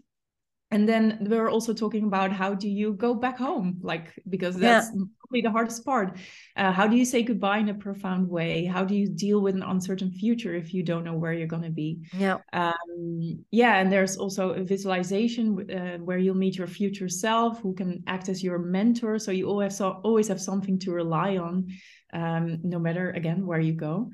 and 0.70 0.88
then 0.88 1.26
we 1.28 1.36
are 1.36 1.50
also 1.50 1.74
talking 1.74 2.04
about 2.04 2.32
how 2.32 2.54
do 2.54 2.68
you 2.68 2.92
go 2.92 3.12
back 3.14 3.38
home? 3.38 3.78
Like 3.82 4.12
because 4.28 4.56
that's 4.56 4.86
yeah. 4.86 5.04
probably 5.18 5.40
the 5.42 5.50
hardest 5.50 5.84
part. 5.84 6.16
Uh, 6.56 6.70
how 6.70 6.86
do 6.86 6.96
you 6.96 7.04
say 7.04 7.22
goodbye 7.24 7.58
in 7.58 7.68
a 7.68 7.74
profound 7.74 8.28
way? 8.28 8.66
How 8.66 8.84
do 8.84 8.94
you 8.94 9.08
deal 9.08 9.40
with 9.40 9.56
an 9.56 9.64
uncertain 9.64 10.12
future 10.12 10.54
if 10.54 10.72
you 10.72 10.84
don't 10.84 11.02
know 11.02 11.14
where 11.14 11.32
you're 11.32 11.48
going 11.48 11.64
to 11.64 11.70
be? 11.70 11.98
Yeah. 12.12 12.38
Um, 12.52 13.44
yeah 13.50 13.78
and 13.78 13.90
there's 13.90 14.16
also 14.16 14.50
a 14.50 14.62
visualization 14.62 15.70
uh, 15.70 15.98
where 15.98 16.18
you'll 16.18 16.36
meet 16.36 16.56
your 16.56 16.68
future 16.68 17.08
self 17.08 17.60
who 17.60 17.74
can 17.74 18.04
act 18.06 18.28
as 18.28 18.42
your 18.42 18.58
mentor. 18.58 19.18
So 19.18 19.32
you 19.32 19.48
always 19.48 19.76
so, 19.76 20.00
always 20.04 20.28
have 20.28 20.40
something 20.40 20.78
to 20.80 20.92
rely 20.92 21.36
on 21.36 21.66
um, 22.12 22.58
no 22.62 22.78
matter 22.78 23.10
again 23.10 23.44
where 23.44 23.60
you 23.60 23.72
go. 23.72 24.10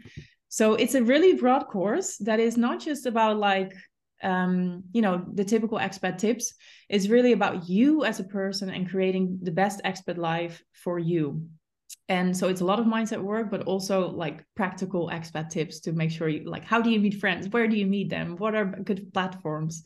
So 0.49 0.75
it's 0.75 0.95
a 0.95 1.03
really 1.03 1.35
broad 1.35 1.67
course 1.69 2.17
that 2.19 2.41
is 2.41 2.57
not 2.57 2.81
just 2.81 3.05
about 3.05 3.37
like 3.37 3.75
um, 4.23 4.85
you 4.93 5.03
know, 5.03 5.25
the 5.33 5.45
typical 5.45 5.79
expat 5.79 6.19
tips 6.19 6.55
is 6.89 7.11
really 7.11 7.33
about 7.33 7.69
you 7.69 8.05
as 8.05 8.21
a 8.21 8.25
person 8.25 8.71
and 8.71 8.89
creating 8.89 9.39
the 9.43 9.51
best 9.51 9.81
expat 9.85 10.17
life 10.17 10.63
for 10.73 10.99
you. 10.99 11.47
And 12.09 12.37
so 12.37 12.49
it's 12.49 12.61
a 12.61 12.65
lot 12.65 12.79
of 12.79 12.87
mindset 12.87 13.21
work, 13.21 13.51
but 13.51 13.63
also 13.63 14.09
like 14.09 14.45
practical 14.55 15.11
expat 15.13 15.51
tips 15.51 15.81
to 15.81 15.93
make 15.93 16.11
sure 16.11 16.29
you 16.29 16.49
like 16.49 16.65
how 16.65 16.81
do 16.81 16.91
you 16.91 17.01
meet 17.01 17.21
friends? 17.21 17.49
Where 17.49 17.69
do 17.69 17.77
you 17.77 17.87
meet 17.87 18.11
them? 18.11 18.37
What 18.37 18.55
are 18.55 18.65
good 18.65 19.13
platforms? 19.13 19.85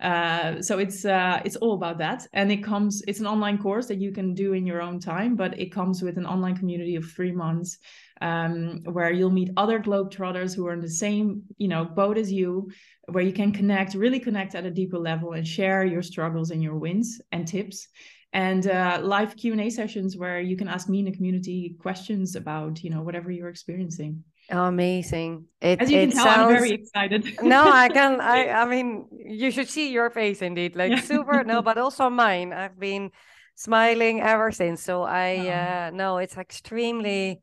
Uh, 0.00 0.62
so 0.62 0.78
it's 0.78 1.04
uh, 1.04 1.42
it's 1.44 1.56
all 1.56 1.74
about 1.74 1.98
that, 1.98 2.26
and 2.32 2.50
it 2.50 2.64
comes. 2.64 3.02
It's 3.06 3.20
an 3.20 3.26
online 3.26 3.58
course 3.58 3.86
that 3.88 4.00
you 4.00 4.12
can 4.12 4.32
do 4.32 4.54
in 4.54 4.66
your 4.66 4.80
own 4.80 4.98
time, 4.98 5.36
but 5.36 5.58
it 5.60 5.72
comes 5.72 6.02
with 6.02 6.16
an 6.16 6.24
online 6.24 6.56
community 6.56 6.96
of 6.96 7.04
three 7.04 7.32
months 7.32 7.76
um, 8.20 8.82
where 8.84 9.12
you'll 9.12 9.30
meet 9.30 9.50
other 9.56 9.80
globetrotters 9.80 10.54
who 10.54 10.66
are 10.66 10.74
in 10.74 10.80
the 10.80 10.88
same 10.88 11.42
you 11.56 11.68
know 11.68 11.84
boat 11.84 12.18
as 12.18 12.30
you, 12.32 12.70
where 13.08 13.24
you 13.24 13.32
can 13.32 13.52
connect, 13.52 13.94
really 13.94 14.20
connect 14.20 14.54
at 14.54 14.66
a 14.66 14.70
deeper 14.70 14.98
level, 14.98 15.32
and 15.32 15.46
share 15.46 15.84
your 15.84 16.02
struggles 16.02 16.50
and 16.50 16.62
your 16.62 16.76
wins 16.76 17.20
and 17.32 17.46
tips. 17.46 17.88
and 18.32 18.66
uh, 18.68 19.00
live 19.02 19.36
Q 19.36 19.52
and 19.52 19.60
A 19.60 19.70
sessions 19.70 20.16
where 20.16 20.40
you 20.40 20.56
can 20.56 20.68
ask 20.68 20.88
me 20.88 21.00
in 21.00 21.06
the 21.06 21.12
community 21.12 21.76
questions 21.80 22.36
about 22.36 22.82
you 22.84 22.90
know 22.90 23.02
whatever 23.02 23.30
you're 23.30 23.48
experiencing. 23.48 24.22
Amazing! 24.50 25.46
It, 25.60 25.80
As 25.80 25.90
you 25.90 25.98
it 25.98 26.06
can 26.08 26.16
tell, 26.16 26.24
sounds... 26.24 26.50
I'm 26.50 26.56
very 26.56 26.72
excited. 26.72 27.38
no, 27.42 27.70
I 27.70 27.88
can. 27.88 28.20
I 28.20 28.48
I 28.48 28.64
mean, 28.66 29.06
you 29.12 29.50
should 29.50 29.68
see 29.68 29.92
your 29.92 30.10
face 30.10 30.42
indeed, 30.42 30.74
like 30.74 30.90
yeah. 30.90 31.00
super. 31.00 31.44
no, 31.44 31.62
but 31.62 31.78
also 31.84 32.10
mine. 32.10 32.52
I've 32.52 32.78
been 32.78 33.12
smiling 33.54 34.20
ever 34.20 34.50
since. 34.50 34.82
So 34.82 35.02
I 35.02 35.36
oh. 35.38 35.50
uh, 35.50 35.90
no, 35.94 36.18
it's 36.18 36.36
extremely. 36.36 37.40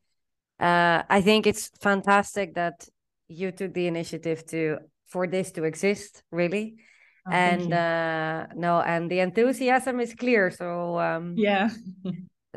Uh, 0.60 1.04
I 1.10 1.22
think 1.22 1.46
it's 1.48 1.70
fantastic 1.82 2.56
that 2.56 2.88
you 3.28 3.52
took 3.52 3.74
the 3.74 3.88
initiative 3.88 4.46
to 4.48 4.80
for 5.08 5.28
this 5.28 5.52
to 5.52 5.64
exist, 5.64 6.24
really. 6.32 6.76
Oh, 7.28 7.32
and 7.32 7.74
uh, 7.74 8.48
no, 8.56 8.82
and 8.82 9.12
the 9.12 9.20
enthusiasm 9.20 10.00
is 10.00 10.14
clear. 10.14 10.50
So 10.50 11.00
um, 11.00 11.36
yeah. 11.38 11.70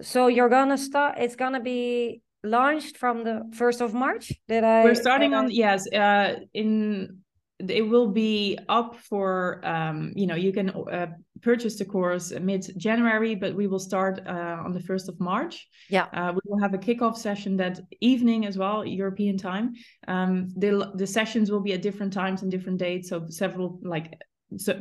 so 0.01 0.29
you're 0.29 0.49
gonna 0.49 0.79
start. 0.79 1.19
It's 1.19 1.37
gonna 1.37 1.61
be 1.61 2.23
launched 2.43 2.97
from 2.97 3.25
the 3.25 3.51
first 3.53 3.81
of 3.81 3.95
March. 3.95 4.33
Did 4.49 4.65
I? 4.65 4.85
We're 4.85 4.95
starting 4.95 5.35
on 5.35 5.51
yes. 5.51 5.87
Uh, 5.93 6.37
in 6.55 7.21
it 7.69 7.83
will 7.83 8.09
be 8.09 8.59
up 8.69 8.97
for 8.97 9.61
um, 9.67 10.13
you 10.15 10.27
know 10.27 10.37
you 10.37 10.53
can 10.53 10.71
uh, 10.71 11.07
purchase 11.43 11.77
the 11.77 11.85
course 11.85 12.33
mid 12.33 12.67
January, 12.77 13.35
but 13.35 13.55
we 13.55 13.67
will 13.67 13.79
start 13.79 14.21
uh, 14.27 14.63
on 14.65 14.73
the 14.73 14.81
first 14.81 15.09
of 15.09 15.19
March. 15.21 15.67
Yeah, 15.89 16.07
uh, 16.13 16.33
we 16.33 16.41
will 16.45 16.61
have 16.61 16.75
a 16.75 16.79
kickoff 16.79 17.17
session 17.17 17.57
that 17.57 17.81
evening 18.01 18.47
as 18.47 18.59
well, 18.59 18.85
European 18.85 19.37
time. 19.37 19.75
Um, 20.09 20.49
the 20.57 20.91
the 20.95 21.07
sessions 21.07 21.51
will 21.51 21.61
be 21.61 21.73
at 21.73 21.83
different 21.83 22.13
times 22.13 22.43
and 22.43 22.51
different 22.51 22.79
dates, 22.79 23.09
so 23.09 23.27
several 23.29 23.79
like 23.83 24.15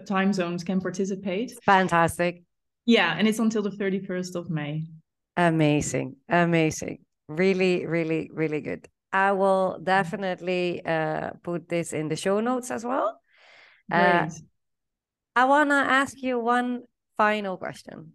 time 0.05 0.33
zones 0.33 0.63
can 0.63 0.79
participate. 0.81 1.53
Fantastic. 1.63 2.43
Yeah, 2.85 3.15
and 3.17 3.27
it's 3.27 3.39
until 3.39 3.61
the 3.61 3.71
thirty 3.71 3.99
first 3.99 4.35
of 4.35 4.49
May. 4.49 4.83
Amazing, 5.37 6.15
amazing, 6.27 6.99
really, 7.27 7.85
really, 7.85 8.29
really 8.33 8.61
good. 8.61 8.87
I 9.11 9.31
will 9.31 9.79
definitely 9.81 10.85
uh, 10.85 11.31
put 11.41 11.69
this 11.69 11.93
in 11.93 12.09
the 12.09 12.15
show 12.15 12.41
notes 12.41 12.71
as 12.71 12.83
well. 12.83 13.19
Uh, 13.91 14.27
I 15.35 15.45
want 15.45 15.69
to 15.69 15.75
ask 15.75 16.21
you 16.21 16.39
one 16.39 16.83
final 17.17 17.57
question, 17.57 18.13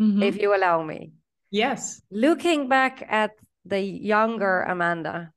mm-hmm. 0.00 0.22
if 0.22 0.40
you 0.40 0.54
allow 0.54 0.82
me. 0.82 1.12
Yes. 1.50 2.02
Looking 2.10 2.68
back 2.68 3.06
at 3.08 3.32
the 3.64 3.80
younger 3.80 4.62
Amanda, 4.62 5.32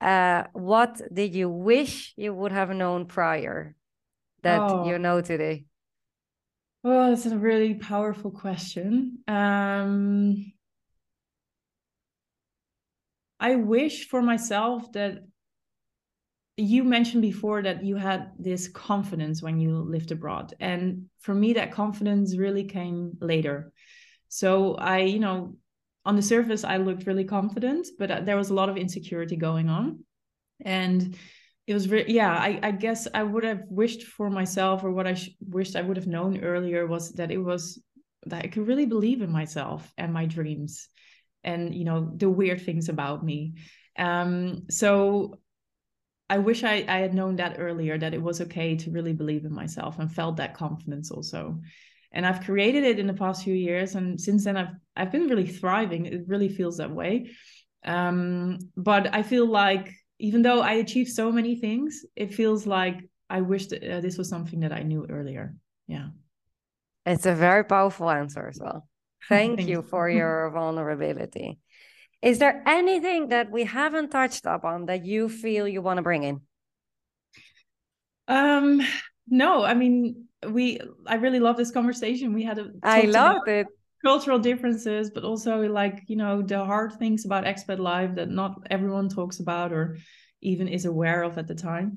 uh, 0.00 0.44
what 0.52 1.00
did 1.12 1.34
you 1.34 1.48
wish 1.48 2.12
you 2.16 2.34
would 2.34 2.52
have 2.52 2.70
known 2.70 3.06
prior 3.06 3.74
that 4.42 4.60
oh. 4.60 4.88
you 4.88 4.98
know 4.98 5.20
today? 5.20 5.64
Well, 6.82 7.10
that's 7.10 7.26
a 7.26 7.38
really 7.38 7.74
powerful 7.74 8.32
question. 8.32 9.18
Um, 9.28 10.52
I 13.38 13.54
wish 13.54 14.08
for 14.08 14.20
myself 14.20 14.90
that 14.92 15.22
you 16.56 16.84
mentioned 16.84 17.22
before 17.22 17.62
that 17.62 17.84
you 17.84 17.96
had 17.96 18.32
this 18.38 18.68
confidence 18.68 19.42
when 19.42 19.58
you 19.58 19.78
lived 19.78 20.12
abroad. 20.12 20.54
And 20.60 21.06
for 21.20 21.34
me, 21.34 21.54
that 21.54 21.72
confidence 21.72 22.36
really 22.36 22.64
came 22.64 23.16
later. 23.20 23.72
So 24.28 24.74
I, 24.74 24.98
you 24.98 25.18
know, 25.18 25.56
on 26.04 26.16
the 26.16 26.22
surface, 26.22 26.64
I 26.64 26.76
looked 26.78 27.06
really 27.06 27.24
confident, 27.24 27.86
but 27.98 28.10
uh, 28.10 28.20
there 28.20 28.36
was 28.36 28.50
a 28.50 28.54
lot 28.54 28.68
of 28.68 28.76
insecurity 28.76 29.36
going 29.36 29.68
on. 29.68 30.04
And 30.60 31.16
it 31.66 31.74
was 31.74 31.88
really, 31.88 32.12
yeah, 32.12 32.32
I, 32.32 32.58
I 32.62 32.70
guess 32.72 33.08
I 33.14 33.22
would 33.22 33.44
have 33.44 33.62
wished 33.68 34.02
for 34.04 34.28
myself, 34.28 34.84
or 34.84 34.90
what 34.90 35.06
I 35.06 35.14
sh- 35.14 35.30
wished 35.40 35.76
I 35.76 35.82
would 35.82 35.96
have 35.96 36.06
known 36.06 36.42
earlier 36.42 36.86
was 36.86 37.12
that 37.12 37.30
it 37.30 37.38
was 37.38 37.80
that 38.26 38.44
I 38.44 38.48
could 38.48 38.66
really 38.66 38.86
believe 38.86 39.22
in 39.22 39.30
myself 39.30 39.92
and 39.96 40.12
my 40.12 40.26
dreams 40.26 40.88
and 41.44 41.74
you 41.74 41.84
know 41.84 42.12
the 42.16 42.30
weird 42.30 42.62
things 42.62 42.88
about 42.88 43.24
me 43.24 43.54
um 43.98 44.62
so 44.70 45.40
i 46.34 46.38
wish 46.38 46.64
I, 46.64 46.76
I 46.88 46.98
had 47.04 47.14
known 47.14 47.36
that 47.36 47.56
earlier 47.58 47.98
that 47.98 48.14
it 48.14 48.22
was 48.28 48.40
okay 48.40 48.70
to 48.76 48.90
really 48.90 49.12
believe 49.12 49.44
in 49.44 49.52
myself 49.62 49.98
and 49.98 50.10
felt 50.10 50.36
that 50.38 50.54
confidence 50.54 51.10
also. 51.10 51.60
And 52.14 52.26
i've 52.26 52.44
created 52.48 52.84
it 52.84 52.98
in 52.98 53.06
the 53.06 53.20
past 53.24 53.44
few 53.44 53.58
years 53.68 53.94
and 53.96 54.20
since 54.26 54.44
then 54.44 54.56
i've 54.56 54.74
i've 54.96 55.12
been 55.12 55.28
really 55.32 55.46
thriving. 55.60 56.06
It 56.06 56.28
really 56.32 56.48
feels 56.58 56.76
that 56.78 56.90
way. 57.00 57.12
Um 57.84 58.58
but 58.76 59.04
i 59.18 59.22
feel 59.32 59.46
like 59.46 59.86
even 60.28 60.40
though 60.42 60.60
i 60.70 60.74
achieved 60.84 61.10
so 61.10 61.26
many 61.38 61.54
things 61.64 61.90
it 62.24 62.34
feels 62.38 62.62
like 62.66 62.96
i 63.36 63.40
wish 63.52 63.64
that 63.70 63.80
uh, 63.92 64.00
this 64.00 64.16
was 64.18 64.28
something 64.28 64.60
that 64.60 64.72
i 64.72 64.82
knew 64.82 65.02
earlier. 65.16 65.46
Yeah. 65.86 66.08
It's 67.04 67.26
a 67.26 67.34
very 67.34 67.64
powerful 67.64 68.08
answer 68.08 68.44
as 68.52 68.58
well. 68.64 68.88
Thank, 69.28 69.56
Thank 69.56 69.68
you 69.68 69.82
for 69.82 70.08
your 70.08 70.50
vulnerability. 70.50 71.58
Is 72.22 72.38
there 72.38 72.62
anything 72.66 73.28
that 73.28 73.50
we 73.50 73.64
haven't 73.64 74.10
touched 74.10 74.46
upon 74.46 74.86
that 74.86 75.04
you 75.04 75.28
feel 75.28 75.66
you 75.66 75.82
want 75.82 75.98
to 75.98 76.02
bring 76.02 76.22
in? 76.22 76.40
Um, 78.28 78.80
no, 79.28 79.64
I 79.64 79.74
mean, 79.74 80.26
we. 80.46 80.80
I 81.06 81.16
really 81.16 81.40
love 81.40 81.56
this 81.56 81.72
conversation. 81.72 82.32
We 82.32 82.44
had 82.44 82.58
a. 82.58 82.70
I 82.82 83.02
loved 83.02 83.48
it. 83.48 83.66
Cultural 84.04 84.38
differences, 84.38 85.10
but 85.10 85.24
also 85.24 85.68
like 85.68 86.02
you 86.06 86.16
know 86.16 86.42
the 86.42 86.64
hard 86.64 86.92
things 86.94 87.24
about 87.24 87.44
expat 87.44 87.78
life 87.78 88.14
that 88.16 88.30
not 88.30 88.66
everyone 88.70 89.08
talks 89.08 89.40
about 89.40 89.72
or 89.72 89.98
even 90.40 90.68
is 90.68 90.84
aware 90.84 91.22
of 91.22 91.38
at 91.38 91.46
the 91.46 91.54
time. 91.54 91.96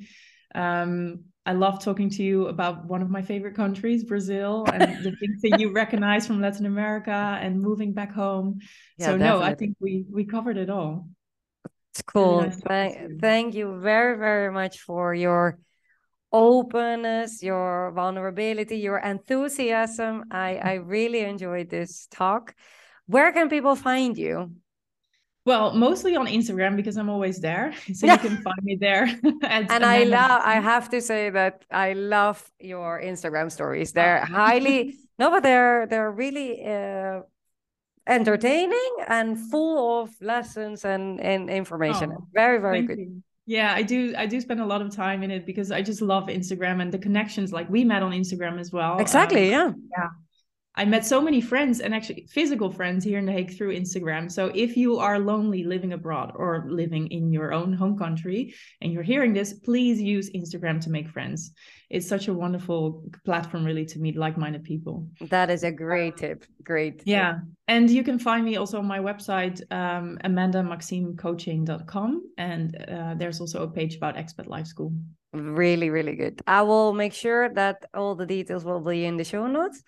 Um, 0.53 1.26
I 1.46 1.54
love 1.54 1.84
talking 1.84 2.10
to 2.12 2.24
you 2.24 2.48
about 2.48 2.86
one 2.86 3.04
of 3.04 3.10
my 3.10 3.22
favorite 3.22 3.56
countries, 3.56 4.04
Brazil, 4.04 4.66
and 4.66 4.82
the 5.04 5.12
things 5.20 5.41
that 5.41 5.60
you 5.60 5.72
recognize 5.72 6.26
from 6.26 6.41
Latin 6.41 6.66
America 6.66 7.38
and 7.39 7.62
moving 7.62 7.93
back 7.93 8.12
home. 8.12 8.60
Yeah, 8.98 9.08
so 9.08 9.12
definitely. 9.18 9.39
no, 9.39 9.46
I 9.46 9.56
think 9.56 9.78
we 9.80 10.06
we 10.12 10.26
covered 10.26 10.58
it 10.58 10.72
all. 10.72 11.08
It's 11.91 12.02
cool. 12.02 12.41
Nice 12.41 12.60
thank, 12.62 13.22
thank 13.22 13.54
you 13.54 13.80
very 13.80 14.18
very 14.18 14.52
much 14.52 14.80
for 14.80 15.14
your 15.14 15.60
openness, 16.32 17.43
your 17.43 17.91
vulnerability, 17.91 18.78
your 18.78 18.98
enthusiasm. 18.98 20.26
I 20.32 20.58
I 20.58 20.74
really 20.74 21.20
enjoyed 21.20 21.70
this 21.70 22.08
talk. 22.10 22.56
Where 23.06 23.32
can 23.32 23.50
people 23.50 23.76
find 23.76 24.18
you? 24.18 24.52
Well, 25.46 25.76
mostly 25.76 26.16
on 26.16 26.26
Instagram 26.26 26.76
because 26.76 26.98
I'm 26.98 27.10
always 27.10 27.39
there. 27.39 27.74
So 27.93 28.08
you 28.08 28.18
can 28.18 28.38
find 28.41 28.64
me 28.64 28.76
there. 28.76 29.04
and 29.43 29.86
I 29.86 30.04
love 30.04 30.41
I 30.43 30.56
have 30.56 30.89
to 30.89 31.02
say 31.02 31.30
that 31.30 31.64
I 31.72 31.93
love 31.93 32.52
your 32.60 33.00
Instagram 33.00 33.52
stories. 33.52 33.91
They're 33.91 34.24
oh. 34.24 34.34
highly 34.34 34.96
no, 35.20 35.30
but 35.30 35.43
they're 35.43 35.86
they're 35.86 36.12
really 36.12 36.66
uh, 36.66 37.22
entertaining 38.08 38.91
and 39.08 39.38
full 39.52 40.02
of 40.02 40.10
lessons 40.20 40.84
and, 40.84 41.22
and 41.22 41.50
information. 41.50 42.12
Oh, 42.12 42.28
very, 42.34 42.60
very 42.60 42.82
good. 42.82 42.98
You. 42.98 43.24
Yeah, 43.46 43.74
I 43.76 43.84
do. 43.84 44.16
I 44.18 44.26
do 44.26 44.41
spend 44.41 44.60
a 44.60 44.66
lot 44.66 44.82
of 44.82 44.96
time 44.96 45.22
in 45.22 45.30
it 45.30 45.46
because 45.46 45.72
I 45.72 45.84
just 45.84 46.02
love 46.02 46.26
Instagram 46.26 46.82
and 46.82 46.91
the 46.91 46.98
connections. 46.98 47.54
Like 47.54 47.70
we 47.70 47.84
met 47.84 48.02
on 48.02 48.12
Instagram 48.12 48.60
as 48.60 48.72
well. 48.72 48.98
Exactly. 48.98 49.54
Um, 49.54 49.84
yeah. 49.91 49.98
Yeah. 49.98 50.10
I 50.78 50.84
met 50.84 51.05
so 51.05 51.21
many 51.21 51.39
friends 51.39 51.80
and 51.80 51.95
actually 51.95 52.28
physical 52.30 52.69
friends 52.69 53.05
here 53.05 53.17
in 53.17 53.26
The 53.26 53.32
Hague 53.32 53.55
through 53.55 53.76
Instagram. 53.76 54.30
So 54.30 54.51
if 54.53 54.76
you 54.76 54.97
are 54.97 55.19
lonely 55.19 55.63
living 55.63 55.93
abroad 55.93 56.34
or 56.36 56.65
living 56.69 57.07
in 57.07 57.32
your 57.32 57.53
own 57.53 57.71
home 57.71 57.97
country 57.97 58.53
and 58.82 58.91
you're 58.91 59.03
hearing 59.03 59.34
this, 59.34 59.53
please 59.53 60.01
use 60.01 60.30
Instagram 60.32 60.82
to 60.82 60.89
make 60.89 61.07
friends. 61.07 61.51
It's 61.89 62.09
such 62.09 62.28
a 62.28 62.34
wonderful 62.34 63.03
platform, 63.23 63.63
really, 63.63 63.86
to 63.86 63.99
meet 63.99 64.17
like 64.17 64.38
minded 64.38 64.65
people. 64.65 65.07
That 65.30 65.49
is 65.49 65.63
a 65.63 65.71
great 65.71 66.17
tip. 66.17 66.43
Great. 66.63 67.03
Yeah. 67.05 67.39
And 67.67 67.89
you 67.89 68.03
can 68.03 68.19
find 68.19 68.43
me 68.43 68.57
also 68.57 68.80
on 68.80 68.86
my 68.86 68.99
website, 68.99 69.61
um, 69.71 70.17
amandamaximecoaching.com. 70.26 72.23
And 72.38 72.76
uh, 72.76 73.13
there's 73.17 73.39
also 73.39 73.63
a 73.63 73.67
page 73.69 73.95
about 73.95 74.15
Expat 74.15 74.47
Life 74.47 74.67
School. 74.67 74.91
Really, 75.32 75.89
really 75.89 76.15
good. 76.15 76.41
I 76.47 76.63
will 76.63 76.93
make 76.93 77.13
sure 77.13 77.49
that 77.53 77.86
all 77.93 78.15
the 78.15 78.26
details 78.26 78.65
will 78.65 78.82
be 78.82 79.05
in 79.05 79.15
the 79.17 79.23
show 79.23 79.47
notes. 79.47 79.84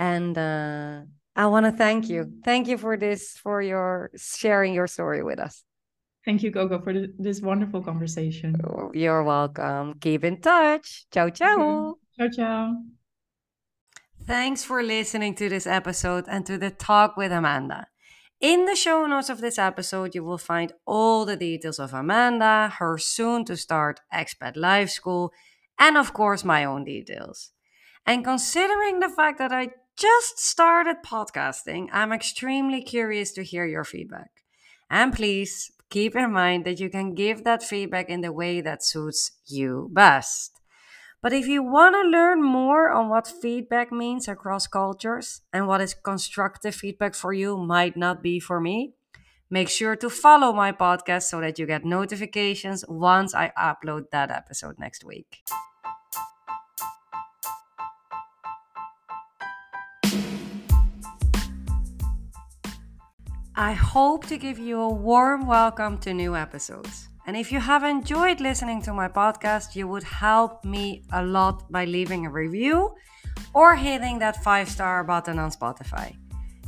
And 0.00 0.38
uh, 0.38 1.02
I 1.36 1.46
want 1.46 1.66
to 1.66 1.72
thank 1.72 2.08
you. 2.08 2.32
Thank 2.42 2.68
you 2.68 2.78
for 2.78 2.96
this, 2.96 3.36
for 3.36 3.60
your 3.60 4.10
sharing 4.16 4.72
your 4.72 4.86
story 4.86 5.22
with 5.22 5.38
us. 5.38 5.62
Thank 6.24 6.42
you, 6.42 6.50
Coco, 6.50 6.80
for 6.80 6.94
this 7.18 7.42
wonderful 7.42 7.82
conversation. 7.82 8.56
Oh, 8.64 8.90
you're 8.94 9.22
welcome. 9.22 9.94
Keep 10.00 10.24
in 10.24 10.40
touch. 10.40 11.04
Ciao, 11.12 11.28
ciao. 11.28 11.96
Ciao, 12.16 12.28
ciao. 12.28 12.76
Thanks 14.26 14.64
for 14.64 14.82
listening 14.82 15.34
to 15.34 15.50
this 15.50 15.66
episode 15.66 16.24
and 16.28 16.46
to 16.46 16.56
the 16.56 16.70
talk 16.70 17.18
with 17.18 17.30
Amanda. 17.30 17.86
In 18.40 18.64
the 18.64 18.76
show 18.76 19.04
notes 19.04 19.28
of 19.28 19.42
this 19.42 19.58
episode, 19.58 20.14
you 20.14 20.24
will 20.24 20.38
find 20.38 20.72
all 20.86 21.26
the 21.26 21.36
details 21.36 21.78
of 21.78 21.92
Amanda, 21.92 22.72
her 22.78 22.96
soon 22.96 23.44
to 23.44 23.56
start 23.56 24.00
expat 24.14 24.56
life 24.56 24.88
school, 24.88 25.30
and 25.78 25.98
of 25.98 26.14
course, 26.14 26.42
my 26.42 26.64
own 26.64 26.84
details. 26.84 27.52
And 28.06 28.24
considering 28.24 29.00
the 29.00 29.10
fact 29.10 29.38
that 29.38 29.52
I 29.52 29.70
just 30.00 30.38
started 30.38 30.96
podcasting, 31.04 31.88
I'm 31.92 32.12
extremely 32.12 32.82
curious 32.82 33.32
to 33.32 33.44
hear 33.44 33.66
your 33.66 33.84
feedback. 33.84 34.30
And 34.88 35.12
please 35.12 35.70
keep 35.90 36.16
in 36.16 36.32
mind 36.32 36.64
that 36.64 36.80
you 36.80 36.88
can 36.88 37.14
give 37.14 37.44
that 37.44 37.62
feedback 37.62 38.08
in 38.08 38.22
the 38.22 38.32
way 38.32 38.62
that 38.62 38.82
suits 38.82 39.32
you 39.46 39.90
best. 39.92 40.58
But 41.22 41.34
if 41.34 41.46
you 41.46 41.62
want 41.62 41.94
to 41.96 42.08
learn 42.08 42.42
more 42.42 42.90
on 42.90 43.10
what 43.10 43.26
feedback 43.28 43.92
means 43.92 44.26
across 44.26 44.66
cultures 44.66 45.42
and 45.52 45.68
what 45.68 45.82
is 45.82 45.92
constructive 45.92 46.74
feedback 46.74 47.14
for 47.14 47.34
you 47.34 47.58
might 47.58 47.94
not 47.94 48.22
be 48.22 48.40
for 48.40 48.58
me, 48.58 48.94
make 49.50 49.68
sure 49.68 49.96
to 49.96 50.08
follow 50.08 50.54
my 50.54 50.72
podcast 50.72 51.24
so 51.24 51.42
that 51.42 51.58
you 51.58 51.66
get 51.66 51.84
notifications 51.84 52.86
once 52.88 53.34
I 53.34 53.52
upload 53.58 54.04
that 54.12 54.30
episode 54.30 54.78
next 54.78 55.04
week. 55.04 55.42
I 63.60 63.72
hope 63.72 64.24
to 64.28 64.38
give 64.38 64.58
you 64.58 64.80
a 64.80 64.88
warm 64.88 65.46
welcome 65.46 65.98
to 65.98 66.14
new 66.14 66.34
episodes. 66.34 67.10
And 67.26 67.36
if 67.36 67.52
you 67.52 67.60
have 67.60 67.84
enjoyed 67.84 68.40
listening 68.40 68.80
to 68.84 68.94
my 68.94 69.06
podcast, 69.06 69.76
you 69.76 69.86
would 69.86 70.02
help 70.02 70.64
me 70.64 71.02
a 71.12 71.22
lot 71.22 71.70
by 71.70 71.84
leaving 71.84 72.24
a 72.24 72.30
review 72.30 72.94
or 73.52 73.76
hitting 73.76 74.18
that 74.20 74.42
five 74.42 74.66
star 74.66 75.04
button 75.04 75.38
on 75.38 75.50
Spotify. 75.50 76.16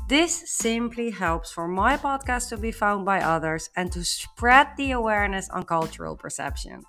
This 0.06 0.42
simply 0.50 1.08
helps 1.08 1.50
for 1.50 1.66
my 1.66 1.96
podcast 1.96 2.50
to 2.50 2.58
be 2.58 2.72
found 2.72 3.06
by 3.06 3.22
others 3.22 3.70
and 3.74 3.90
to 3.92 4.04
spread 4.04 4.68
the 4.76 4.90
awareness 4.90 5.48
on 5.48 5.62
cultural 5.62 6.14
perception. 6.14 6.82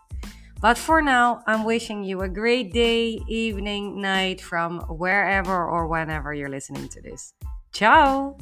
But 0.59 0.77
for 0.77 1.01
now, 1.01 1.43
I'm 1.47 1.63
wishing 1.63 2.03
you 2.03 2.23
a 2.23 2.27
great 2.27 2.73
day, 2.73 3.21
evening, 3.29 4.01
night 4.01 4.41
from 4.41 4.81
wherever 4.81 5.65
or 5.65 5.87
whenever 5.87 6.33
you're 6.33 6.49
listening 6.49 6.89
to 6.89 7.01
this. 7.01 7.33
Ciao! 7.71 8.35